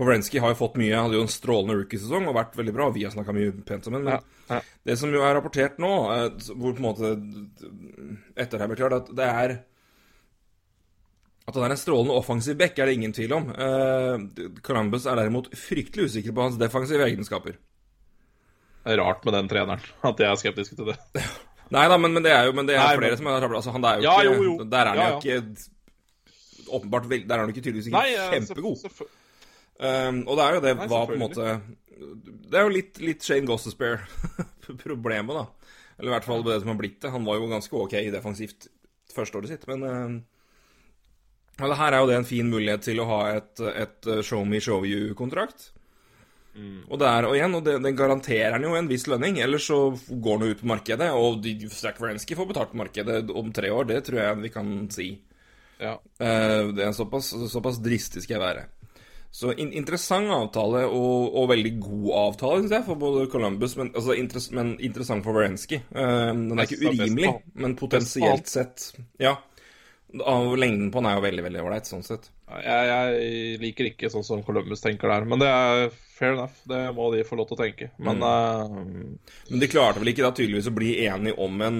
[0.00, 0.96] Powrenski har jo fått mye.
[0.96, 2.86] Hadde jo en strålende rookiesesong og vært veldig bra.
[2.94, 4.06] Vi har snakka mye pent om ham.
[4.06, 4.20] Men Ja,
[4.56, 4.60] ja.
[4.88, 7.10] det som jo er rapportert nå, eh, hvor på en måte
[8.40, 9.56] Etter det blir klart, at det er
[11.48, 13.48] At han er en strålende offensiv back, er det ingen tvil om.
[13.50, 17.56] Uh, Columbus er derimot fryktelig usikker på hans defensive egenskaper.
[18.84, 19.82] Det er rart med den treneren.
[20.06, 20.96] At jeg er skeptisk til det.
[21.74, 23.48] Nei da, men, men det er jo men det er Nei, flere men- som er
[23.58, 24.64] altså, han, er jo Ja, ikke, jo, jo.
[24.72, 25.18] Der er han Ja, jo ja.
[25.42, 25.68] ikke
[26.70, 28.76] Åpenbart Der er han jo ikke tydeligvis ikke Nei, eh, kjempegod.
[28.84, 29.10] selvfø-
[29.80, 31.44] Um, og det er jo det Nei, var på en måte
[31.96, 35.46] Det er jo litt, litt Shane Gossespear-problemet, da.
[35.96, 37.12] Eller i hvert fall det som har blitt det.
[37.14, 38.68] Han var jo ganske ok defensivt
[39.14, 40.20] førsteåret sitt, men uh,
[41.60, 44.44] ja, her er jo det en fin mulighet til å ha et, et uh, show
[44.48, 45.70] me, show you-kontrakt.
[46.90, 49.68] Og, det er, og igjen, og det, den garanterer han jo en viss lønning, ellers
[49.70, 51.10] så går han jo ut på markedet.
[51.16, 54.72] Og Zach Wierenski får betalt på markedet om tre år, det tror jeg vi kan
[54.92, 55.08] si.
[55.80, 55.94] Ja.
[56.20, 58.66] Uh, Det er såpass, såpass dristig skal jeg være.
[59.30, 63.92] Så in interessant avtale, og, og veldig god avtale, syns jeg, for både Columbus, men,
[63.94, 65.78] altså, interess men interessant for Wierenski.
[65.94, 68.90] Uh, den er ikke urimelig, men potensielt sett
[69.22, 69.36] Ja.
[70.26, 72.32] Av lengden på den er jo veldig, veldig ålreit, sånn sett.
[72.50, 75.26] Jeg, jeg liker ikke sånn som Columbus tenker der.
[75.30, 76.56] Men det er fair enough.
[76.66, 77.90] Det må de få lov til å tenke.
[78.02, 78.74] Men eh,
[79.52, 81.78] Men de klarte vel ikke da tydeligvis å bli enige om en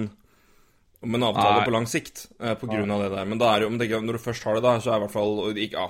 [1.01, 1.65] om en avtale Nei.
[1.65, 3.29] på lang sikt, eh, på grunn av det der.
[3.29, 5.01] Men da er det jo, men det, når du først har det, da, så er
[5.01, 5.87] i hvert fall de, ja,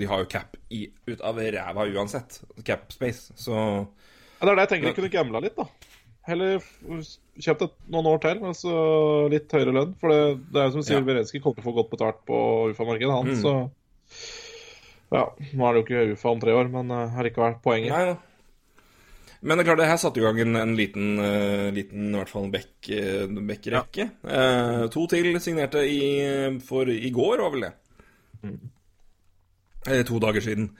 [0.00, 2.40] de har jo cap i, ut av ræva uansett.
[2.64, 3.36] Cap space.
[3.36, 4.88] Så ja, det er det jeg tenker.
[4.88, 5.68] De kunne gambla litt, da.
[6.26, 6.64] Heller
[7.38, 8.72] kjøpt et, noen år til, altså
[9.30, 9.92] litt høyere lønn.
[10.00, 11.06] For det, det er jo som sier, Ja.
[11.06, 12.38] Berenski kommer til å få godt betalt på
[12.72, 13.30] UFA-markedet, han.
[13.30, 13.42] Mm.
[13.44, 13.54] Så
[15.14, 17.92] ja, nå er det jo ikke UFA om tre år, men uh, vært poenget.
[17.92, 18.16] Nei da.
[19.46, 22.18] Men det er klart, det her satte i gang en, en liten, uh, liten i
[22.18, 24.08] hvert fall bekk, uh, bekkrekke.
[24.26, 26.00] Eh, to til signerte i,
[26.66, 27.72] for i går, var vel det.
[29.86, 30.70] Eh, to dager siden.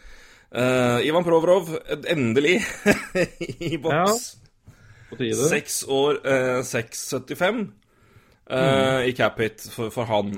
[0.50, 1.70] Uh, Ivan Provrov,
[2.10, 2.58] endelig
[3.70, 4.28] i boks.
[5.10, 5.48] På tide.
[5.50, 7.66] Seks år, eh, 6,75
[8.46, 9.08] Mm.
[9.10, 10.36] i cap hit for, for han.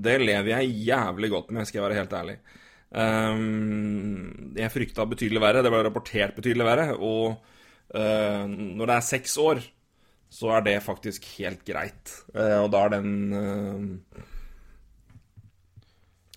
[0.00, 2.36] Det lever jeg jævlig godt med, skal jeg være helt ærlig.
[2.94, 3.42] Eh,
[4.62, 7.36] jeg frykta betydelig verre, det ble rapportert betydelig verre, og
[7.94, 9.60] eh, når det er seks år,
[10.32, 12.14] så er det faktisk helt greit.
[12.34, 14.24] Eh, og da er den eh,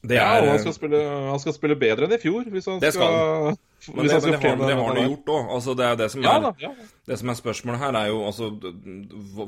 [0.02, 2.66] Det Ja, er og han skal, spille, han skal spille bedre enn i fjor, hvis
[2.72, 3.60] han Det skal skal,
[3.96, 5.46] Men det, men det har, det har han jo gjort òg.
[5.56, 6.52] Altså, det det som Ja.
[6.62, 6.70] Ja.
[7.10, 8.50] Det som er spørsmålet her, er jo altså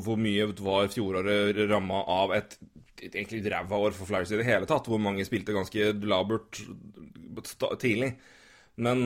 [0.02, 2.58] hvor- mye var fjoråret ramma av et,
[3.04, 4.88] egentlig ræva år for Flyers i det hele tatt?
[4.90, 6.62] Hvor mange spilte ganske labert
[7.82, 8.14] tidlig.
[8.76, 9.06] Men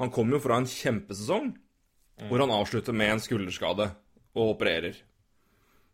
[0.00, 1.52] han kom jo fra en kjempesesong
[2.28, 3.86] hvor han avslutter med en skulderskade
[4.36, 4.98] og opererer.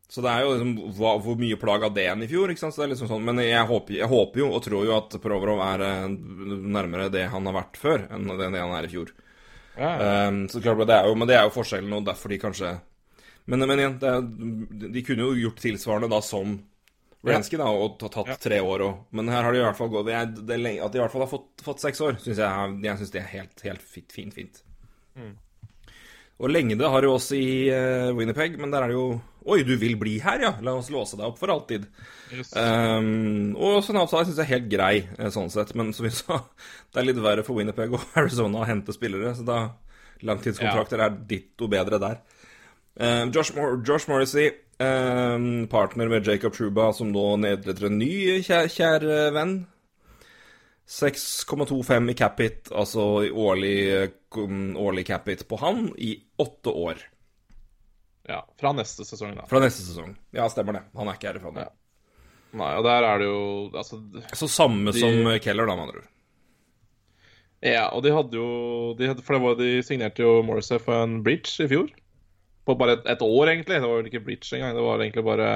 [0.09, 2.75] Så det er jo liksom hva, hvor mye plaga det enn i fjor, ikke sant.
[2.77, 5.17] Så det er liksom sånn, men jeg håper, jeg håper jo og tror jo at
[5.23, 6.05] Provorov er eh,
[6.77, 9.11] nærmere det han har vært før, enn det han er i fjor.
[9.77, 10.13] Ja, ja.
[10.31, 12.71] Um, så klart, det er jo, Men det er jo forskjellen, og derfor de kanskje
[13.45, 14.23] Men, men igjen, det er,
[14.95, 16.55] de kunne jo gjort tilsvarende da som
[17.25, 18.37] Renski, da, og har tatt Ja.
[18.37, 18.99] tre år òg.
[19.13, 21.25] Men her har de i hvert fall gått det det At de i hvert fall
[21.25, 24.13] har fått, fått seks år, syns jeg, jeg synes det er helt, helt fint.
[24.13, 24.63] fint, fint.
[26.37, 29.77] Og lengde har du også i eh, Winnipeg, men der er det jo Oi, du
[29.79, 30.49] vil bli her, ja?
[30.61, 31.85] La oss låse deg opp for alltid.
[32.35, 32.49] Yes.
[32.59, 35.71] Um, og sånn avtale syns jeg er helt grei, eh, sånn sett.
[35.79, 36.41] Men som vi sa,
[36.91, 39.37] det er litt verre for Winnipeg og Arizona å hente spillere.
[39.39, 39.61] Så da
[40.27, 42.19] langtidskontrakter er ditto bedre der.
[42.99, 48.69] Um, Josh, Mor Josh Morrissey, partner med Jacob Truba, som nå nedletter en ny kjær,
[48.69, 49.55] kjær eh, venn.
[50.87, 56.97] 6,25 i capit, altså i årlig, eh, kom- årlig capit på han, i åtte år.
[58.29, 58.45] ja.
[58.61, 59.47] Fra neste sesong, da.
[59.47, 60.17] Fra neste sesong.
[60.33, 60.83] Ja, stemmer det.
[60.97, 61.61] Han er ikke herfra nå.
[61.61, 61.71] Ja.
[62.57, 63.99] Nei, og der er det jo Altså
[64.35, 66.09] Så samme De- som Keller, da, med andre ord.
[67.63, 71.03] Ja, og de hadde jo de hadde, For det var, de signerte jo Morrissey for
[71.03, 71.89] en bridge i fjor.
[72.67, 73.79] På bare et, et år, egentlig.
[73.79, 74.75] Det var vel ikke bridge engang.
[74.77, 75.51] Det var egentlig bare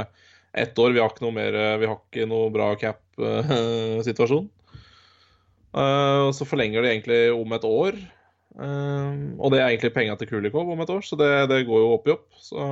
[0.53, 0.95] ett år.
[0.95, 4.49] Vi har ikke noe mer Vi har ikke noe bra cap-situasjon.
[5.71, 7.99] og så forlenger de egentlig om et år.
[8.59, 11.85] Uh, og det er egentlig penga til Kulikov om et år, så det, det går
[11.85, 12.27] jo opp i opp.
[12.43, 12.67] Så,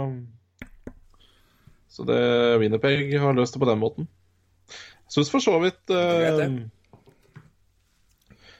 [1.92, 2.22] så det
[2.62, 4.08] Winnerpeg har løst det på den måten.
[5.08, 6.48] Jeg syns for så vidt eh, det.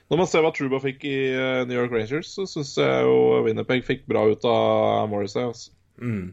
[0.09, 3.43] Når man ser hva Truba fikk i eh, New York Rangers, så syns jeg jo
[3.45, 5.45] Winnerpeg fikk bra ut av Morrissey.
[5.45, 5.75] Altså.
[6.01, 6.31] Mm.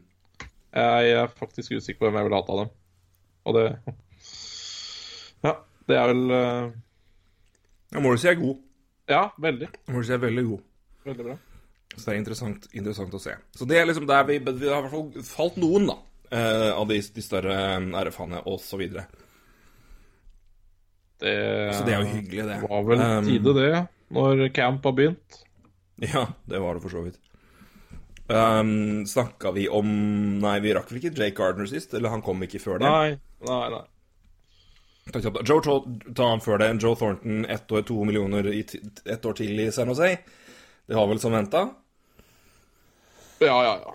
[0.76, 2.70] Jeg er faktisk usikker på hvem jeg ville hatt av dem.
[3.46, 3.66] Og det
[5.44, 5.52] Ja,
[5.90, 6.70] det er vel uh...
[7.92, 8.64] Ja, Morrissey er god.
[9.12, 9.68] Ja, veldig.
[9.92, 10.64] Morrissey er veldig god.
[11.06, 11.36] Veldig bra.
[11.92, 13.36] Så det er interessant, interessant å se.
[13.56, 16.00] Så det er liksom der vi, vi har i hvert fall falt noen, da.
[16.26, 17.54] Uh, av de, de større
[18.08, 18.40] RF-ene
[18.80, 19.04] videre.
[21.22, 21.34] Det,
[21.74, 22.56] Så det er jo hyggelig, det.
[22.68, 23.70] var vel Um, tide, det,
[24.12, 25.38] når camp har begynt.
[26.04, 27.20] Ja, det var det for så vidt.
[28.28, 29.86] Um, Snakka vi om
[30.42, 31.94] Nei, vi rakk vel ikke Jake Gardner sist?
[31.94, 32.90] Eller han kom ikke før det?
[32.90, 33.84] Nei, nei, nei.
[35.46, 36.72] Joe ta han før det.
[36.82, 38.64] Joe Thornton, ett år, to millioner i
[39.06, 40.16] ett år til i San Jose.
[40.86, 41.62] Det var vel som venta.
[43.38, 43.94] Ja, ja, ja.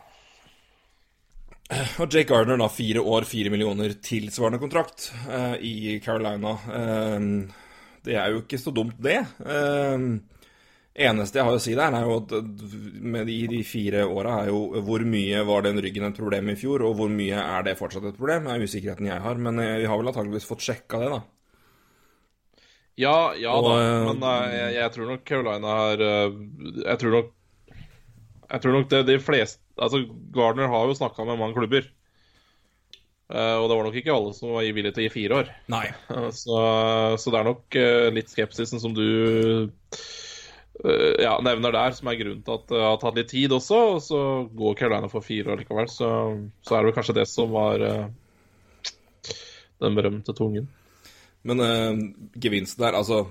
[1.72, 6.52] Og Jake Gardner, da, fire år, fire millioner, tilsvarende kontrakt eh, i Carolina.
[6.68, 7.28] Eh,
[8.04, 9.20] det er jo ikke så dumt, det.
[9.46, 10.06] Eh,
[11.08, 12.50] eneste jeg har å si der, er jo at eh,
[13.16, 16.58] med de, de fire åra er jo hvor mye var den ryggen et problem i
[16.60, 18.50] fjor, og hvor mye er det fortsatt et problem?
[18.50, 21.22] Det er usikkerheten jeg har, men eh, vi har vel antakeligvis fått sjekka det, da.
[23.00, 23.78] Ja, ja Og, da.
[23.80, 27.30] eh, Men jeg, jeg tror nok Carolina har Jeg tror nok
[28.52, 30.04] Jeg tror nok det de fleste Altså,
[30.36, 31.88] Gardner har jo snakka med mange klubber.
[33.32, 35.52] Uh, og det var nok ikke alle som var villige til å gi fire år.
[35.72, 35.86] Nei.
[36.12, 36.58] Uh, Så,
[37.22, 39.06] så det er nok uh, litt skepsisen som du
[40.84, 43.80] eh, ja, nevner der, som er grunnen til at det har tatt litt tid også.
[43.96, 44.20] Og så
[44.52, 45.88] går Carolina for fire år likevel.
[45.92, 46.12] Så,
[46.68, 47.88] så er det vel kanskje det som var
[49.82, 50.70] den berømte tungen.
[51.48, 52.02] Men eh,
[52.42, 53.26] gevinsten der, altså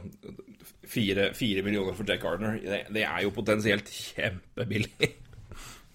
[0.91, 5.11] Fire, fire millioner for Jack Gardner, det, det er jo potensielt kjempebillig.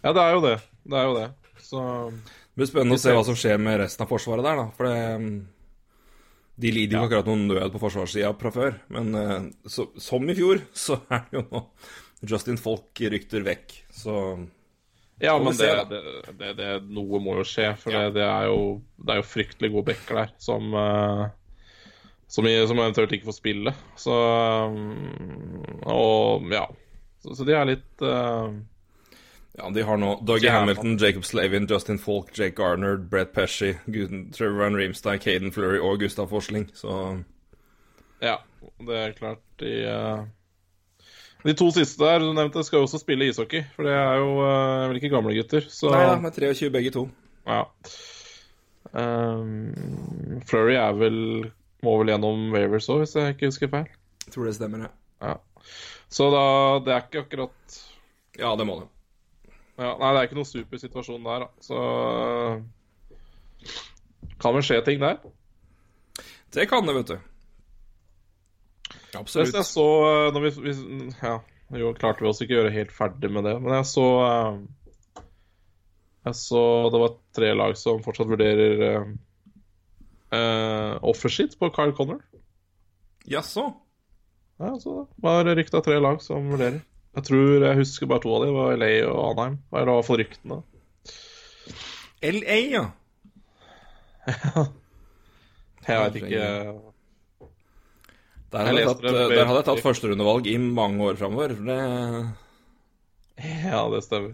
[0.06, 0.56] Ja, det er jo det.
[0.86, 1.28] Det er jo det.
[1.66, 1.82] Så
[2.14, 4.66] Det blir spennende å se hva som skjer med resten av forsvaret der, da.
[4.78, 5.40] For det, mm,
[6.62, 7.08] de lider jo ja.
[7.10, 8.76] akkurat noen nød på forsvarssida fra før.
[8.94, 11.64] Men eh, så, som i fjor, så er det jo nå
[12.26, 13.74] Justin Folk rykter vekk.
[13.94, 14.14] Så
[15.24, 16.04] Ja, men det, det,
[16.38, 17.72] det, det, noe må jo skje.
[17.82, 18.06] For Ja.
[18.06, 18.62] det, det, er jo,
[19.02, 21.26] det er jo fryktelig gode backer der som, eh,
[22.30, 23.74] som, som eventuelt ikke får spille.
[23.98, 24.22] Så
[24.70, 26.68] um, Og ja.
[27.26, 28.56] Så, så de er litt eh,
[29.58, 33.74] ja, de har nå Dougie Hamilton, Jacob Slavin, Justin Falk, Jake Garner, Brett Pesci,
[34.36, 36.70] Trevor Van Reemstein, Caden Fleury og Gustav Forsling.
[36.76, 37.24] Så
[38.24, 38.40] Ja,
[38.80, 40.26] det er klart de eh,
[41.46, 43.64] De to siste der du nevnte, skal jo også spille ishockey.
[43.76, 45.68] For det er jo eh, vel ikke gamle gutter.
[45.70, 47.08] Så Nei da, med 23 begge to.
[47.48, 47.64] ja.
[48.96, 49.74] Um,
[50.48, 51.18] Flurry er vel
[51.84, 53.90] må vel gjennom Wavers òg, hvis jeg ikke husker feil.
[54.32, 54.92] Tror det stemmer, ja.
[55.22, 55.36] Ja.
[56.12, 56.46] Så da
[56.86, 57.78] Det er ikke akkurat
[58.38, 58.88] Ja, det må det.
[59.76, 61.50] Ja, Nei, det er ikke noen super situasjon der, da.
[61.64, 61.78] Så
[64.40, 65.18] kan vel skje ting der.
[66.56, 67.18] Det kan det, vet du.
[69.16, 69.50] Absolutt.
[69.50, 70.80] Hvis jeg så eh, når vi, hvis,
[71.22, 71.36] Ja,
[71.80, 74.58] jo, klarte vi oss ikke å gjøre helt ferdig med det, men jeg så eh,
[76.28, 76.64] Jeg så
[76.94, 79.04] det var tre lag som fortsatt vurderer
[80.34, 82.24] uh, offershit på Kyle Connor.
[83.30, 83.68] Jaså?
[84.58, 86.82] Ja, så det var rykta tre lag som vurderer.
[87.16, 89.60] Jeg tror jeg husker bare to av dem, det var LA og Anheim.
[89.72, 90.58] Hva i hvert fall ryktene.
[92.26, 92.86] LA, ja.
[95.86, 96.46] Jeg veit ikke
[98.56, 101.54] Der hadde Jeg tatt, det der hadde jeg tatt førsterundevalg i mange år framover.
[101.68, 101.78] Det,
[103.68, 104.34] Ja, det stemmer.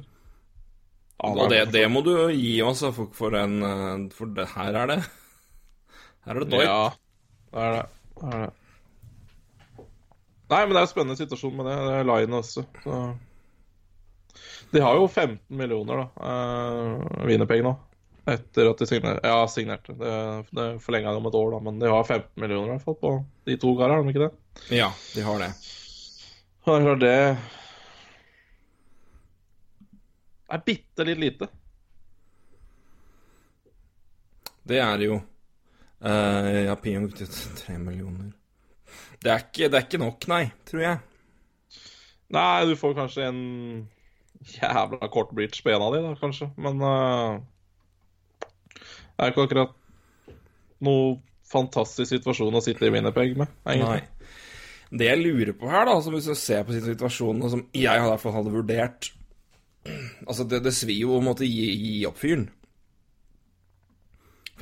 [1.21, 4.89] Og det, det må du gi oss for, for en eh, For det, her er
[4.89, 4.99] det
[6.25, 6.65] Her er det doit.
[6.65, 6.81] Ja,
[7.51, 7.85] det er det.
[8.21, 8.60] det er det.
[10.51, 11.75] Nei, men det er en spennende situasjon med det.
[11.87, 12.65] Det er Line også.
[12.83, 12.97] Så.
[14.71, 16.07] De har jo 15 millioner, da.
[16.19, 17.71] Uh, Wienerpeg nå.
[18.31, 19.31] Etter at de signerte.
[19.31, 19.95] Ja, signerte.
[19.97, 20.17] Det,
[20.51, 21.61] det forlenga de om et år, da.
[21.69, 23.13] Men de har 15 millioner i hvert fall på
[23.47, 24.31] de to kara, har de ikke det?
[24.75, 25.49] Ja, de har det.
[26.61, 27.15] Og det er klart det
[30.51, 31.47] er bitte litt lite.
[34.67, 35.17] Det er det jo.
[36.03, 38.35] Uh, ja, Pio til tre millioner.
[39.21, 41.01] Det er, ikke, det er ikke nok, nei, tror jeg.
[42.33, 43.41] Nei, du får kanskje en
[44.55, 46.47] jævla kort bridge på en av de, da, kanskje.
[46.61, 47.37] Men uh,
[48.41, 49.75] det er ikke akkurat
[50.81, 51.19] noe
[51.51, 54.01] fantastisk situasjon å sitte i Winnerpeg med, egentlig.
[54.07, 54.21] Nei.
[54.91, 58.01] Det jeg lurer på her, da, som hvis du ser på situasjonen, og som jeg
[58.01, 59.13] i hvert fall hadde vurdert
[60.29, 62.43] Altså, det, det svir jo å måtte gi, gi opp fyren.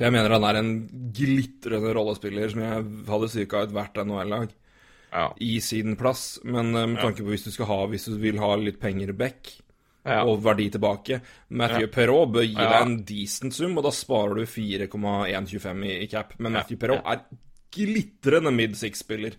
[0.00, 0.68] For jeg mener han er en
[1.12, 4.48] glitrende rollespiller som jeg hadde styrka ethvert NHL-lag
[5.12, 5.26] Ja.
[5.42, 6.38] i sin plass.
[6.42, 9.12] Men eh, med tanke på hvis du skal ha Hvis du vil ha litt penger
[9.12, 9.50] back
[10.06, 10.22] Ja.
[10.24, 11.20] og verdi tilbake
[11.50, 12.70] Matthew Perrault bør gi Ja.
[12.78, 16.32] deg en decent sum, og da sparer du 4,125 i, i cap.
[16.38, 17.20] Men Matthew Perrault er
[17.70, 19.34] glitrende mid six-spiller.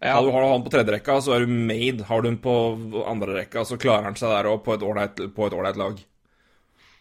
[0.00, 0.12] Ja.
[0.14, 2.04] Har du har han på tredje rekka, så er du made.
[2.04, 2.54] Har du han på
[3.08, 5.98] andre rekka, så klarer han seg der òg, på et ålreit lag.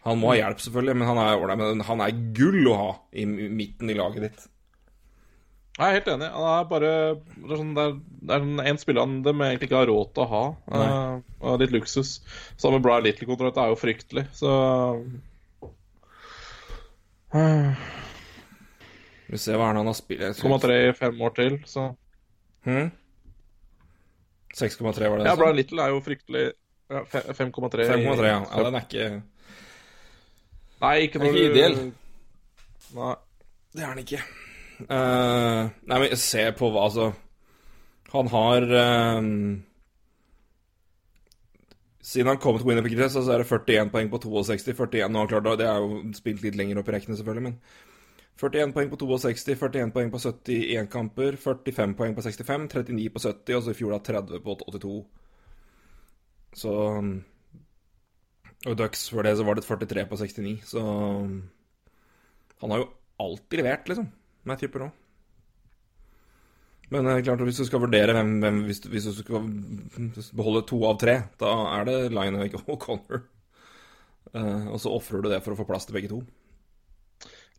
[0.06, 3.26] Han må ha hjelp, selvfølgelig, men han er, men han er gull å ha i
[3.26, 4.44] midten i laget ditt.
[5.76, 6.28] Jeg er helt enig.
[6.32, 6.90] Han er bare
[7.20, 7.96] Det er, sånn, det er,
[8.30, 10.44] det er en spiller han de egentlig ikke har råd til å ha.
[10.72, 12.14] Uh, litt luksus.
[12.56, 14.52] Sammen med Brian Little-kontrakten er jo fryktelig, så
[17.36, 17.76] uh.
[19.26, 21.90] Vi ser hva er det han har spilt 6,3 i fem år til, så
[22.68, 22.92] hmm?
[24.56, 25.34] 6,3 var det Ja?
[25.36, 26.44] Brian Little er jo fryktelig
[26.94, 28.38] ja, 5,3 i- 5,3, ja.
[28.46, 28.64] ja.
[28.64, 29.08] Den er ikke
[30.86, 31.78] Nei, ikke når ikke du ideell.
[32.96, 33.14] Nei.
[33.76, 34.24] Det er han ikke.
[34.76, 37.10] Uh, nei, men se på hva Altså,
[38.12, 39.28] han har uh,
[42.06, 44.68] Siden han kom til Winnerpick Dress, så er det 41 poeng på 62.
[44.78, 47.56] 41 nå, klart, Det er jo spilt litt lenger opp i rekkene, selvfølgelig, men
[48.36, 53.24] 41 poeng på 62, 41 poeng på 71 kamper, 45 poeng på 65, 39 på
[53.24, 54.94] 70, og så i fjor da 30 på 82.
[56.56, 56.76] Så
[58.66, 60.84] Og Ducks før det så var det et 43 på 69, så
[62.62, 62.92] Han har jo
[63.22, 64.08] alltid levert, liksom.
[64.44, 64.92] med typer nå.
[66.94, 69.46] Men det er klart hvis du skal vurdere hvem, hvem hvis, du, hvis du skal
[70.38, 73.24] beholde to av tre, da er det Linehaug og Connor.
[74.36, 76.22] Uh, og så ofrer du det for å få plass til begge to.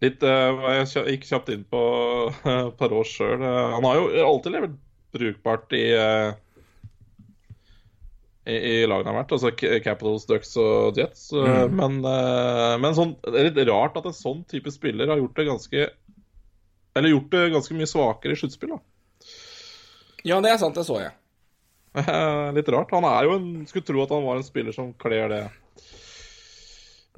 [0.04, 1.82] Litt uh, Jeg gikk kjapt inn på
[2.30, 3.42] uh, Parot sjøl.
[3.42, 4.76] han har jo alltid levert
[5.16, 6.34] brukbart i eh,
[8.46, 9.50] i, i lagene har vært, altså
[9.82, 11.28] Capitals, Ducks og Jets.
[11.34, 11.74] Mm.
[11.80, 15.36] Men, eh, men sånn, det er litt rart at en sånn type spiller har gjort
[15.40, 15.86] det ganske
[16.96, 18.76] Eller gjort det ganske mye svakere i sluttspill.
[18.76, 18.80] da.
[20.26, 21.12] Ja, det er sant, det så jeg.
[21.98, 22.90] Eh, Litt rart.
[22.94, 25.42] Han er jo en Skulle tro at han var en spiller som kler det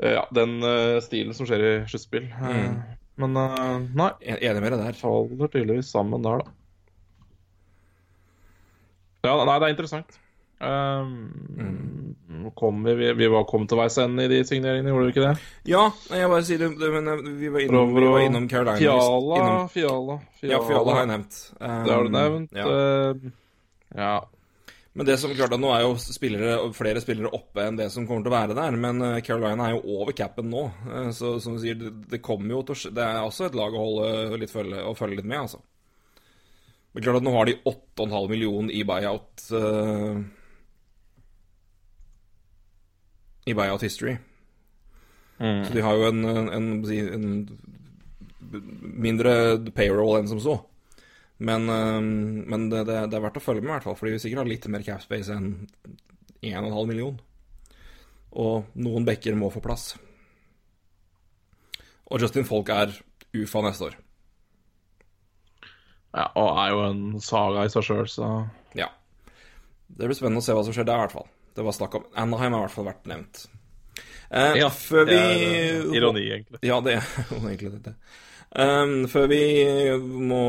[0.03, 2.29] eh, Ja, den eh, stilen som skjer i sluttspill.
[2.33, 2.79] Mm.
[3.19, 4.11] Men eh, nei.
[4.33, 4.99] En- Enig med deg der.
[5.01, 6.55] Faller tydeligvis sammen der, da.
[9.27, 10.19] Ja, nei, det er interessant.
[10.61, 12.51] Um, mm.
[12.55, 15.27] kom vi, vi, vi var kommet til veis ende i de signeringene, gjorde vi ikke
[15.29, 15.45] det?
[15.71, 18.79] Ja, jeg bare sier det, det men eh, vi var innom, vi var innom Carolina.
[18.81, 20.51] Fiala, Innom, Fiala, Fiala.
[20.57, 21.39] ja, Fiala har jeg nevnt.
[21.61, 22.59] Um, Det har du nevnt.
[22.59, 22.67] Ja.
[22.67, 23.31] Uh,
[23.95, 24.11] ja.
[24.99, 28.09] Men det som klart at nå er jo spillere, flere spillere oppe enn det som
[28.09, 28.79] kommer til å være der.
[28.83, 30.65] Men eh, Carolina er jo over capen nå.
[31.15, 33.85] Så som du sier, det, kommer jo til å Det er også et lag å
[33.85, 35.63] holde litt følge, å følge litt med, altså.
[36.91, 40.19] Men klart at nå har de 8,5 millioner i buyout eh,
[43.49, 44.19] I buyout history.
[45.39, 45.63] Mm.
[45.65, 46.69] Så de har jo en, en, en,
[47.15, 47.29] en
[49.09, 49.33] mindre
[49.77, 50.59] payroll enn som så.
[51.39, 52.01] Men, eh,
[52.51, 54.43] men det, det, er verdt å følge med, i hvert fall, for de vil sikkert
[54.43, 55.53] ha litt mer cap space enn
[56.43, 57.17] 1,5 million.
[58.39, 59.93] Og noen bekker må få plass.
[62.09, 62.93] Og Justin Folk er
[63.37, 63.97] UFA neste år.
[66.17, 68.29] ja, og er jo en saga i seg sjøl, så
[68.75, 68.89] Ja.
[69.89, 71.29] Det blir spennende å se hva som skjer der, i hvert fall.
[71.59, 73.45] Det var snakk om Anaheim har i hvert fall vært nevnt.
[74.31, 76.59] Ja, før vi det er, eh, Ironi, egentlig.
[76.69, 77.07] Ja, det er
[77.49, 77.95] egentlig dette.
[78.49, 79.39] Um, før vi
[80.01, 80.43] må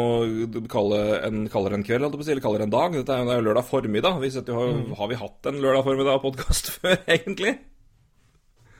[0.72, 4.20] kalle en, kaller en kveld, eller kaller en dag Dette er jo det lørdag formiddag.
[4.22, 7.58] Vi setter, har, har vi hatt en lørdag formiddag-podkast før, egentlig?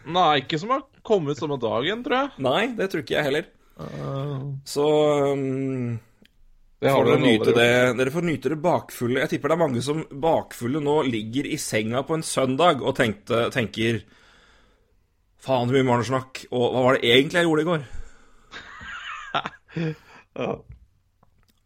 [0.10, 2.46] Nei, ikke som har kommet samme dagen, tror jeg.
[2.46, 3.50] Nei, det tror ikke jeg heller.
[3.80, 4.86] Uh, Så
[5.34, 6.09] um, det
[6.88, 7.70] får har dere nyte det.
[8.00, 9.20] Dere får nyte det bakfulle.
[9.26, 12.96] Jeg tipper det er mange som bakfulle nå ligger i senga på en søndag og
[12.96, 14.00] tenkte, tenker
[15.40, 16.46] Faen, så mye Marner-snakk.
[16.52, 17.82] Og hva var det egentlig jeg gjorde i går?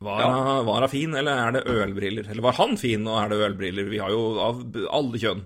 [0.04, 2.26] Var, han- var hun fin, eller er det ølbriller?
[2.30, 3.86] Eller var han fin, og er det ølbriller?
[3.88, 4.60] Vi har jo av
[4.92, 5.46] alle kjønn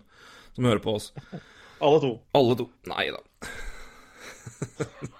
[0.55, 1.11] som hører på oss.
[1.77, 2.09] Alle to.
[2.33, 2.65] Alle to.
[2.89, 3.21] Nei da.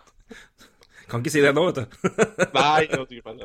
[1.07, 2.09] Kan ikke si det nå, vet du.
[2.57, 2.87] Nei,
[3.23, 3.43] feil.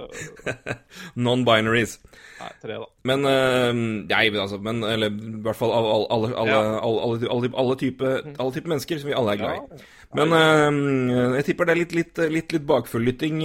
[1.26, 1.96] Non-binaries.
[2.40, 2.88] Nei, tre, da.
[3.06, 7.50] Men Nei, men altså men, Eller i hvert fall alle, alle, alle, alle, alle, alle,
[7.62, 9.84] alle, type, typer mennesker som vi alle er glad i.
[10.18, 13.38] Men eh, jeg tipper det er litt, litt, litt, litt bakfulllytting,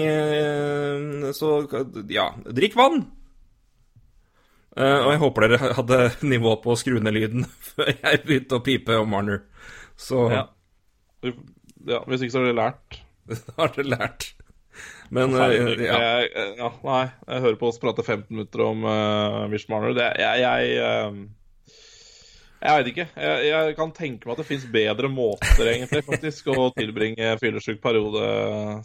[1.37, 1.53] så
[2.11, 2.31] ja.
[2.57, 3.05] Drikk vann!
[4.77, 6.01] Og jeg håper dere hadde
[6.33, 9.45] nivå på å skru ned lyden før jeg begynte å pipe om Marner.
[9.97, 10.43] Så Ja.
[11.23, 12.03] ja.
[12.05, 12.99] Hvis ikke så har dere lært.
[13.57, 14.31] har dere lært.
[15.09, 15.55] Men eh,
[15.85, 15.97] ja.
[16.03, 16.29] Jeg,
[16.59, 19.95] ja, nei, jeg hører på oss prate 15 minutter om uh, Wish Marner.
[19.97, 21.19] Det, jeg jeg, eh,
[22.57, 23.05] jeg vet ikke.
[23.21, 27.79] Jeg, jeg kan tenke meg at det fins bedre måter egentlig faktisk å tilbringe fyllesyk
[27.83, 28.23] periode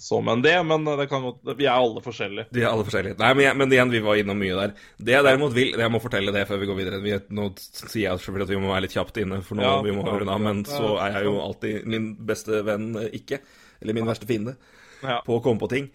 [0.02, 1.24] som enn det, men det kan,
[1.56, 2.50] vi er alle forskjellige.
[2.52, 3.18] De er alle forskjellige.
[3.22, 4.76] Nei, men, men igjen, vi var innom mye der.
[5.00, 7.00] Det jeg derimot vil Jeg må fortelle det før vi går videre.
[7.02, 9.74] Vi, nå sier jeg selvfølgelig at vi må være litt kjapt inne, for nå Ja,
[9.88, 10.38] vi må høre unna.
[10.50, 13.40] Men så er jeg jo alltid min beste venn eh, ikke.
[13.82, 14.56] Eller min verste fiende.
[15.02, 15.18] Ja.
[15.26, 15.90] På å komme på ting.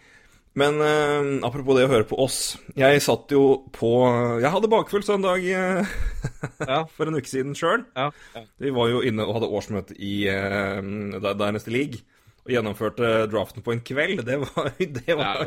[0.57, 2.57] Men eh, apropos det å høre på oss.
[2.75, 3.43] Jeg satt jo
[3.75, 3.91] på
[4.41, 5.85] Jeg hadde bakfull søndag eh,
[6.71, 6.79] Ja.
[6.97, 7.83] for en uke siden sjøl.
[7.95, 8.09] Ja.
[8.57, 10.81] Vi var jo inne og hadde årsmøte i uh,
[11.21, 12.01] Dynasty League.
[12.47, 14.23] Og gjennomførte draften på en kveld.
[14.25, 15.45] Det var, det var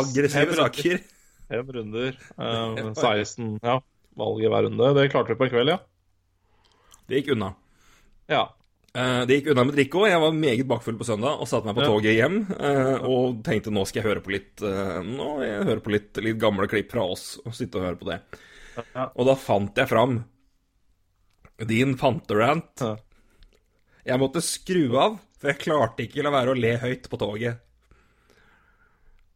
[0.00, 1.00] aggressive saker.
[1.48, 2.18] Fem runder.
[2.40, 3.78] eh, 16 ja,
[4.18, 4.90] valg i hver runde.
[4.98, 5.78] Det klarte vi på en kveld, ja.
[7.08, 7.52] Det gikk unna.
[8.28, 8.42] Ja.
[8.98, 10.08] Eh, Det gikk unna med drikke òg.
[10.10, 13.72] Jeg var meget bakfull på søndag og satte meg på toget hjem eh, og tenkte
[13.74, 16.90] nå skal jeg høre på litt eh, Nå jeg hører på litt, litt gamle klipp
[16.94, 18.18] fra oss og sitte og høre på det.
[19.14, 20.20] Og da fant jeg fram
[21.68, 22.84] din fanterant.
[24.06, 27.58] Jeg måtte skru av, for jeg klarte ikke la være å le høyt på toget.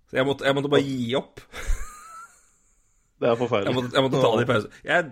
[0.06, 1.42] Så jeg måtte, jeg måtte bare gi opp.
[3.22, 4.70] Det er Jeg måtte, jeg måtte ta det i pause.
[4.82, 5.10] Jeg,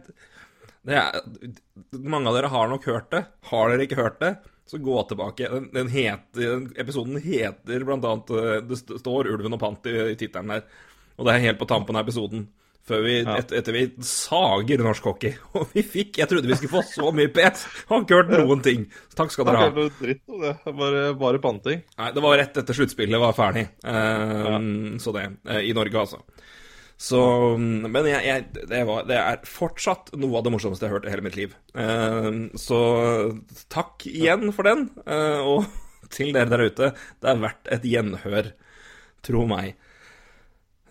[0.88, 1.18] er,
[1.92, 3.24] mange av dere har nok hørt det.
[3.50, 4.30] Har dere ikke hørt det,
[4.70, 5.50] så gå tilbake.
[5.52, 10.16] Den, den, heter, den episoden heter annet eh, Det står 'Ulven og Pant' i, i
[10.16, 10.64] tittelen der.
[11.18, 12.48] Og det er helt på tampen av episoden.
[12.90, 13.36] Før vi, Ja.
[13.38, 15.34] et, etter vi sager norsk hockey.
[15.54, 17.66] Og vi fikk Jeg trodde vi skulle få så mye pes.
[17.90, 18.86] Har ikke hørt noen ting.
[19.14, 19.68] Takk skal dere ha.
[19.68, 20.54] Det noe dritt om det.
[20.80, 21.84] Bare, bare panting.
[22.00, 23.66] Nei, det var rett etter sluttspillet var ferdig.
[23.84, 24.56] Eh,
[24.98, 25.26] Så det.
[25.44, 26.22] Uh, I Norge, altså.
[27.00, 27.20] Så
[27.56, 31.06] Men jeg, jeg, det, var, det er fortsatt noe av det morsomste jeg har hørt
[31.08, 31.54] i hele mitt liv.
[31.72, 32.26] Eh,
[32.60, 32.80] Så
[33.72, 34.90] takk igjen for den.
[35.06, 35.64] eh, Og
[36.14, 36.90] til dere der ute,
[37.22, 38.50] det er verdt et gjenhør.
[39.24, 39.74] Tro meg.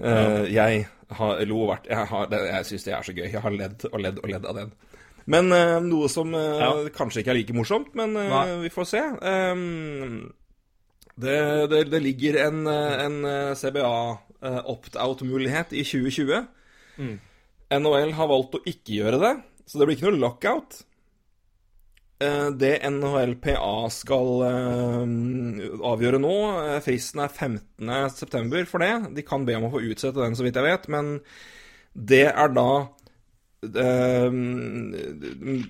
[0.02, 0.88] Eh, Jeg
[1.20, 3.30] har lo vært Jeg, har- jeg syns det er så gøy.
[3.32, 4.74] Jeg har ledd og ledd og ledd av den.
[5.30, 5.50] Men
[5.90, 6.72] noe som Ja.
[6.90, 8.14] kanskje ikke er like morsomt, men
[8.64, 9.02] vi får se.
[9.22, 10.34] Um,
[11.20, 13.96] det, det, det ligger en, eh, en eh, CBA
[14.42, 14.60] eh,
[15.76, 16.46] i 2020.
[17.00, 17.18] Mm.
[17.70, 19.34] NHL har valgt å ikke gjøre det,
[19.68, 20.84] så det blir ikke noe lockout.
[22.20, 24.42] Det NHLPA skal
[25.88, 26.34] avgjøre nå
[26.84, 28.66] Fristen er 15.9.
[28.68, 28.90] for det.
[29.16, 31.14] De kan be om å få utsette den, så vidt jeg vet, men
[31.96, 32.90] det er da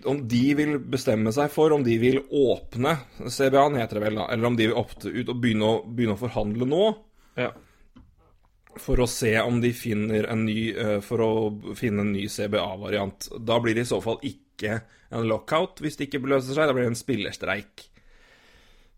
[0.05, 4.27] Om de vil bestemme seg for om de vil åpne CBA-en, heter det vel da,
[4.29, 6.83] eller om de vil opte ut og begynne å, begynne å forhandle nå
[7.39, 7.49] Ja.
[8.77, 11.31] for å se om de finner en ny eh, For å
[11.75, 13.29] finne en ny CBA-variant.
[13.41, 16.67] Da blir det i så fall ikke en lockout hvis det ikke løser seg.
[16.69, 17.87] Da blir det en spillerstreik.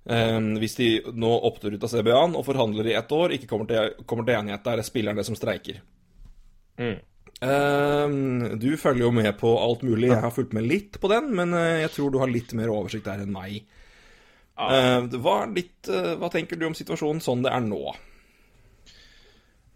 [0.03, 3.67] Um, hvis de nå opptur ut av CBA-en og forhandler i ett år, ikke kommer
[3.69, 5.77] til, kommer til enighet, da er det spillerne som streiker.
[6.81, 6.97] Mm.
[7.41, 8.07] Eh,
[8.61, 10.11] du følger jo med på alt mulig.
[10.11, 12.73] Jeg har fulgt med litt på den, men eh, jeg tror du har litt mer
[12.73, 13.63] oversikt der enn meg.
[14.61, 17.81] Eh, hva, er ditt, eh, hva tenker du om situasjonen sånn det er nå?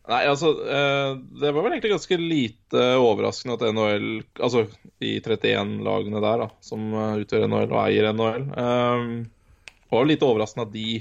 [0.05, 4.67] Nei, altså eh, Det var vel egentlig ganske lite overraskende at NHL, altså
[5.01, 10.29] de 31 lagene der da, som utgjør NHL og eier NHL Det var jo lite
[10.29, 10.99] overraskende at de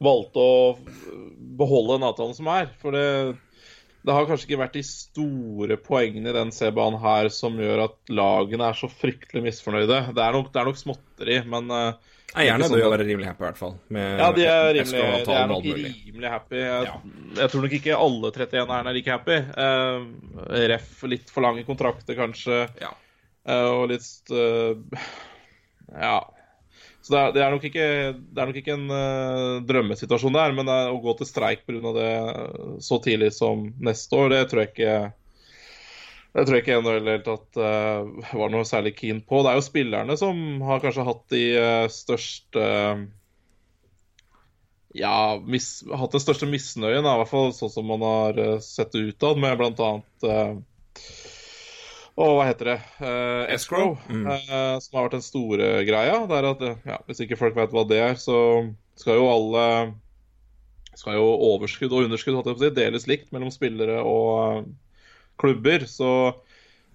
[0.00, 0.78] valgte å
[1.60, 2.70] beholde den avtalen som er.
[2.80, 3.36] For det,
[4.06, 7.96] det har kanskje ikke vært de store poengene i den C-banen her som gjør at
[8.16, 9.98] lagene er så fryktelig misfornøyde.
[10.16, 13.42] Det er nok, det er nok småtteri, men uh, Eierne bør jo være rimelig happy,
[13.42, 13.72] i hvert fall.
[13.90, 16.60] Ja, de er, rimelig, de er nok rimelig happy.
[16.62, 16.96] Jeg, Ja.
[17.42, 19.38] jeg tror nok ikke alle 31-erne er like happy.
[19.58, 22.60] Uh, ref litt for lange kontrakter, kanskje.
[22.80, 22.92] Ja.
[23.50, 24.78] uh, og litt uh,
[25.90, 26.20] Ja.
[27.00, 27.86] Så det er, det er, nok, ikke,
[28.20, 31.94] det er nok ikke en uh, drømmesituasjon der, men uh, å gå til streik pga.
[31.96, 34.98] det uh, så tidlig som neste år, det tror jeg ikke
[36.30, 39.40] det tror jeg ikke NHL helt det uh, var noe særlig keen på.
[39.42, 43.02] Det er jo spillerne som har kanskje hatt de uh, største uh,
[44.94, 49.04] Ja, mis, hatt den største misnøyen, i hvert fall sånn som man har sett det
[49.12, 49.90] utad, med bl.a.
[52.20, 52.78] Og hva heter det?
[53.54, 54.26] Escrow, mm.
[54.84, 56.18] som har vært den store greia.
[56.28, 58.36] Det er at, ja, Hvis ikke folk vet hva det er, så
[59.00, 59.64] skal jo alle
[61.00, 64.68] skal jo overskudd og underskudd deles likt mellom spillere og
[65.40, 65.86] klubber.
[65.88, 66.10] Så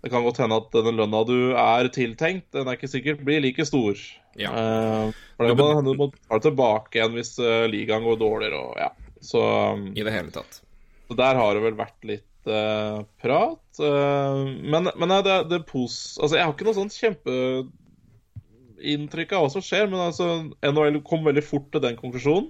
[0.05, 3.41] det kan godt hende at den lønna du er tiltenkt, den er ikke sikkert blir
[3.41, 3.97] like stor.
[4.37, 4.51] Ja.
[4.51, 8.19] Uh, for det kan hende du må ta det tilbake igjen hvis uh, ligaen går
[8.21, 8.91] dårligere og ja.
[9.25, 10.59] Så um, I det hele tatt.
[11.07, 13.79] Så der har det vel vært litt uh, prat.
[13.79, 16.17] men, men det, det pos...
[16.21, 20.25] Altså, jeg har ikke noe sånt kjempeinntrykk av hva som skjer, men altså,
[20.61, 22.49] NHL kom veldig fort til den konklusjonen.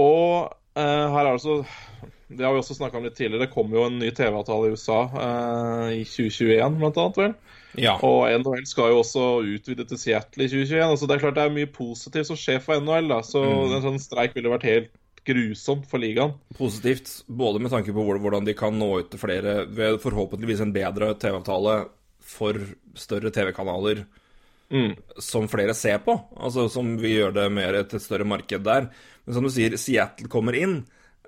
[0.00, 0.26] Og
[0.72, 1.54] her er det altså
[2.36, 3.44] det har vi også snakka om litt tidligere.
[3.44, 7.34] Det kom jo en ny TV-avtale i USA eh, i 2021, blant annet, vel.
[7.80, 7.94] Ja.
[8.04, 10.82] Og NHL skal jo også utvide til Seattle i 2021.
[10.86, 13.10] Altså, det er klart det er mye positivt som skjer for NHL.
[13.12, 13.20] Da.
[13.26, 13.76] Så mm.
[13.78, 14.92] en sånn streik ville vært helt
[15.24, 16.34] grusomt for ligaen.
[16.58, 20.74] Positivt, både med tanke på hvordan de kan nå ut til flere ved forhåpentligvis en
[20.74, 21.76] bedre TV-avtale
[22.22, 22.58] for
[22.98, 24.04] større TV-kanaler
[24.72, 24.92] mm.
[25.18, 26.16] som flere ser på.
[26.36, 28.90] Altså som vi gjør det mer til et større marked der.
[29.24, 30.80] Men som du sier, Seattle kommer inn.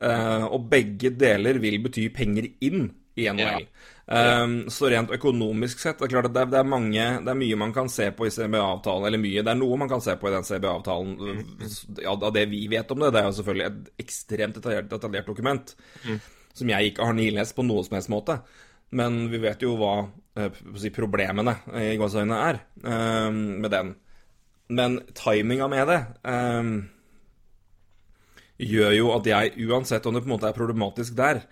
[0.03, 3.67] Uh, og begge deler vil bety penger inn i NHL.
[3.67, 3.93] Ja.
[4.05, 7.31] Um, så rent økonomisk sett det er klart at det er, det er, mange, det
[7.31, 9.07] er mye man kan se på i CBA-avtalen.
[9.09, 11.41] Eller mye, det er noe man kan se på i den CBA-avtalen mm.
[12.03, 13.15] ja, av det vi vet om det.
[13.15, 16.21] Det er jo selvfølgelig et ekstremt detaljert, detaljert dokument mm.
[16.61, 18.39] som jeg ikke har nilest på noen som helst måte.
[18.95, 19.95] Men vi vet jo hva
[20.39, 23.95] eh, si, problemene i gåseøynene er um, med den.
[24.75, 25.99] Men timinga med det
[26.29, 26.77] um,
[28.59, 31.45] gjør jo at jeg, uansett om det på en måte er problematisk der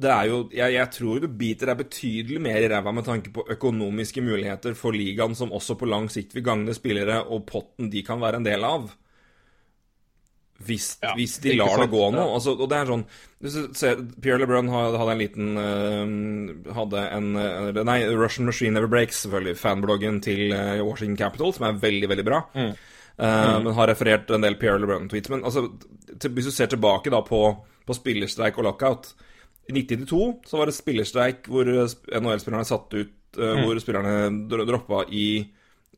[0.00, 3.32] det er jo, jeg, jeg tror du biter deg betydelig mer i ræva med tanke
[3.34, 7.90] på økonomiske muligheter for ligaen, som også på lang sikt vil gagne spillere, og potten
[7.92, 8.90] de kan være en del av.
[10.60, 12.24] Hvis, ja, hvis de lar sant, det gå nå.
[12.36, 13.04] Altså, og det er sånn
[13.80, 19.22] ser, Pierre LeBrun hadde, en liten uh, Hadde en uh, Nei, Russian Machine Never Breaks,
[19.24, 19.56] selvfølgelig.
[19.56, 22.42] Fanbloggen til uh, Washington Capital, som er veldig, veldig bra.
[22.52, 22.74] Mm.
[23.20, 23.64] Mm.
[23.64, 25.28] Men har referert en del Pierre LeBrun-tweets.
[25.28, 25.66] Men altså,
[26.20, 27.42] til, hvis du ser tilbake da på,
[27.84, 29.12] på spillerstreik og lockout
[29.68, 33.64] I 1992 så var det spillerstreik hvor NHL-spillerne satt ut uh, mm.
[33.66, 34.16] Hvor spillerne
[34.48, 35.28] droppa i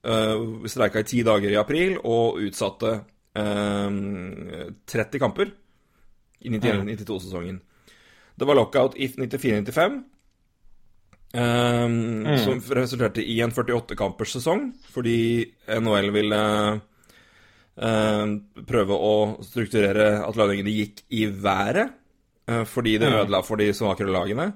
[0.02, 2.94] uh, Streika i ti dager i april og utsatte
[3.38, 3.90] uh,
[4.90, 5.54] 30 kamper
[6.42, 7.60] i 91-92-sesongen.
[8.34, 10.00] Det var lockout i 94-95.
[11.32, 11.92] Um,
[12.26, 12.38] mm.
[12.42, 16.80] Som resulterte i en 48-kampers sesong, fordi NHL ville Eh,
[18.68, 19.14] prøve å
[19.46, 21.94] strukturere at lønningene gikk i været,
[22.48, 24.52] eh, fordi det ødela for de svakere lagene.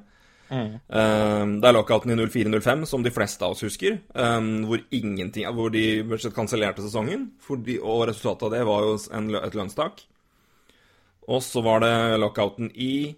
[0.47, 0.77] Mm.
[0.87, 4.85] Um, det er lockouten i 04-05, som de fleste av oss husker, hvor,
[5.57, 5.87] hvor de
[6.37, 7.33] kansellerte sesongen.
[7.43, 10.05] Fordi, og resultatet av det var jo en, et lønnstak.
[11.27, 13.17] Og så var det lockouten i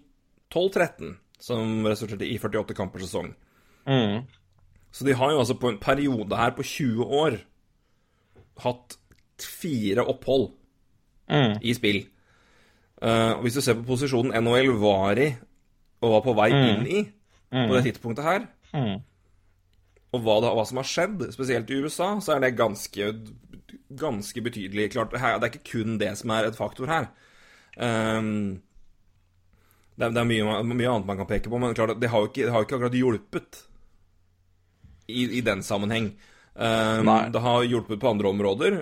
[0.49, 3.29] 12-13, som resulterte i 48 kamper sesong.
[3.85, 4.25] Mm.
[4.91, 7.37] Så de har jo altså på en periode her på 20 år
[8.63, 8.97] hatt
[9.45, 10.49] fire opphold
[11.31, 11.59] mm.
[11.61, 12.01] i spill.
[12.99, 15.29] Uh, og Hvis du ser på posisjonen NHL var i,
[15.99, 16.65] og var på vei mm.
[16.67, 17.67] inn i mm.
[17.67, 18.95] på det tidspunktet her, mm.
[20.15, 23.11] og hva, det, hva, som har skjedd, spesielt i USA, så er det ganske,
[23.99, 24.91] ganske betydelig.
[24.95, 27.11] Klart, det er ikke kun det som er et faktor her.
[27.79, 28.59] Um,
[29.95, 32.23] det, er, det er mye, mye, annet man kan peke på, men klart, det har
[32.23, 33.63] jo ikke, det har ikke akkurat hjulpet
[35.07, 36.13] i, i den sammenheng.
[36.59, 38.73] Um, det har hjulpet på andre områder.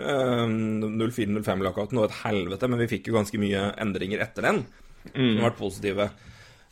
[0.44, 4.64] Um, 04-05-lockouten var et helvete, men vi fikk jo ganske mye endringer etter den.
[5.12, 5.14] Mm.
[5.20, 6.08] Som har vært positive.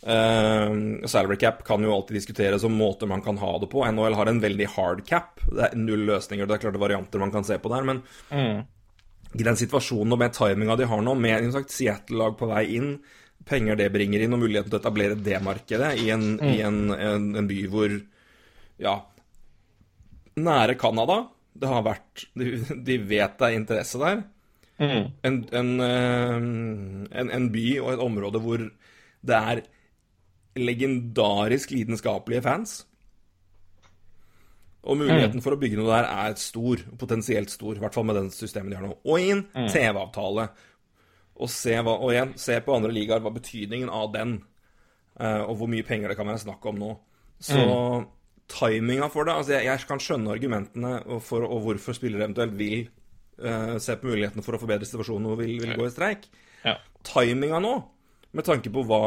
[0.06, 3.86] Uh, salary cap kan jo alltid diskuteres om måter man kan ha det på.
[3.86, 5.46] NHL har en veldig hard cap.
[5.46, 6.50] Det er null løsninger.
[6.50, 8.02] Det er klart er varianter man kan se på der, men
[8.34, 8.66] mm.
[9.38, 12.96] i den situasjonen og med timinga de har nå, med Seattle-lag på vei inn,
[13.46, 16.48] penger det bringer inn, og muligheten til å etablere det markedet i en, mm.
[16.50, 18.00] i en, en, en by hvor
[18.82, 19.04] ja,
[20.36, 21.26] nære Canada.
[21.56, 24.24] Det har vært De, de vet det er interesse der.
[24.76, 25.06] Mm.
[25.24, 26.36] En, en, eh,
[27.22, 28.60] en, en, by og et område hvor
[29.26, 29.62] det er
[30.60, 32.82] legendarisk lidenskapelige fans.
[34.86, 35.44] Og muligheten mm.
[35.44, 37.76] for å bygge noe der er stor, potensielt stor.
[37.76, 38.98] I hvert fall med den systemet de har nå.
[39.08, 39.70] Og i en mm.
[39.72, 40.50] TV-avtale.
[41.36, 41.50] Og,
[41.96, 44.38] og igjen, se på andre ligaer hva betydningen av den,
[45.20, 46.92] uh, og hvor mye penger det kan være snakk om nå.
[47.44, 48.06] Så mm
[48.52, 52.88] timinga for det altså jeg, jeg, kan skjønne argumentene for og hvorfor spillere eventuelt vil
[53.42, 56.28] uh, se på mulighetene for å forbedre situasjonen og vil, vil gå i streik.
[56.66, 56.78] Ja.
[57.06, 57.76] Timinga nå,
[58.36, 59.04] med tanke på hva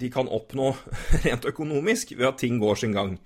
[0.00, 0.70] de kan oppnå
[1.24, 3.16] rent økonomisk ved at ting går sin gang.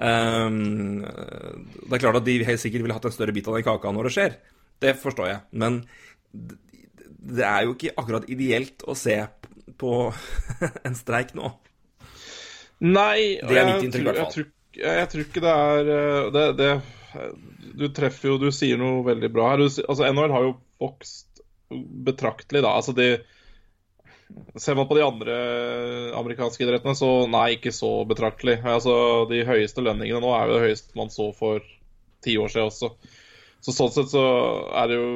[0.00, 3.66] Um, det er klart at de helt sikkert ville hatt en større bit av den
[3.66, 4.36] kaka når det skjer.
[4.80, 5.40] Det forstår jeg.
[5.60, 5.82] Men
[6.32, 9.18] det er jo ikke akkurat ideelt å se
[9.80, 9.92] på
[10.86, 11.52] en streik nå.
[12.80, 14.48] Nei, Det er mitt inntrykk, i tror- hvert fall.
[14.80, 16.70] Jeg tror, ikke det er eh, det, det,
[17.76, 19.64] Du treffer jo Du sier noe veldig bra her.
[19.66, 22.76] Altså, NHL har jo vokst betraktelig, da.
[22.78, 23.08] Altså, de
[24.62, 25.34] Ser man på de andre
[26.14, 28.60] amerikanske idrettene, så nei, ikke så betraktelig.
[28.62, 31.64] Altså, De høyeste lønningene nå er jo det høyeste man så for
[32.22, 32.92] ti år siden også.
[33.60, 34.22] Så sånn sett så
[34.72, 35.10] er det jo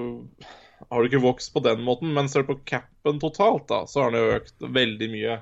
[0.91, 4.03] Har du ikke vokst på den måten, men ser du på capen totalt, da, så
[4.03, 5.39] har den jo økt veldig mye.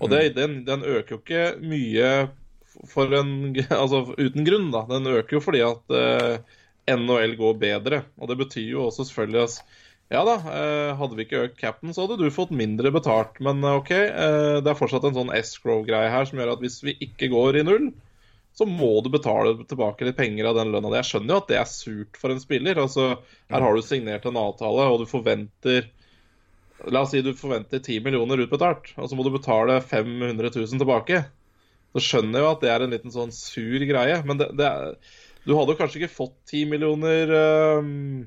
[0.00, 2.10] Og det, den, den øker jo ikke mye
[2.90, 4.84] for en Altså uten grunn, da.
[4.90, 6.38] Den øker jo fordi at eh,
[6.92, 8.04] NHL går bedre.
[8.20, 9.60] Og det betyr jo også selvfølgelig at
[10.12, 13.40] ja da, eh, hadde vi ikke økt capen, så hadde du fått mindre betalt.
[13.42, 16.78] Men eh, OK, eh, det er fortsatt en sånn escrow-greie her som gjør at hvis
[16.86, 17.88] vi ikke går i null,
[18.56, 20.94] så må du betale tilbake litt penger av den lønna.
[21.00, 22.78] Jeg skjønner jo at det er surt for en spiller.
[22.80, 23.16] Altså,
[23.52, 25.90] her har du signert en avtale, og du forventer
[26.92, 30.80] La oss si du forventer 10 millioner utbetalt, og så må du betale 500 000
[30.82, 31.22] tilbake.
[31.96, 34.68] Så skjønner jeg jo at det er en liten sånn sur greie, men det, det
[34.68, 34.96] er,
[35.46, 38.26] du hadde kanskje ikke fått 10 millioner øhm,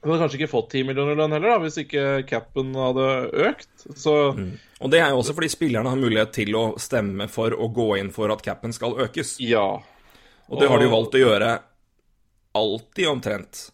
[0.00, 3.08] Du hadde kanskje ikke fått 10 millioner lønn heller, da, hvis ikke capen hadde
[3.50, 3.72] økt.
[3.98, 7.68] Så Og det er jo også fordi spillerne har mulighet til å stemme for å
[7.68, 9.36] gå inn for at capen skal økes.
[9.44, 9.66] ja.
[10.50, 11.50] Og det har de jo valgt å gjøre
[12.58, 13.68] alltid, omtrent.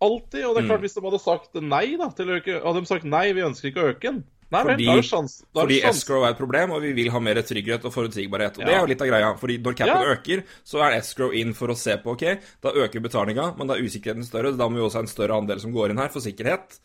[0.00, 0.44] Alltid.
[0.46, 2.86] Og det er klart, hvis de hadde sagt nei, da, til å øke Hadde de
[2.88, 4.22] sagt nei, vi ønsker ikke å øke den.
[4.50, 7.84] Nei Fordi- er sjans, Fordi escrow er et problem, og vi vil ha mer trygghet
[7.84, 8.58] og forutsigbarhet.
[8.58, 9.28] Og det er jo litt av greia.
[9.38, 10.14] Fordi når capen Ja.
[10.16, 13.74] øker, så er escrow inn for å se på OK, da øker betalinga, men da
[13.74, 14.56] er usikkerheten større.
[14.56, 16.80] Da må vi også ha en større andel som går inn her for sikkerhet.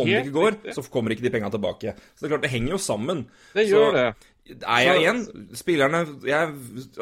[0.00, 0.74] Om det ikke går, riktig.
[0.74, 1.94] så kommer ikke de penga tilbake.
[2.16, 3.26] Så det er klart, det henger jo sammen.
[3.54, 4.14] Det Så gjør det.
[4.46, 5.22] Er jeg igjen
[5.58, 6.50] spillerne jeg,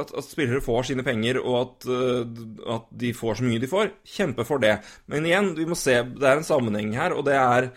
[0.00, 3.68] at, at spillere får sine penger, og at, uh, at de får så mye de
[3.68, 4.78] får, kjempe for det.
[5.12, 7.70] Men igjen, vi må se Det er en sammenheng her, og det er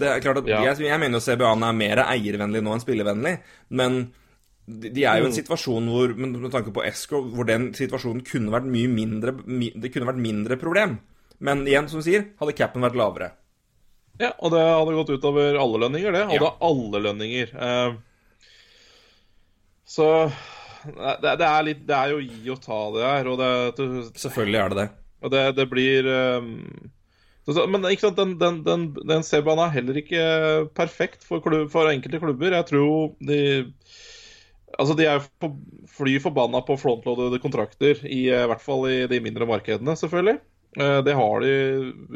[0.00, 0.62] det er klart at Ja.
[0.70, 3.32] jeg, jeg mener jo CBA-en er mer eiervennlig nå enn spillevennlig,
[3.70, 4.12] men
[4.70, 5.38] de de er jo i en Mm.
[5.42, 9.72] situasjon hvor med, med tanke på Esco, hvor den situasjonen kunne vært mye mindre my,
[9.74, 10.98] Det kunne vært mindre problem.
[11.40, 13.32] Men igjen, som du sier, hadde capen vært lavere.
[14.20, 16.22] Ja, og det hadde gått utover alle lønninger, det.
[16.28, 16.38] Og Ja.
[16.38, 17.54] det er alle lønninger.
[17.56, 17.94] Eh,
[19.90, 20.06] så
[20.84, 23.28] det, det er litt Det er jo gi og ta, det her.
[23.32, 23.88] Og det, det,
[24.22, 24.88] Selvfølgelig er det det.
[25.20, 26.08] og det, det blir
[26.38, 26.54] um,
[27.48, 30.22] så, Men ikke sant, den, den, den, den C-banen er heller ikke
[30.76, 32.54] perfekt for, klubb, for enkelte klubber.
[32.54, 33.40] Jeg tror de
[34.78, 35.48] Altså, De er på,
[35.90, 40.38] fly forbanna på frontloadede kontrakter, i, i, hvert fall i de mindre markedene, selvfølgelig.
[40.78, 41.54] Eh, Det har de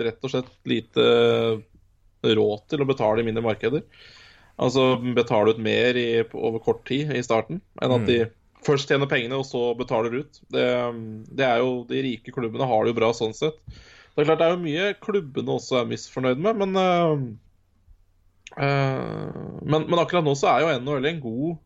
[0.06, 1.06] rett og slett lite
[2.24, 3.82] råd til å betale i mindre markeder.
[4.54, 8.18] Altså betale ut mer i, over kort tid i starten, enn at de
[8.64, 10.38] først tjener pengene og så betaler ut.
[10.54, 10.66] Det,
[11.34, 13.58] det er jo, De rike klubbene har det jo bra sånn sett.
[14.14, 17.16] Det er klart det er jo mye klubbene også er misfornøyd med, men uh,
[18.54, 21.56] uh, men, men akkurat nå så er jo NHL en god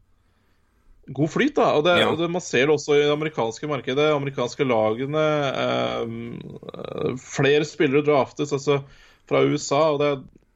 [1.09, 1.71] God flyt, da.
[1.79, 2.09] Og det, Ja.
[2.11, 4.11] og det, man ser det også i det amerikanske markedet.
[4.13, 5.23] Amerikanske lagene
[5.65, 8.83] øh, Flere spillere draftes altså,
[9.29, 9.81] fra USA.
[9.95, 10.11] og det,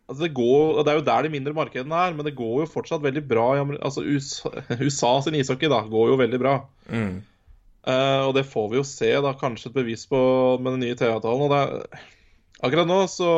[0.09, 2.71] altså, det, går, det er jo der de mindre markedene er, men det går jo
[2.71, 6.57] fortsatt veldig bra altså, USA, USA sin ishockey da, går jo veldig bra.
[6.91, 7.21] Mm.
[7.83, 10.21] Uh, og det får vi jo se, da, kanskje et bevis på
[10.63, 11.83] med den nye TV-avtalen.
[12.63, 13.33] Akkurat nå så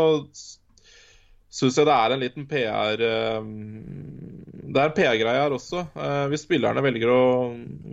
[1.55, 5.87] syns jeg det er en liten PR uh, Det er en PR-greie her også.
[5.97, 7.23] Uh, hvis spillerne velger å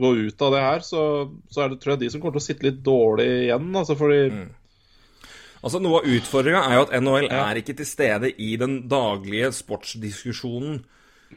[0.02, 1.03] gå ut av det her, så,
[1.48, 3.72] så er det tror jeg de som kommer til å sitte litt dårlig igjen.
[3.72, 4.26] Altså fordi
[5.62, 7.44] Altså Noe av utfordringa er jo at NHL Ja.
[7.52, 10.84] er ikke til stede i den daglige sportsdiskusjonen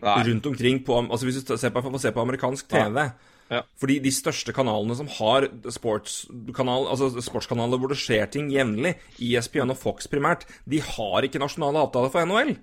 [0.02, 0.22] Nei.
[0.26, 3.12] rundt omkring på Altså Hvis du ser på, ser på amerikansk TV
[3.50, 3.60] Ja.
[3.78, 9.70] Fordi de største kanalene som har sportskanal, altså sportskanaler hvor det skjer ting jevnlig, ESPN
[9.74, 12.54] og Fox primært, de har ikke nasjonale avtaler for NHL.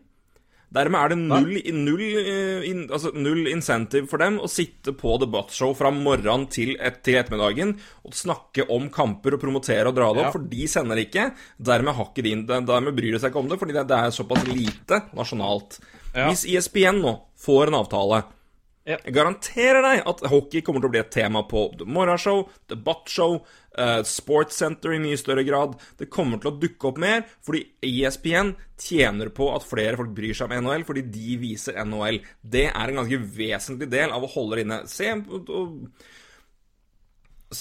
[0.72, 5.18] Dermed er det null, null, eh, in, altså null incentive for dem å sitte på
[5.20, 7.74] debattshow fra morgenen til, et, til ettermiddagen
[8.08, 10.32] og snakke om kamper og promotere og dra det opp, Ja.
[10.32, 11.34] for de sender ikke.
[11.60, 15.02] Dermed, de, dermed bryr de seg ikke om det, fordi det, det er såpass lite
[15.18, 15.82] nasjonalt.
[16.16, 16.30] Ja.
[16.30, 18.24] Hvis ESPN nå får en avtale
[18.82, 23.36] jeg garanterer deg at hockey kommer til å bli et tema på morgenshow, debattshow,
[23.80, 25.76] uh, sportscenter i mye større grad.
[26.00, 30.38] Det kommer til å dukke opp mer, fordi ESPN tjener på at flere folk bryr
[30.38, 32.22] seg om NHL, fordi de viser NHL.
[32.42, 34.82] Det er en ganske vesentlig del av å holde det inne.
[34.92, 35.86] Se og,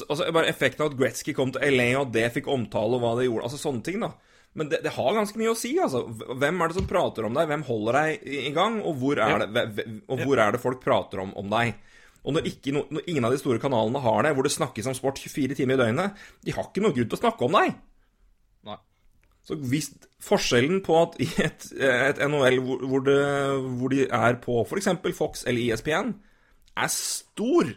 [0.07, 3.15] altså bare Effekten av at Gretzky kom til LA, og det fikk omtale, og hva
[3.19, 4.15] det gjorde Altså sånne ting, da.
[4.59, 6.03] Men det, det, har ganske mye å si, altså.
[6.11, 7.47] Hvem er det som prater om deg?
[7.53, 8.81] Hvem holder deg i gang?
[8.82, 11.77] Og hvor er det, og hvor er det folk prater om, om deg?
[12.21, 14.97] Og når, ikke, når, ingen av de store kanalene har det, hvor det snakkes om
[14.97, 17.79] sport 24 timer i døgnet, de har ikke noe grunn til å snakke om deg.
[18.69, 18.77] Nei.
[19.47, 19.89] Så hvis
[20.25, 23.21] forskjellen på at i et, et NHL hvor, hvor, det,
[23.81, 24.91] hvor, de er på f.eks.
[25.17, 26.13] Fox eller ESPN,
[26.77, 27.73] er stor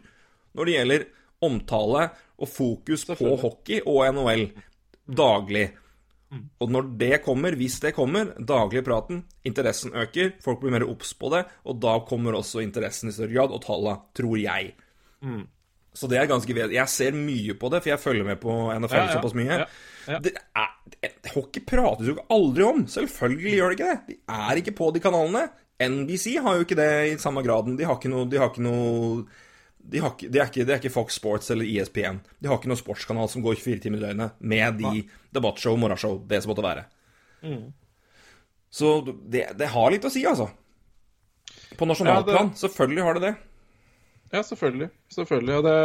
[0.54, 1.08] når det gjelder
[1.44, 2.10] omtale
[2.40, 4.46] og fokus på hockey og NHL
[5.08, 5.70] daglig
[6.62, 11.14] og når det kommer, hvis det kommer, daglig praten, interessen øker, folk blir mer obs
[11.20, 14.74] på det, og da kommer også interessen i større grad, og talla, tror jeg.
[15.24, 15.44] Mm.
[15.94, 16.74] Så det er ganske ved.
[16.74, 19.60] Jeg ser mye på det, for jeg følger med på NFL ja, ja, såpass mye.
[20.10, 20.72] Ja, det er,
[21.36, 22.86] hockey prates jo aldri om.
[22.90, 24.00] Selvfølgelig gjør det ikke det.
[24.08, 25.46] De er ikke på de kanalene.
[25.84, 27.78] NBC har jo ikke det i samme graden.
[27.78, 29.26] De har ikke noe, de har ikke noe
[29.84, 32.22] de har, de er ikke, det er ikke Fox Sports eller ESPN.
[32.40, 35.04] De har ikke noen sportskanal som går 24 timer i døgnet med de
[35.36, 36.86] debattshow, morgenshow, det som måtte være.
[37.44, 37.66] Mm.
[38.74, 40.48] Så det, det, har litt å si, altså.
[41.78, 42.50] På nasjonalplan.
[42.50, 42.62] Ja, det...
[42.64, 43.34] Selvfølgelig har det det.
[44.34, 44.90] Ja, selvfølgelig.
[45.14, 45.60] Selvfølgelig.
[45.60, 45.76] Og det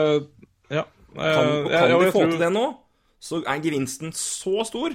[0.78, 0.86] Ja.
[1.08, 2.30] Kan, kan jeg, jeg, de få tror...
[2.30, 2.64] til det nå,
[3.18, 4.94] så er gevinsten så stor,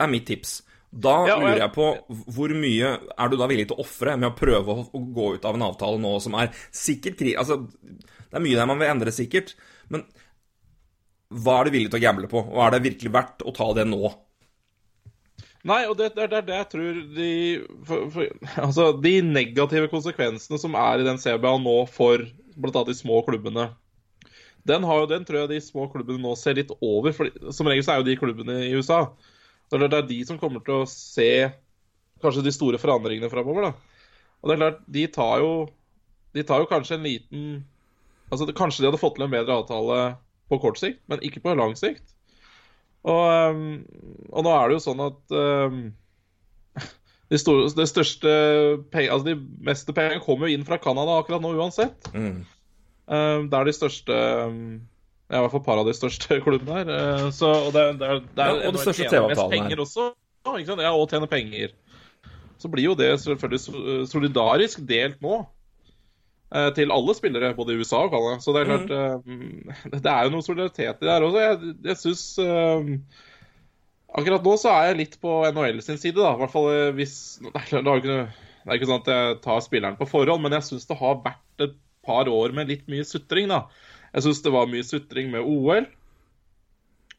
[0.00, 0.60] er mitt tips.
[0.90, 1.42] Da ja, jeg...
[1.44, 1.88] lurer jeg på
[2.34, 5.34] hvor mye er du da villig til å ofre med å prøve å, å, gå
[5.36, 7.36] ut av en avtale nå som er sikkert krig...
[7.38, 7.60] Altså,
[8.30, 9.54] det er mye der man vil endre sikkert,
[9.90, 10.02] men
[11.30, 12.42] hva er du villig til å gamble på?
[12.42, 14.10] Og er det virkelig verdt å ta det nå?
[15.70, 17.32] Nei, og det, er det det jeg tror de
[17.86, 18.30] for, for,
[18.64, 22.24] Altså, de negative konsekvensene som er i den CBA nå for
[22.56, 22.82] bl.a.
[22.86, 23.68] de små klubbene
[24.68, 27.14] den, har, den, tror jeg de små klubbene nå ser litt over.
[27.16, 29.06] For som regel så er jo de klubbene i USA
[29.78, 31.50] det er de som kommer til å se
[32.20, 33.70] kanskje de store forandringene framover.
[34.40, 35.52] Og det er klart, de tar jo
[36.32, 37.44] De tar jo kanskje en liten
[38.30, 40.00] Altså, Kanskje de hadde fått til en bedre avtale
[40.50, 42.12] på kort sikt, men ikke på lang sikt.
[43.06, 43.24] Og,
[43.54, 43.80] um,
[44.30, 45.80] og nå er det jo sånn at um,
[47.30, 48.32] de, store, de, største
[48.92, 49.36] penger, altså de
[49.66, 52.10] meste pengene kommer jo inn fra Canada akkurat nå uansett.
[52.14, 52.42] Mm.
[53.10, 54.18] Um, det er de største
[54.50, 54.62] um,
[55.30, 56.88] det er i hvert fall et par av de største klubbene her.
[56.90, 59.82] Eh, så, og det, det, det er, ja, og det største TV-avtalen her.
[59.84, 60.08] Også,
[60.42, 61.76] ja, og tjene penger.
[62.58, 65.38] Så blir jo det selvfølgelig solidarisk delt nå.
[66.50, 68.42] Eh, til alle spillere, både i USA og Canada.
[68.42, 69.74] Så det er klart mm.
[69.94, 71.44] Det er jo noe solidaritet i det her også.
[71.44, 72.24] Jeg, jeg syns
[74.10, 76.32] Akkurat nå så er jeg litt på NHL sin side, da.
[76.34, 79.62] I hvert fall hvis Det er, det ikke, det er ikke sånn at jeg tar
[79.62, 83.06] spilleren på forhånd, men jeg syns det har vært et par år med litt mye
[83.06, 83.68] sutring, da.
[84.14, 85.86] Jeg syns det var mye sutring med OL.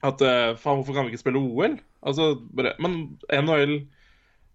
[0.02, 1.78] At uh, faen, hvorfor kan vi ikke spille OL?
[2.02, 2.34] Altså,
[2.82, 3.76] men NHL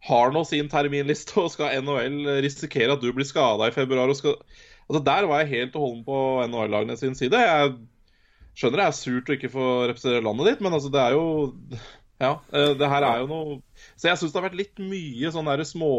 [0.06, 4.12] har nå sin terminliste, og skal NHL risikere at du blir skada i februar?
[4.18, 4.38] skal...
[4.86, 7.38] Altså, Der var jeg helt og holden på NHL-lagene sin side.
[7.42, 7.76] Jeg
[8.56, 11.24] skjønner det er surt å ikke få representere landet ditt, men altså, det er jo
[12.16, 13.56] Ja, eh, det her er jo noe
[13.92, 15.90] Så jeg syns det har vært litt mye sånn derre små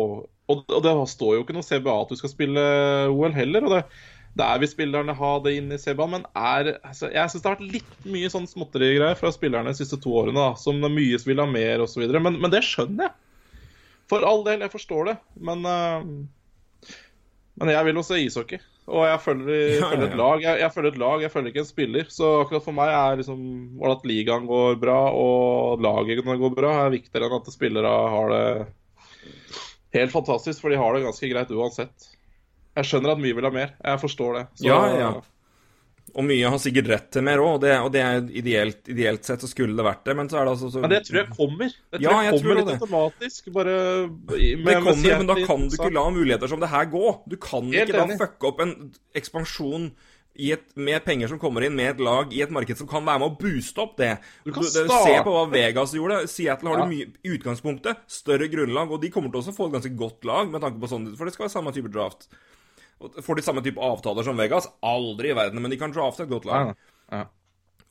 [0.48, 2.62] og det står jo ikke noe CBA at du skal spille
[3.12, 3.66] OL heller.
[3.68, 3.82] og det
[4.38, 7.58] der vil spillerne ha det inn i Seba, men er, altså, jeg syns det har
[7.58, 10.38] vært litt mye sånn småtterigreier fra spillerne de siste to årene.
[10.38, 12.06] Da, som mye vil ha mer osv.
[12.18, 13.16] Men, men det skjønner jeg.
[14.08, 15.16] For all del, jeg forstår det.
[15.50, 16.92] Men, uh,
[17.60, 18.62] men jeg vil også ishockey.
[18.88, 20.44] Og jeg følger, jeg følger et lag.
[20.46, 22.12] Jeg, jeg, følger et lag, jeg følger ikke en spiller.
[22.14, 23.42] Så akkurat for meg er liksom
[23.90, 28.46] at ligaen går bra og laget går bra, er viktigere enn at spillere har det
[29.98, 32.08] helt fantastisk, for de har det ganske greit uansett.
[32.78, 33.74] Jeg skjønner at mye vil ha mer.
[33.82, 34.46] Jeg forstår det.
[34.62, 34.70] Så...
[34.70, 35.10] Ja, ja.
[36.18, 39.44] Og mye har sikkert rett til mer òg, og, og, det er ideelt, ideelt, sett
[39.44, 40.82] så skulle det vært det, men så er det altså så...
[40.82, 41.74] Men det tror jeg kommer.
[41.76, 43.50] Det tror ja, jeg, jeg kommer litt automatisk.
[43.54, 43.76] Bare
[44.08, 47.12] med, det kommer, men da kan du ikke la muligheter som det her gå.
[47.28, 48.18] Du kan Helt ikke enig.
[48.18, 48.74] da fucke opp en
[49.20, 49.92] ekspansjon
[50.38, 53.22] et, med penger som kommer inn, med et lag i et marked som kan være
[53.24, 54.12] med å booste opp det.
[54.46, 56.24] Du kan du, Se på hva Vegas gjorde.
[56.32, 56.90] Seattle har ja.
[56.92, 60.64] mye utgangspunktet større grunnlag, og de kommer til å få et ganske godt lag, med
[60.64, 62.30] tanke på sånn, for det skal være samme type draft.
[62.98, 64.70] Får de samme type avtaler som Vegas?
[64.86, 66.74] Aldri i verden, men de kan drafte et godt lag.
[66.74, 67.26] Ja, ja.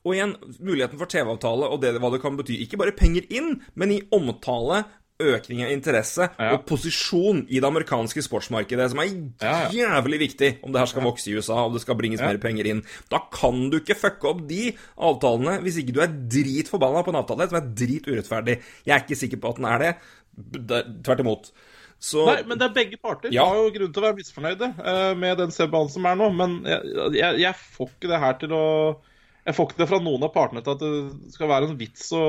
[0.07, 2.61] Og igjen, muligheten for TV-avtale og det, hva det kan bety.
[2.63, 4.85] Ikke bare penger inn, men i omtale,
[5.17, 6.51] økning av interesse ja.
[6.53, 11.31] og posisjon i det amerikanske sportsmarkedet, som er jævlig viktig om det her skal vokse
[11.31, 12.83] i USA og det skal bringes mer penger inn.
[13.09, 14.69] Da kan du ikke fucke opp de
[15.09, 18.59] avtalene hvis ikke du er dritforbanna på en avtale som er drit urettferdig.
[18.85, 19.91] Jeg er ikke sikker på at den er det.
[21.07, 21.51] Tvert imot.
[21.99, 23.33] Så, Nei, men det er begge parter.
[23.33, 23.47] Ja.
[23.49, 26.29] har jo grunn til å være misfornøyde uh, med den CB-en som er nå.
[26.37, 28.65] Men jeg, jeg, jeg, får ikke det her til å
[29.47, 32.11] Jeg får ikke det fra noen av partene til at det skal være en vits
[32.13, 32.25] å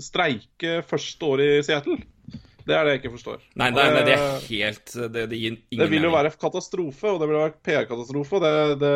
[0.00, 2.00] streike første år i Seattle.
[2.70, 3.44] Det er det jeg ikke forstår.
[3.58, 7.12] Nei, nei, nei det er helt Det, det gir ingen Det vil jo være katastrofe,
[7.12, 8.40] og det vil være PR-katastrofe.
[8.44, 8.52] Det,
[8.82, 8.92] det,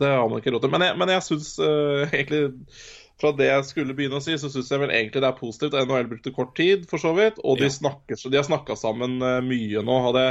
[0.00, 0.72] det, har man ikke råd til.
[0.74, 2.42] Men jeg, men jeg syns uh, egentlig
[3.20, 5.74] fra det jeg skulle begynne å si, så syns jeg vel egentlig det er positivt.
[5.78, 7.74] NHL brukte kort tid, for så vidt, og de, Ja.
[7.78, 9.98] snakker, de har snakka sammen eh, mye nå.
[10.10, 10.26] og det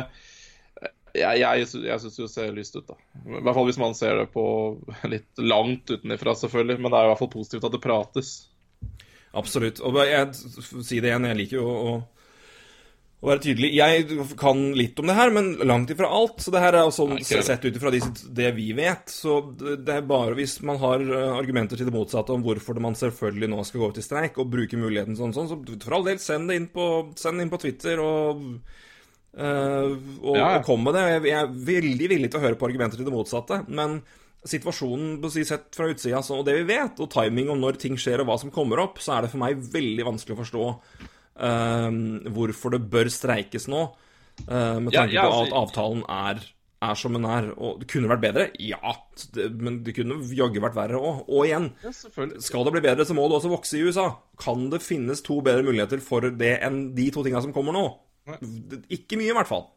[1.15, 2.97] jeg, jeg, jeg syns det ser lyst ut, da.
[3.23, 4.43] I hvert fall hvis man ser det på
[5.13, 6.77] litt langt utenifra, selvfølgelig.
[6.83, 8.33] Men det er i hvert fall positivt at det prates.
[9.35, 9.79] Absolutt.
[9.83, 11.95] Og jeg si det igjen, jeg liker jo å,
[13.25, 13.71] å være tydelig.
[13.73, 16.37] Jeg kan litt om det her, men langt ifra alt.
[16.43, 18.01] Så det her er sånn sett ut ifra de,
[18.37, 19.09] det vi vet.
[19.11, 22.97] Så det er bare hvis man har eh, argumenter til det motsatte om hvorfor man
[22.97, 26.05] selvfølgelig nå skal gå ut i streik, og bruke muligheten sånn, sånn, så for all
[26.05, 28.43] del, send det inn på, det inn på Twitter og
[29.33, 31.07] eh, og, Ja, og kom med det.
[31.15, 33.63] Jeg, er veldig villig til å høre på argumenter til det motsatte.
[33.65, 34.03] Men
[34.45, 37.97] situasjonen på si, sett fra utsida, og det vi vet, og timing om når ting
[37.97, 40.69] skjer og hva som kommer opp, så er det for meg veldig vanskelig å forstå
[41.35, 43.85] hvorfor det bør streikes nå.
[44.47, 46.39] eh, med tanke ja, på altså- at avtalen er,
[46.81, 47.49] er som den er.
[47.57, 48.93] Og det kunne vært bedre, ja.
[49.33, 51.23] Det, men det kunne jaggu vært verre òg.
[51.29, 51.91] Og igjen, Ja,
[52.39, 54.09] skal det bli bedre, så må det også vokse i USA.
[54.37, 57.85] Kan det finnes to bedre muligheter for det enn de to tinga som kommer nå?
[58.89, 59.67] Ikke mye, i hvert fall.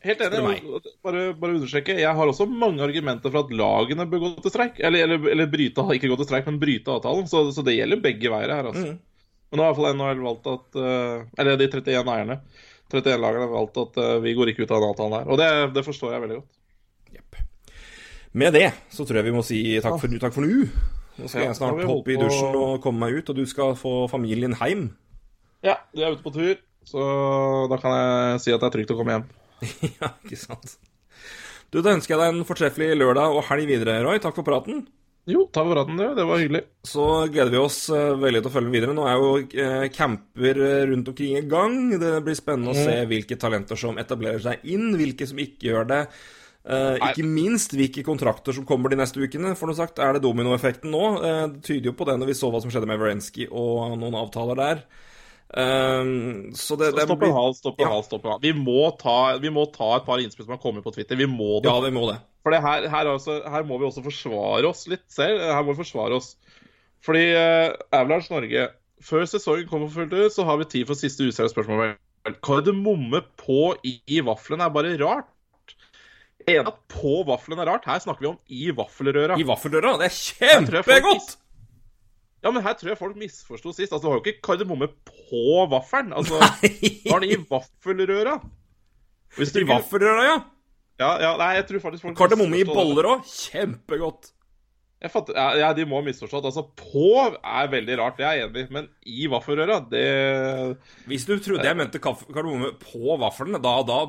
[0.00, 0.60] Helt enig.
[1.02, 1.96] Bare, bare understreke.
[1.98, 4.78] Jeg har også mange argumenter for at lagene bør gå til streik.
[4.78, 7.26] Eller, eller, eller bryte, ikke gå til streik, men bryte avtalen.
[7.30, 8.68] Så, så det gjelder begge veier her.
[8.70, 8.92] altså.
[8.92, 8.98] Mm.
[9.48, 12.38] Men nå har i hvert fall NHL valgt at eh, Eller de 31 eierne.
[12.92, 15.28] 31 lagene har valgt at eh, vi går ikke ut av den avtalen her.
[15.28, 16.54] Og det, det forstår jeg veldig godt.
[17.16, 17.42] Yep.
[18.42, 20.68] Med det så tror jeg vi må si takk for, takk for nå.
[21.18, 24.04] Nå skal jeg snart hoppe i dusjen og komme meg ut, og du skal få
[24.10, 24.84] familien hjem.
[25.66, 27.02] Ja, de er ute på tur, så
[27.72, 29.24] da kan jeg si at det er trygt å komme hjem.
[29.98, 30.76] ja, ikke sant.
[31.72, 34.20] Du, Da ønsker jeg deg en fortreffelig lørdag og helg videre, Roy.
[34.22, 34.86] Takk for praten.
[35.28, 36.06] Jo, ta for praten, du.
[36.16, 36.62] Det var hyggelig.
[36.88, 38.94] Så gleder vi oss eh, veldig til å følge videre.
[38.96, 41.76] Nå er jo eh, camper eh, rundt omkring i gang.
[42.00, 45.90] Det blir spennende å se hvilke talenter som etablerer seg inn, hvilke som ikke gjør
[45.92, 46.02] det.
[46.68, 49.54] Uh, ikke minst hvilke kontrakter som kommer de neste ukene.
[49.56, 51.04] For noe sagt, er det dominoeffekten nå?
[51.22, 53.94] Uh, det tyder jo på det når vi så hva som skjedde med Werensky og
[54.00, 54.82] noen avtaler der.
[55.48, 57.92] Um, så det, så Stopp en hal, stopp en Ja.
[57.94, 58.40] hal, stopp en hal.
[58.42, 61.16] Vi må, ta, vi må ta et par innspill som har kommet på Twitter.
[61.16, 61.70] Vi må det.
[61.70, 62.18] Ja, vi må det.
[62.48, 65.42] For det her, her, er altså, her må vi også forsvare oss litt selv.
[65.44, 66.30] Her må vi forsvare oss.
[67.04, 68.70] Fordi uh, Avalanche Norge
[69.04, 71.92] Før sesongen kommer for fullt ut, så har vi tid for siste useriøse spørsmål.
[72.42, 75.76] Kardemomme på i, i vaffelen er bare rart.
[76.48, 77.84] En at på vaffelen er rart.
[77.84, 79.36] Her snakker vi om i vaffelrøra.
[79.36, 79.98] I vaffelrøra?
[80.00, 81.36] Det er kjempegodt!
[82.42, 83.92] Ja, men her tror jeg folk misforsto sist.
[83.92, 86.16] Altså, Du har jo ikke kardemomme på vaffelen.
[86.16, 88.38] Altså, du har den i vaffelrøra.
[89.36, 90.38] Hvis du I vaffelrøra, ja.
[90.98, 93.26] Ja, ja, nei, jeg tror faktisk folk Kardemomme i boller òg.
[93.28, 94.32] Kjempegodt.
[94.98, 96.46] Jeg fatter, ja, ja, De må ha misforstått.
[96.48, 98.70] Altså, på er veldig rart, det er jeg enig i.
[98.74, 100.06] Men i vaffelrøra, det
[101.06, 104.00] Hvis du trodde jeg mente kardemomme på vaffelen, da, da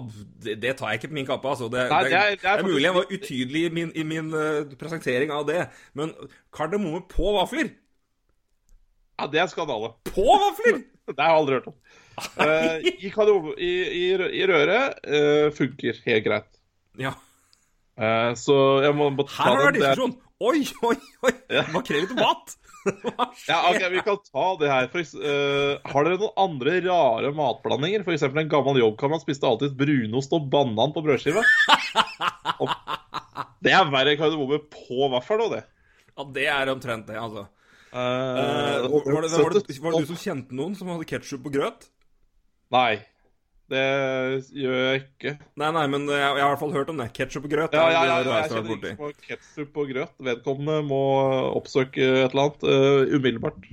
[0.41, 1.52] det, det tar jeg ikke på min kappe.
[1.52, 1.70] Altså.
[1.70, 4.07] Det, Nei, det, det er- det er er mulig jeg var utydelig i min, i
[4.16, 6.16] min uh, presentering av det, men
[6.57, 7.70] kardemomme på vafler?
[9.20, 9.94] Ja, det er skandale.
[10.10, 10.82] På vafler?!
[11.10, 11.78] Det har jeg aldri hørt om.
[12.20, 13.10] Uh, I, i,
[13.64, 14.07] i,
[14.41, 16.59] i røret uh, funker helt greit.
[16.99, 17.15] Ja.
[17.99, 18.55] Uh, så
[18.85, 20.17] jeg må bare ta Her har det vært diskusjon!
[20.39, 20.95] Oi, oi,
[21.27, 21.34] oi!
[21.73, 22.53] Makrell i tomat!
[22.85, 23.49] Hva skjer?
[23.51, 24.88] Ja, okay, Vi kan ta det her.
[24.93, 28.05] For, eh, har dere noen andre rare matblandinger?
[28.05, 28.23] F.eks.
[28.30, 31.43] en gammel jobbkamerat spiste alltid brunost og banan på brødskiva.
[32.63, 32.71] Og
[33.65, 35.63] det er verre kardemomme på vaffel òg, det.
[36.15, 37.49] Ja, det er omtrent det, altså.
[37.89, 41.07] Uh, var, det, var, det, var, det, var det du som kjente noen som hadde
[41.09, 41.88] ketsjup på grøt?
[42.76, 43.01] Nei.
[43.70, 43.82] Det
[44.58, 45.36] gjør jeg ikke.
[45.62, 47.10] Nei, nei, men jeg, jeg har i hvert fall hørt om det.
[47.14, 47.76] Ketsjup og grøt.
[47.78, 50.16] Ja, ja, ja, ja, jeg kjenner ikke på ketsjup og grøt.
[50.30, 51.02] Vedkommende må
[51.60, 53.68] oppsøke et eller annet uh, umiddelbart.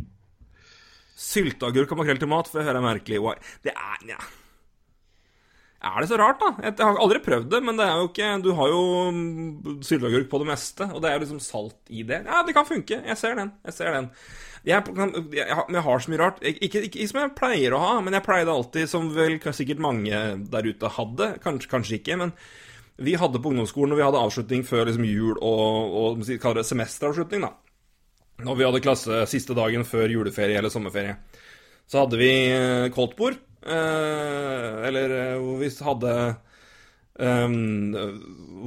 [1.17, 3.39] Sylteagurk og makrell til mat, får jeg høre er merkelig.
[3.65, 4.21] Det er Nja.
[5.87, 6.51] Er det så rart, da?
[6.65, 8.83] Jeg jeg har aldri prøvd det, men det er jo ikke Du har jo
[9.13, 12.23] mm, sylteagurk på det meste, og det er liksom salt i det.
[12.27, 13.01] Ja, det kan funke.
[13.07, 13.53] Jeg ser den.
[13.65, 14.11] Jeg ser den.
[14.67, 14.83] Jeg,
[15.37, 16.41] jeg, jeg har så mye rart.
[16.43, 19.83] Ikke, ikke, ikke som jeg pleier å ha, men jeg pleide alltid, som vel sikkert
[19.83, 22.35] mange der ute hadde, kanskje, kanskje ikke, men
[22.97, 27.53] vi hadde på ungdomsskolen, og vi hadde avslutning før liksom jul og, og semesteravslutning, da.
[28.47, 31.15] Når vi hadde klasse siste dagen før juleferie eller sommerferie,
[31.89, 33.39] så hadde vi eh, koldtbord.
[33.67, 36.17] Eh, eller eh, hvor vi hadde
[37.19, 37.93] ehm,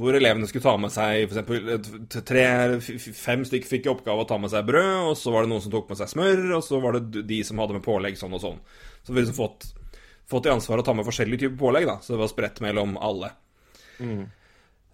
[0.00, 2.22] Hvor elevene skulle ta med seg f.eks.
[2.26, 2.44] tre
[2.78, 5.44] f- f- Fem stykk fikk i oppgave å ta med seg brød, og så var
[5.46, 7.84] det noen som tok med seg smør, og så var det de som hadde med
[7.86, 8.60] pålegg sånn og sånn.
[9.04, 9.68] Så vi liksom fått,
[10.30, 12.96] fått i ansvar å ta med forskjellige typer pålegg, da, så det var spredt mellom
[13.00, 13.32] alle.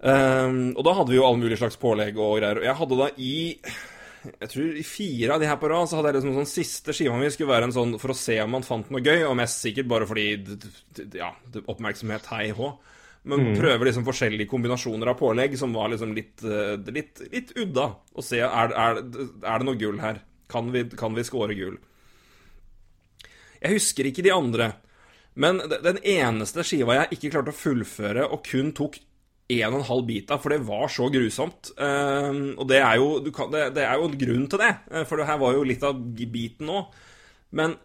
[0.06, 2.60] Ehm, og da hadde vi jo alle mulige slags pålegg og greier.
[2.60, 3.34] Og jeg hadde da i
[4.26, 6.90] jeg tror i fire av de her på rad så hadde jeg liksom sånn siste
[6.96, 9.36] skiva mi skulle være en sånn for å se om man fant noe gøy, og
[9.38, 10.24] mest sikkert bare fordi
[11.14, 11.28] Ja,
[11.62, 12.72] oppmerksomhet, hei hå.
[13.26, 17.88] Men prøver liksom forskjellige kombinasjoner av pålegg som var liksom litt, eh, litt, litt udda.
[18.14, 20.20] Og se er, er, er det noe gull her.
[20.50, 21.80] Kan vi, kan vi score gull?
[23.58, 24.70] Jeg husker ikke de andre.
[25.34, 29.00] Men den eneste skiva jeg ikke klarte å fullføre, og kun tok
[29.52, 31.72] en og en halv bit av, for det var så grusomt.
[31.76, 34.72] Eh, og det er, jo, du kan, det, det er jo en grunn til det,
[34.90, 36.94] eh, for det her var jo litt av biten òg.
[37.56, 37.76] Men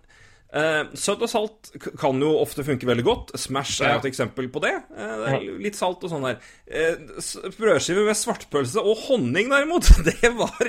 [0.53, 3.31] eh, søtt og salt kan jo ofte funke veldig godt.
[3.39, 3.99] Smash er Ja.
[4.01, 4.73] et eksempel på det.
[4.91, 6.41] Uh, det er litt salt og sånn der.
[6.67, 10.59] Uh, s- brødskive med svartpølse og honning, derimot, det var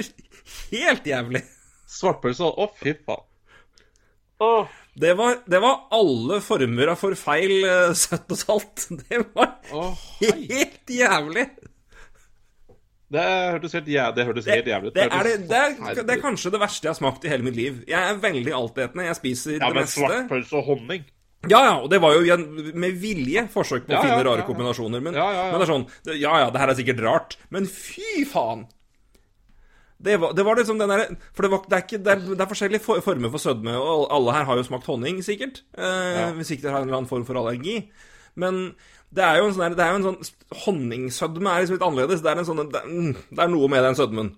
[0.70, 1.42] helt jævlig.
[1.92, 3.26] Svartpølse Å, fy faen.
[4.42, 4.66] Oh.
[4.98, 8.82] Det var, det var alle former av forfeil eh, søtt og salt.
[9.06, 11.46] Det var oh, helt jævlig.
[13.12, 13.24] Det
[13.54, 14.94] hørtes helt, jæ det hørtes helt jævlig ut.
[14.96, 17.82] Det det, det, det er kanskje det verste jeg har smakt i hele mitt liv.
[17.88, 19.04] Jeg er veldig altetende.
[19.10, 20.00] Jeg spiser Ja, det men meste.
[20.00, 21.04] svartpølse og honning
[21.50, 22.36] Ja, ja, og det var jo
[22.78, 24.46] med vilje forsøk på å Ja, finne ja, rare ja, ja.
[24.46, 25.00] kombinasjoner.
[25.02, 25.50] Men, Ja, ja, ja.
[25.50, 25.86] men det er sånn
[26.20, 28.68] Ja, ja, det her er sikkert rart, men fy faen!
[30.02, 32.22] Det var, det var liksom den derre For det, var, det, er ikke, det, er,
[32.34, 35.60] det er forskjellige for, former for sødme, og alle her har jo smakt honning, sikkert.
[35.78, 37.76] Eh, Hvis ikke dere har en eller annen form for allergi.
[38.36, 38.74] Men
[39.12, 40.30] det er jo en sånn der- det er jo en sånn
[40.66, 42.22] Honningsødme er liksom litt annerledes.
[42.22, 44.36] Det er, en sånn, det, er, mm, det er noe med den sødmen.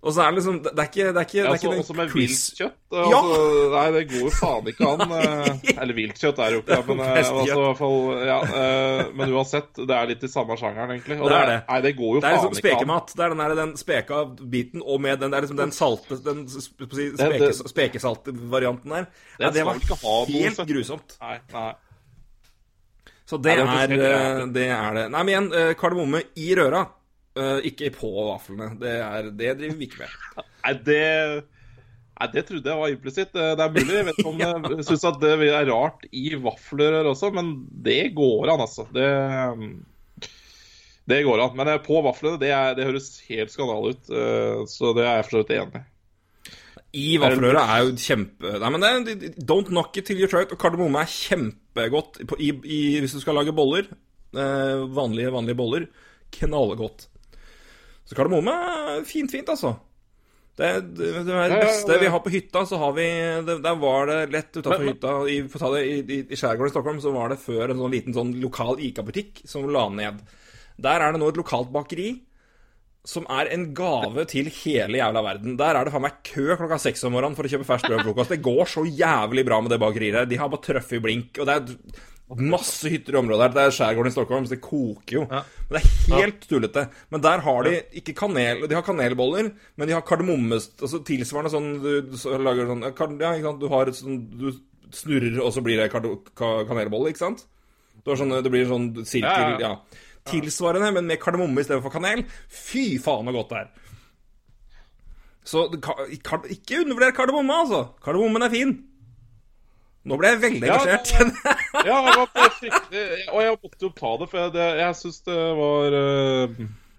[0.00, 1.80] Og så er det liksom Det er ikke, det er ikke, det er ikke den
[1.82, 2.76] også med viltkjøtt.
[2.90, 3.18] Ja!
[3.20, 5.02] Altså, nei, det går jo faen ikke an.
[5.20, 9.68] eh, Eller viltkjøtt er jo ikke det, men, eh, altså, fall, ja, eh, men uansett,
[9.76, 11.20] det er litt i samme sjangeren, egentlig.
[11.20, 11.58] Og Det er det.
[11.68, 12.62] Nei, det går jo Det er faen liksom an.
[12.62, 13.12] spekemat.
[13.16, 14.22] Det er den, der, den speka
[14.56, 19.06] biten, og med den, det er liksom den salte Den speke, spekesaltvarianten der.
[19.38, 19.76] Ja, det var
[20.32, 21.16] helt grusomt.
[21.20, 21.70] Nei, nei.
[23.30, 24.66] Så det Ja, det er er eh, det.
[24.74, 25.04] er det.
[25.14, 26.80] Nei, men igjen, eh, kardemomme i røra.
[27.38, 28.72] eh, Ikke på vaflene.
[28.80, 30.14] Det, er, det driver vi ikke med.
[30.64, 31.02] Nei, det
[32.20, 33.30] Nei, det trodde jeg var implisitt.
[33.32, 33.94] Det er mulig.
[33.96, 37.54] Jeg vet ikke om jeg syns at det er rart i vafler også, men
[37.86, 38.84] det går an, altså.
[38.92, 39.06] Det,
[41.08, 41.54] det går an.
[41.56, 44.12] Men på vaflene, det, er, det høres helt skandale ut.
[44.68, 45.86] Så det er jeg for så vidt enig i.
[46.96, 48.54] I vaffelrøra er jo kjempe...
[48.58, 50.54] Nei, men det er, Don't knock it till you try it.
[50.54, 53.86] Og kardemomme er kjempegodt på, i, i, hvis du skal lage boller.
[54.34, 55.86] Eh, vanlige, vanlige boller.
[56.34, 57.06] Knallgodt.
[58.10, 59.76] Så kardemomme er fint, fint, altså.
[60.58, 63.06] Det, det, det er det beste vi har på hytta, så har vi
[63.46, 65.12] det, Der var det lett utafor hytta.
[65.30, 68.82] I, i, I skjærgården i Stockholm så var det før en sånn liten sånn lokal
[68.82, 70.18] Ica-butikk som la ned.
[70.80, 72.10] Der er det nå et lokalt bakeri
[73.06, 75.56] som er en gave til hele jævla verden.
[75.58, 78.02] Der er det faen meg kø klokka seks om morgenen for å kjøpe ferskt brød
[78.02, 78.34] og frokost.
[78.34, 80.30] Det går så jævlig bra med det bakeriet der.
[80.30, 83.54] De har bare truffet i blink, og det er masse hytter i området her.
[83.54, 85.22] Det er skjærgården i Stockholm, så det koker jo.
[85.30, 85.40] Ja.
[85.70, 86.84] Men det er helt tullete.
[87.10, 87.72] Men der har de
[88.02, 90.60] ikke kanel De har kanelboller, men de har kardemomme...
[90.60, 92.92] Altså tilsvarende sånn Du så lager sånn Ja,
[93.32, 93.64] ikke sant.
[93.64, 94.50] Du har sånn Du
[94.94, 97.46] snurrer, og så blir det kanelboller, kanelbolle, ikke sant?
[98.06, 99.74] Sånn, det blir sånn sirkel Ja, ja.
[100.20, 100.32] Ja.
[100.32, 102.24] Tilsvarende, men med kardemomme istedenfor kanel.
[102.52, 103.70] Fy faen så godt det er.
[105.50, 105.64] Så
[106.52, 107.84] ikke undervurder kardemomme, altså.
[108.04, 108.76] Kardemommen er fin.
[110.08, 111.34] Nå ble jeg veldig Ja, engasjert.
[111.88, 113.02] Ja, det var på fryktelig
[113.34, 116.54] Og jeg måtte jo ta det, for jeg, det, jeg syns det var uh...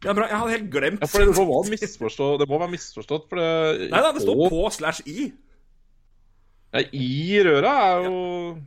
[0.06, 0.28] ja, bra.
[0.30, 2.36] Jeg hadde helt glemt Ja, for det må være misforstått.
[2.44, 5.32] Det må være misforstått, for det Nei da, det står på, på slash i.
[6.74, 8.18] ja, I røra er jo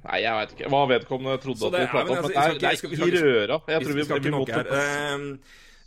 [0.05, 2.17] Nei, jeg veit ikke hva vedkommende trodde det, at vi er- prata om.
[2.19, 3.61] altså, Men det vi er, skal er i røra.
[3.69, 4.67] Jeg tror vi, skal ikke noe her.
[4.75, 5.25] Uh,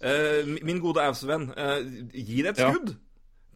[0.01, 1.77] uh, min gode Ausvenn, uh,
[2.13, 2.71] gi det et Ja.
[2.73, 2.95] skudd.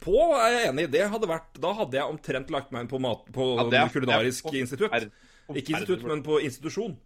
[0.02, 0.90] På er jeg enig.
[0.90, 3.78] Det hadde vært Da hadde jeg omtrent lagt meg inn på, mat, på Ja, det
[3.80, 4.90] er- kulinarisk det på, institutt.
[4.90, 5.12] forferdelig.
[5.54, 6.96] Ikke institutt, men på institusjon.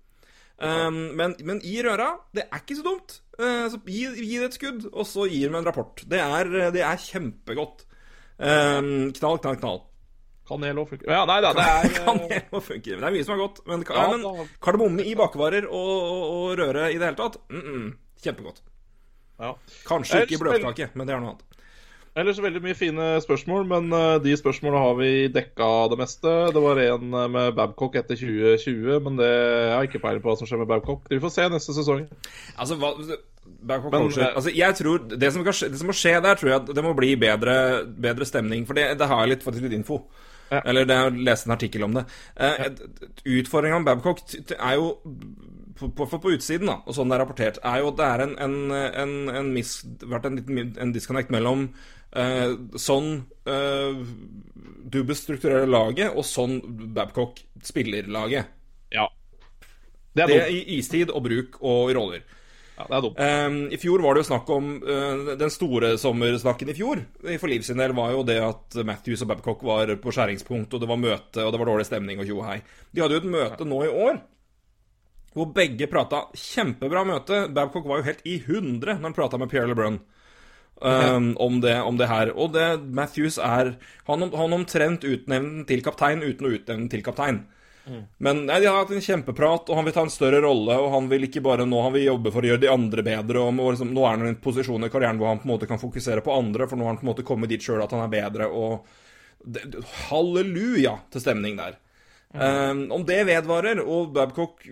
[0.59, 3.21] Um, men, men i røra, det er ikke så dumt.
[3.39, 6.01] Uh, så gi, gi det et skudd, og så gir vi en rapport.
[6.09, 7.85] Det er, det er kjempegodt.
[8.39, 9.83] Um, knall, knall, knall.
[10.49, 11.11] Kanel òg funker.
[11.11, 12.95] Ja, nei da, det er Kanel må funke.
[12.95, 13.61] Det er mye som er godt.
[13.67, 17.61] Men, Ja, men kardemomme i bakevarer og, og, og røre i det hele tatt, mm
[17.67, 17.93] -mm,
[18.23, 18.63] kjempegodt.
[19.41, 19.53] ja.
[19.89, 21.47] Kanskje ikke bløtkake, men det er noe annet.
[22.17, 26.31] Ellers veldig mye fine spørsmål, men eh, de spørsmålene har vi dekka det meste.
[26.57, 30.31] Det var en eh, med Babcock etter 2020, men det jeg har ikke peiling på
[30.31, 31.11] hva som skjer med Babcock.
[31.13, 32.07] Vi får se neste sesong.
[32.57, 32.95] Altså, hva,
[33.45, 36.41] Babcock Men, Coacher eh, altså, jeg tror, det som, skje, det som må skje der,
[36.41, 38.65] tror jeg at det må bli bedre, bedre stemning.
[38.65, 40.01] For det, det har jeg litt, faktisk litt info.
[40.51, 40.61] Ja.
[40.63, 42.05] Eller det har jeg lest en artikkel om det.
[42.37, 42.67] Eh,
[43.39, 44.23] Utfordringa med Babcock
[44.57, 44.93] er jo
[45.77, 48.25] på, på, på utsiden, da, og sånn det er rapportert, er jo at det er
[48.25, 48.57] en, en,
[49.03, 49.75] en, en mis,
[50.07, 50.39] vært en
[50.81, 51.67] en disconnect mellom
[52.17, 53.11] eh, sånn
[53.45, 54.01] eh,
[54.87, 56.61] Dubes strukturerer laget, og sånn
[56.95, 58.53] Babcock spiller laget.
[58.95, 59.09] Ja.
[60.17, 62.23] Det er Det i istid og bruk og roller.
[62.77, 63.21] Ja, det er dumt.
[63.21, 67.01] Um, I fjor var det jo snakk om uh, Den store sommersnakken i fjor
[67.41, 70.83] for Liv sin del var jo det at Matthews og Babcock var på skjæringspunkt, og
[70.83, 72.59] det var møte, og det var dårlig stemning og tjo hei.
[72.93, 74.21] De hadde jo et møte nå i år,
[75.37, 77.47] hvor begge prata kjempebra møte.
[77.57, 79.99] Babcock var jo helt i hundre når han prata med Pierre LeBrun.
[80.77, 82.35] Um, om, det, om det her.
[82.37, 87.47] Og det Matthews er Han, han omtrent utnevnt til kaptein uten å utnevne til kaptein.
[88.19, 90.75] Men nei, de har hatt en kjempeprat, og han vil ta en større rolle.
[90.83, 93.43] Og han vil ikke bare nå han vil jobbe for å gjøre de andre bedre.
[93.43, 95.55] Og, og liksom, nå er han i en posisjon i karrieren hvor han på en
[95.55, 97.85] måte kan fokusere på andre, for nå har han på en måte kommet dit sjøl
[97.85, 98.51] at han er bedre.
[98.51, 98.87] Og
[99.47, 99.67] det,
[100.09, 101.79] halleluja til stemning der.
[102.37, 104.65] Um, om det vedvarer, og Babcock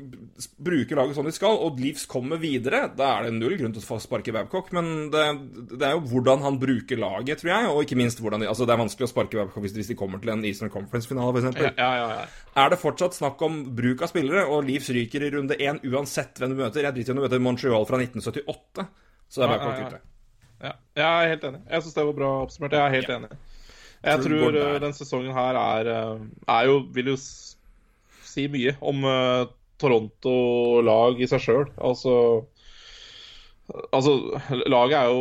[0.61, 3.81] bruker laget sånn de skal, og Leeds kommer videre, da er det null grunn til
[3.81, 4.69] å sparke Babcock.
[4.77, 5.24] Men det,
[5.73, 8.69] det er jo hvordan han bruker laget, tror jeg, og ikke minst hvordan de, Altså,
[8.69, 11.62] det er vanskelig å sparke Babcock hvis, de kommer til en Eastern Conference-finale, f.eks.
[11.65, 12.27] Ja, ja, ja, ja.
[12.65, 16.39] Er det fortsatt snakk om bruk av spillere, og Leeds ryker i runde én uansett
[16.39, 16.85] hvem du møter?
[16.85, 18.89] Jeg driter i om du møter Montreal fra 1978,
[19.32, 20.05] så er Babcock ute.
[20.65, 21.65] Ja, jeg er helt enig.
[21.69, 22.77] Jeg syns det var bra oppsummert.
[22.77, 23.35] Jeg er helt enig.
[24.05, 24.78] Jeg Tror tror der.
[24.85, 27.16] den sesongen her er, uh, er jo Vil jo
[28.35, 29.47] si mye om uh,
[29.82, 31.69] Toronto-lag i seg sjøl.
[31.78, 32.16] Altså
[33.97, 34.11] Altså,
[34.69, 35.20] laget er jo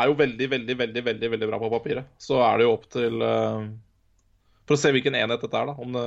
[0.00, 2.08] er jo veldig, veldig, veldig veldig, veldig bra på papiret.
[2.20, 3.64] Så er det jo opp til uh,
[4.66, 5.76] For å se hvilken enhet dette er, da.
[5.80, 6.06] Om det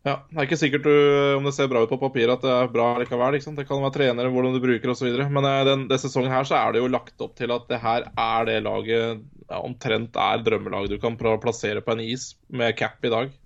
[0.00, 0.94] ja, Det er ikke sikkert du,
[1.36, 3.36] om det ser bra ut på papiret at det er bra likevel.
[3.36, 3.58] Ikke sant?
[3.60, 5.10] Det kan være trenere, hvordan du bruker osv.
[5.28, 7.82] Men eh, den, den sesongen her så er det jo lagt opp til at det
[7.82, 12.30] her er det laget ja, omtrent er drømmelaget du kan pla- plassere på en is
[12.48, 13.36] med cap i dag.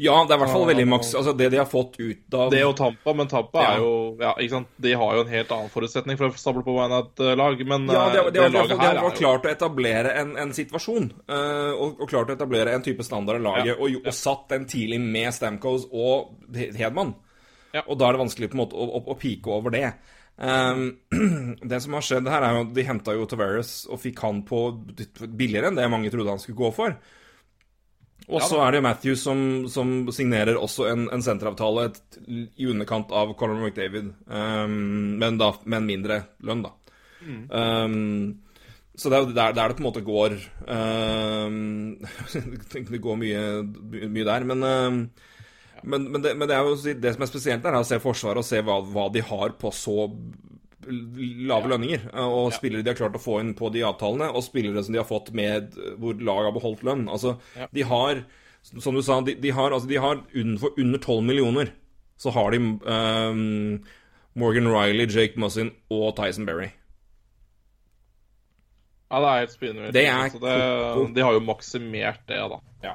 [0.00, 2.48] Ja, det er i hvert fall veldig maks Altså, det de har fått ut av
[2.54, 3.72] Det og Tampa, men Tampa Ja.
[3.74, 3.90] er jo
[4.22, 4.68] ja, ikke sant?
[4.80, 7.60] De har jo en helt annen forutsetning for å stable på beina et eh, lag.
[7.68, 9.50] Men Ja, de, har- eh, de, har- de, laget de har her jo klart å
[9.52, 11.10] etablere en, en situasjon.
[11.28, 13.74] uh, og, og klart å etablere en type standard i laget.
[13.74, 13.76] Ja.
[13.76, 17.12] Og, og satt den tidlig med Stamkos og Hedman.
[17.76, 17.84] Ja.
[17.86, 19.92] Og da er det vanskelig på en måte å, å, å pike over det.
[20.40, 20.96] Um,
[21.70, 24.40] det som har skjedd her, er jo at de henta jo Tavares og fikk han
[24.48, 24.62] på
[25.36, 26.96] billigere enn det mange trodde han skulle gå for.
[28.30, 29.40] Og Ja så er det jo Matthews som,
[29.70, 31.88] som signerer også en, en senteravtale
[32.30, 34.76] i underkant av Conor McDavid, um,
[35.18, 36.70] men da med en mindre lønn, da.
[37.50, 38.38] Um,
[38.94, 41.98] så det er jo der, der det på en måte går um,
[42.92, 43.42] Det går mye,
[44.08, 45.02] mye der, men um,
[45.82, 48.42] men, men, det, men det er jo det som er spesielt er å se Forsvaret
[48.42, 50.10] og se hva, hva de har på så
[50.86, 52.06] lave lønninger.
[52.24, 55.00] Og spillere de har klart å få inn på de avtalene, og spillere som de
[55.02, 57.08] har fått med hvor lag har beholdt lønn.
[57.08, 57.66] Altså, Ja.
[57.72, 58.24] de har,
[58.62, 61.72] som du sa, de, de har, altså, de har under, under 12 millioner,
[62.20, 63.84] så har de um,
[64.36, 66.70] Morgan Riley, Jake Muzzin og Tyson Berry.
[69.10, 69.92] Ja, det er helt spinnvilt.
[69.96, 71.14] Det er.
[71.14, 72.60] De har jo maksimert det, da.
[72.84, 72.92] Ja.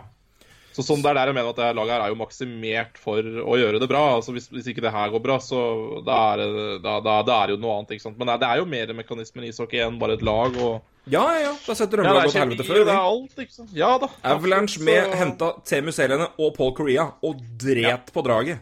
[0.75, 3.23] Så sånn det er der jeg mener at det laget her er jo maksimert for
[3.23, 4.01] å gjøre det bra.
[4.17, 5.59] Altså Hvis, hvis ikke det her går bra, så
[6.03, 7.93] da er det, da, da, da er det jo noe annet.
[7.95, 8.17] ikke sant?
[8.19, 10.57] Men det er, det er jo mer mekanismer i ishockey enn bare et lag.
[10.59, 10.81] og...
[11.07, 11.53] Ja, ja, ja.
[11.63, 12.83] Da setter Ja, drømmelaget det gått helvete før.
[12.89, 13.73] det er alt, ikke sant?
[13.77, 14.07] Ja da.
[14.35, 18.59] Avalanche absolutt, med så- henta Teemu Selene og Paul Korea og dret på draget.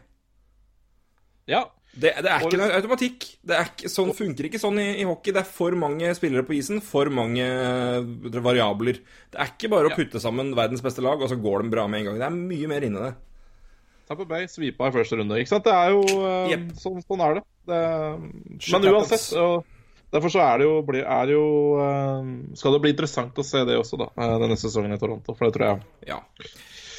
[1.47, 1.63] Ja.
[1.93, 3.25] Det, det er ikke noe automatikk.
[3.45, 5.33] Det ikke, sånn funker ikke sånn i, i hockey.
[5.35, 8.97] Det er for mange spillere på isen, for mange eh, variabler.
[9.29, 11.85] Det er ikke bare å putte sammen verdens beste lag, og så går de bra
[11.91, 12.23] med en gang.
[12.23, 13.13] Det er mye mer inni det.
[14.09, 15.37] Tampa Bay svipa i første runde.
[15.39, 15.69] ikke sant?
[15.69, 16.65] Det er jo uh, yep.
[16.81, 17.45] sånn, sånn er det.
[17.69, 17.83] det
[18.73, 19.69] men uansett og
[20.13, 21.45] Derfor så er det jo, er det jo
[21.81, 22.27] uh,
[22.59, 25.33] Skal det bli interessant å se det også, da, eh, denne sesongen i Toronto.
[25.33, 26.19] For det tror jeg Ja.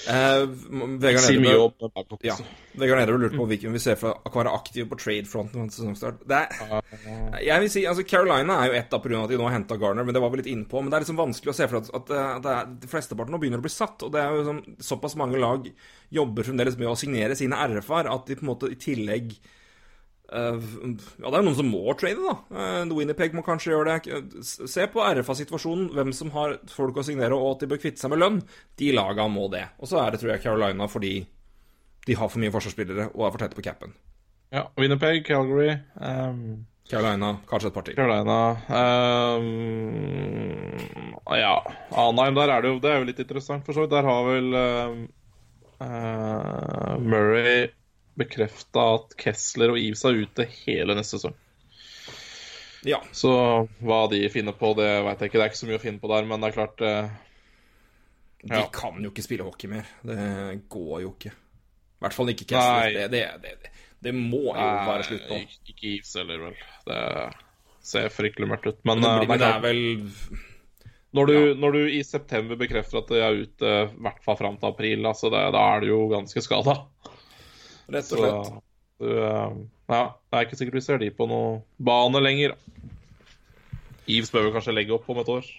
[0.09, 0.45] Eh,
[1.01, 2.37] Vegard Nedrebø ja.
[3.17, 6.23] Lurte på hvilken vi ser for å være aktiv på trade-fronten ved sesongstart.
[6.29, 6.85] Det er,
[7.45, 9.23] jeg vil si, altså Carolina er jo ett av pga.
[9.25, 10.83] at de nå har henta Garner, men det var vi litt innpå.
[10.83, 13.35] Men det er liksom vanskelig å se for at, at, at det er, de flesteparten
[13.35, 14.05] nå begynner å bli satt.
[14.05, 14.63] Og det er jo sånn,
[14.93, 15.69] såpass mange lag
[16.15, 19.33] jobber fremdeles med å signere sine RFR at de på en måte i tillegg
[20.35, 20.65] eh,
[21.23, 22.35] ja, det er noen som må trade, da.
[22.51, 24.17] Uh, Winnipeg må kanskje gjøre det.
[24.43, 28.13] Se på RFA-situasjonen, hvem som har folk å signere, og at de bør kvitte seg
[28.13, 28.43] med lønn.
[28.81, 29.67] De laga må det.
[29.79, 31.15] Og så er det, tror jeg, Carolina fordi
[32.05, 33.95] de har for mye forsvarsspillere og er for tette på capen.
[34.55, 37.97] Ja, Winnerpeg, Calgary, um, Carolina, kanskje et par til.
[37.97, 38.37] Carolina
[39.39, 39.47] um,
[41.33, 41.55] Ja,
[41.97, 43.95] Anheim, der er det jo Det er jo litt interessant, for så vidt.
[43.97, 45.01] Der har vel um,
[45.81, 47.73] uh, Murray
[48.19, 51.35] bekrefta at Kessler og Eves er ute hele neste sesong.
[52.85, 53.01] Ja.
[53.17, 53.31] Så
[53.81, 55.39] hva de finner på, det veit jeg ikke.
[55.41, 57.15] Det er ikke så mye å finne på der, men det er klart eh,
[58.45, 59.89] De kan jo ikke spille hockey mer.
[60.05, 60.19] Det
[60.73, 61.33] går jo ikke.
[61.33, 62.99] I hvert fall ikke Kessler.
[62.99, 63.73] Det, det, det,
[64.05, 65.41] det må jo være slutt på.
[65.73, 66.59] Ikke, Eves heller, vel.
[66.91, 67.01] Det
[67.85, 68.83] ser fryktelig mørkt ut.
[68.85, 69.83] Men, Men det, eh, blir, men det er vel
[71.15, 71.55] Når du, Ja.
[71.63, 75.05] når du i september bekrefter at de er ute i hvert fall fram til april,
[75.07, 76.75] altså det, da er du jo ganske skada.
[77.93, 78.55] Rett og slett.
[79.03, 79.57] du, eh,
[79.93, 82.55] ja, det er ikke sikkert vi ser de på noe bane lenger.
[84.09, 85.53] Eves bør vel kanskje legge opp om et år.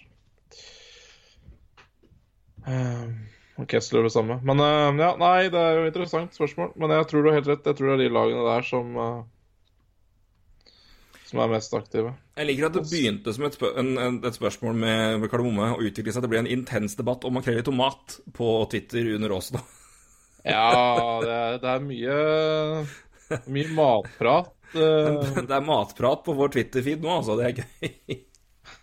[2.66, 3.06] Eh,
[3.56, 4.40] Og Kessler det samme.
[4.44, 6.74] Men eh, ja, nei, det er jo et interessant spørsmål.
[6.76, 7.64] Men jeg tror du har helt rett.
[7.70, 8.92] Jeg tror det er de lagene der som
[11.26, 12.12] som er mest aktive.
[12.38, 15.72] Jeg liker at det begynte som et, spør en, en, et spørsmål med, med kardemomme,
[15.74, 19.08] og utviklet seg til å bli en intens debatt om makrell i tomat på Twitter
[19.16, 19.58] under Åsen.
[20.46, 22.16] Ja, det er, det er mye
[23.50, 24.52] mye matprat.
[24.76, 27.36] eh, Det er matprat på vår Twitter-feed nå, altså.
[27.40, 28.18] Det er gøy.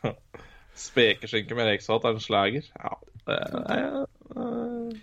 [0.87, 2.67] Spekeskinke med rekesalat er en slager.
[2.75, 2.95] Ja,
[3.27, 4.01] det er,
[4.35, 4.97] eh,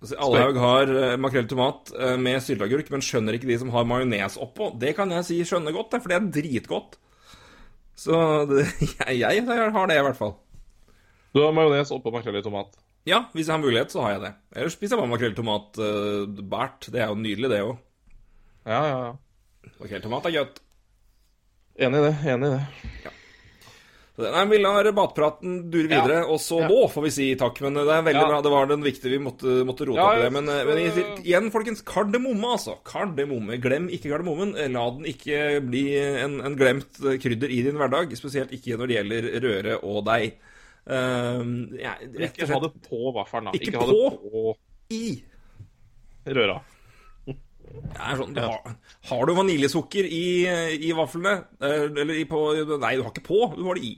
[0.00, 0.16] Altså,
[0.56, 4.70] har eh, makrell tomat med sylteagurk, men skjønner ikke de som har majones oppå.
[4.80, 6.96] Det kan jeg si skjønner godt, for det er dritgodt.
[8.00, 8.16] Så
[8.48, 8.64] det,
[8.96, 10.38] jeg, jeg har det, i hvert fall.
[11.36, 12.72] Du har majones oppå makrell i tomat.
[13.08, 14.32] Ja, hvis jeg har mulighet, så har jeg det.
[14.56, 16.90] Ellers spiser jeg bare makrell tomat uh, bært.
[16.92, 17.78] Det er jo nydelig, det òg.
[18.68, 19.70] Ja, ja, ja.
[19.80, 20.60] Makrell tomat er godt.
[21.80, 22.12] Enig i det.
[22.34, 22.92] Enig i det.
[23.06, 23.14] Ja.
[24.20, 26.26] Nei, Vi lar matpraten dure videre, Ja.
[26.28, 26.68] og så Ja.
[26.68, 27.58] nå får vi si takk.
[27.62, 28.28] Men det er veldig Ja.
[28.28, 28.42] bra.
[28.42, 30.32] Det var den viktige vi måtte, måtte rote opp i det.
[30.32, 30.76] Men, eh, men
[31.24, 32.76] igjen, folkens, kardemomme, altså.
[32.84, 33.56] Kardemomme.
[33.58, 34.52] Glem ikke kardemommen.
[34.72, 38.12] La den ikke bli en, en glemt krydder i din hverdag.
[38.14, 40.34] Spesielt ikke når det gjelder røre og deig.
[40.90, 41.92] Um, ja,
[42.26, 43.52] Ikke ha det på vaffelen, da.
[43.54, 44.56] Ikke ha det på
[44.96, 45.02] i.
[46.26, 46.56] røra.
[48.18, 48.72] Sånn, du har,
[49.06, 50.24] har du vaniljesukker i,
[50.82, 51.36] i vaflene?
[51.62, 52.40] Eh, Eller i på
[52.82, 53.92] Nei, du har ikke på, du har det i.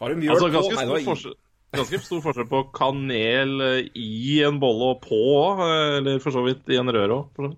[0.00, 0.64] Har du mjøl Altså, på?
[0.74, 1.06] Nei, du har i.
[1.06, 1.36] forskjell,
[1.78, 5.20] ganske stor forskjell på kanel eh, i en bolle og på
[5.62, 7.54] eller for så vidt i en røre òg.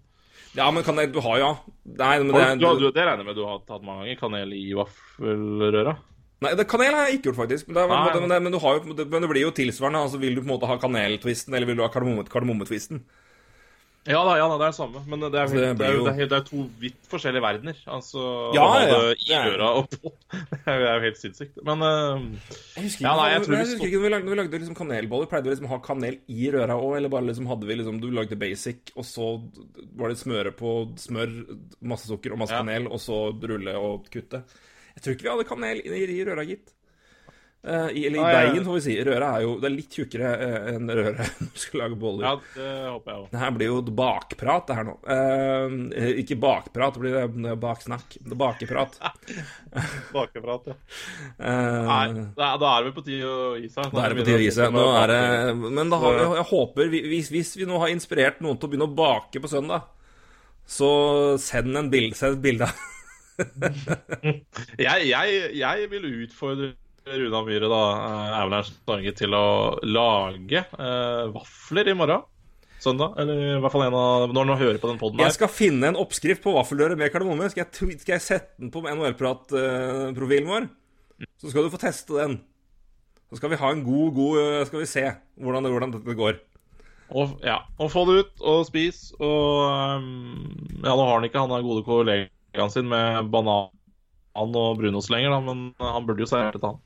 [0.58, 1.50] Ja, men kanel Du har, ja.
[1.96, 4.20] Nei, men det, du, du, det regner jeg med du har tatt mange ganger.
[4.20, 5.96] Kanel i vaffelrøra.
[6.44, 7.68] Nei, det, kanel har jeg ikke gjort, faktisk.
[7.68, 8.20] Men det, Nei.
[8.20, 8.76] men det, men jo,
[9.06, 10.04] men det blir jo tilsvarende.
[10.06, 13.02] Altså, Vil du på en måte ha kaneltvisten, eller vil du ha kardemomme, kardemommetvisten?
[14.08, 15.00] Ja da, ja da, det er det samme.
[15.12, 17.42] Men det er, helt, det, er, jo- det, er, helt- det er to vidt forskjellige
[17.44, 17.76] verdener.
[17.92, 18.22] Altså
[18.56, 20.12] Ja, ja, det i røra og på.
[20.64, 21.58] Det er jo helt sinnssykt.
[21.68, 22.22] Men uh,
[22.78, 24.38] Jeg husker Ja, ikke, nei, jeg jeg tror husker ikke når vi lagde, når vi
[24.40, 25.28] lagde liksom kanelboller.
[25.28, 28.00] Pleide vi liksom å ha kanel i røra òg, eller bare liksom hadde vi liksom
[28.00, 29.28] Du lagde basic, og så
[30.00, 30.72] var det smøre på
[31.04, 31.36] smør,
[31.92, 32.64] masse sukker og masse Ja.
[32.64, 34.40] kanel, og så rulle og kutte.
[35.00, 36.74] Jeg tror ikke vi hadde kanel i, i røra, gitt.
[37.60, 38.92] Uh, i, eller i jeg- deigen, får vi si.
[39.04, 42.24] Røra er jo Det er litt tjukkere eh, enn røret når du skal lage boller.
[42.24, 43.30] ja, det håper jeg også.
[43.34, 44.94] Det her blir jo bakprat, det her nå.
[45.04, 48.16] Uh, ikke bakprat, det blir baksnakk.
[48.44, 48.96] Bakeprat.
[50.16, 50.76] Bakeprat, ja.
[51.36, 52.06] Uh, Nei,
[52.38, 53.92] da, da er vi på tide å gi seg.
[53.92, 54.76] Da er det på tide å gi seg.
[54.76, 55.20] Nå er det
[55.60, 58.72] Men da har vi, jeg håper hvis, hvis vi nå har inspirert noen til å
[58.72, 59.84] begynne å bake på søndag,
[60.70, 60.88] så
[61.42, 62.88] send en bild, send et bilde av
[64.86, 66.72] Jeg, jeg, jeg vil utfordre
[67.10, 69.46] Runa Myhre, da, eh, Avalanche Norge, til å
[69.86, 72.26] lage eh, vafler i morgen.
[72.80, 73.16] Søndag.
[73.20, 75.90] Eller i hvert fall en av Når han hører på den poden Jeg skal finne
[75.90, 77.50] en oppskrift på vaffeldører med kardemomme.
[77.52, 80.70] Skal jeg, skal jeg sette den på NHL-prat-profilen vår?
[81.36, 82.38] Så skal du få teste den.
[83.28, 85.04] Så skal vi ha en god, god eh, Skal vi se
[85.40, 86.40] hvordan, hvordan dette går.
[87.10, 89.10] Og, ja, og få det ut og spis.
[89.18, 89.66] Og
[90.00, 90.48] um,
[90.80, 92.32] Ja, nå har han ikke han er gode kollegaen
[92.74, 93.70] sin med banan
[94.40, 96.78] og brunost lenger, da, men han burde jo servert et han.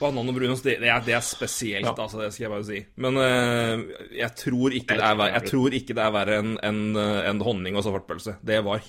[0.00, 1.92] Banan og brunost, det, det, er, det er spesielt, Ja.
[1.94, 2.18] altså.
[2.24, 2.80] Det skal jeg bare si.
[2.96, 3.84] Men uh,
[4.16, 7.42] jeg, tror ikke det er, ver- jeg tror ikke det er verre enn en, en
[7.46, 8.38] honning og svartpølse.
[8.42, 8.82] Det var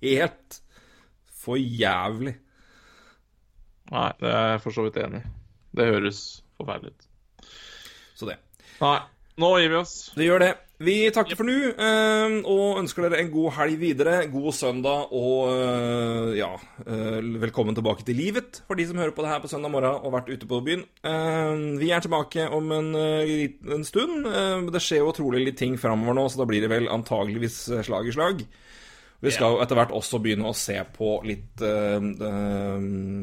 [0.00, 0.60] helt
[1.42, 2.36] for jævlig.
[3.90, 5.30] Nei, det er jeg for så vidt enig i.
[5.76, 6.22] Det høres
[6.60, 7.06] forferdelig ut.
[8.20, 8.38] Så det.
[8.80, 8.96] Nei,
[9.40, 9.94] nå gir vi oss.
[10.16, 10.52] Det gjør det.
[10.80, 14.14] Vi takker for nå, eh, og ønsker dere en god helg videre.
[14.32, 16.54] God søndag, og eh, ja
[16.86, 19.98] eh, Velkommen tilbake til livet for de som hører på det her på søndag morgen
[20.00, 20.86] og vært ute på byen.
[21.04, 24.24] Eh, Vi er tilbake om en, eh, en stund.
[24.24, 27.60] Eh, Det skjer jo trolig litt ting framover nå, så da blir det vel antageligvis
[27.84, 28.40] slag i slag.
[29.20, 31.60] Vi skal jo etter hvert også begynne å se på litt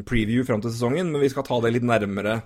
[0.05, 2.43] preview fram til sesongen, men vi skal ta det litt nærmere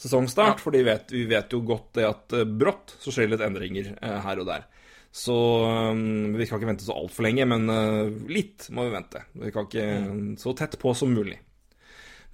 [0.00, 3.36] sesongstart, for vi vet, vi vet jo godt det at eh, brått så skjer det
[3.36, 4.66] litt endringer eh, her og der.
[5.14, 5.34] Så
[5.68, 6.02] eh,
[6.34, 9.22] vi skal ikke vente så altfor lenge, men eh, litt må vi vente.
[9.44, 11.38] Vi kan ikke så tett på som mulig.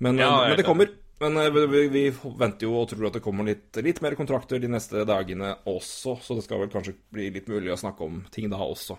[0.00, 0.88] Men, Ja, men det er kommer.
[1.20, 4.70] Men vi, vi- venter jo og tror at det kommer litt, litt mer kontrakter de
[4.72, 8.48] neste dagene også, så det skal vel kanskje bli litt mulig å snakke om ting
[8.48, 8.96] da også.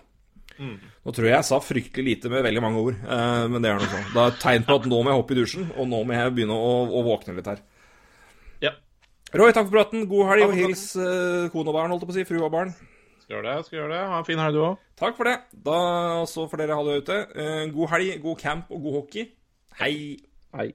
[0.62, 3.00] Nå tror jeg jeg sa fryktelig lite med veldig mange ord,
[3.50, 4.06] men det er noe sånn.
[4.12, 6.14] Det er et tegn på at nå må jeg hoppe i dusjen, og nå må
[6.14, 7.62] jeg begynne å, å våkne litt her.
[9.32, 10.02] Roy, takk for praten.
[10.08, 12.26] God helg, og hils uh, kone og barn, holdt jeg på å si.
[12.28, 12.74] Frue og barn.
[13.22, 13.64] Skal gjøre det.
[13.64, 14.02] skal gjøre det.
[14.10, 14.82] Ha en fin helg, du òg.
[15.00, 15.38] Takk for det.
[15.68, 15.78] Da
[16.20, 17.18] også for dere ha det ute.
[17.32, 19.30] Uh, god helg, god camp og god hockey.
[19.80, 19.94] Hei.
[20.52, 20.68] Hei.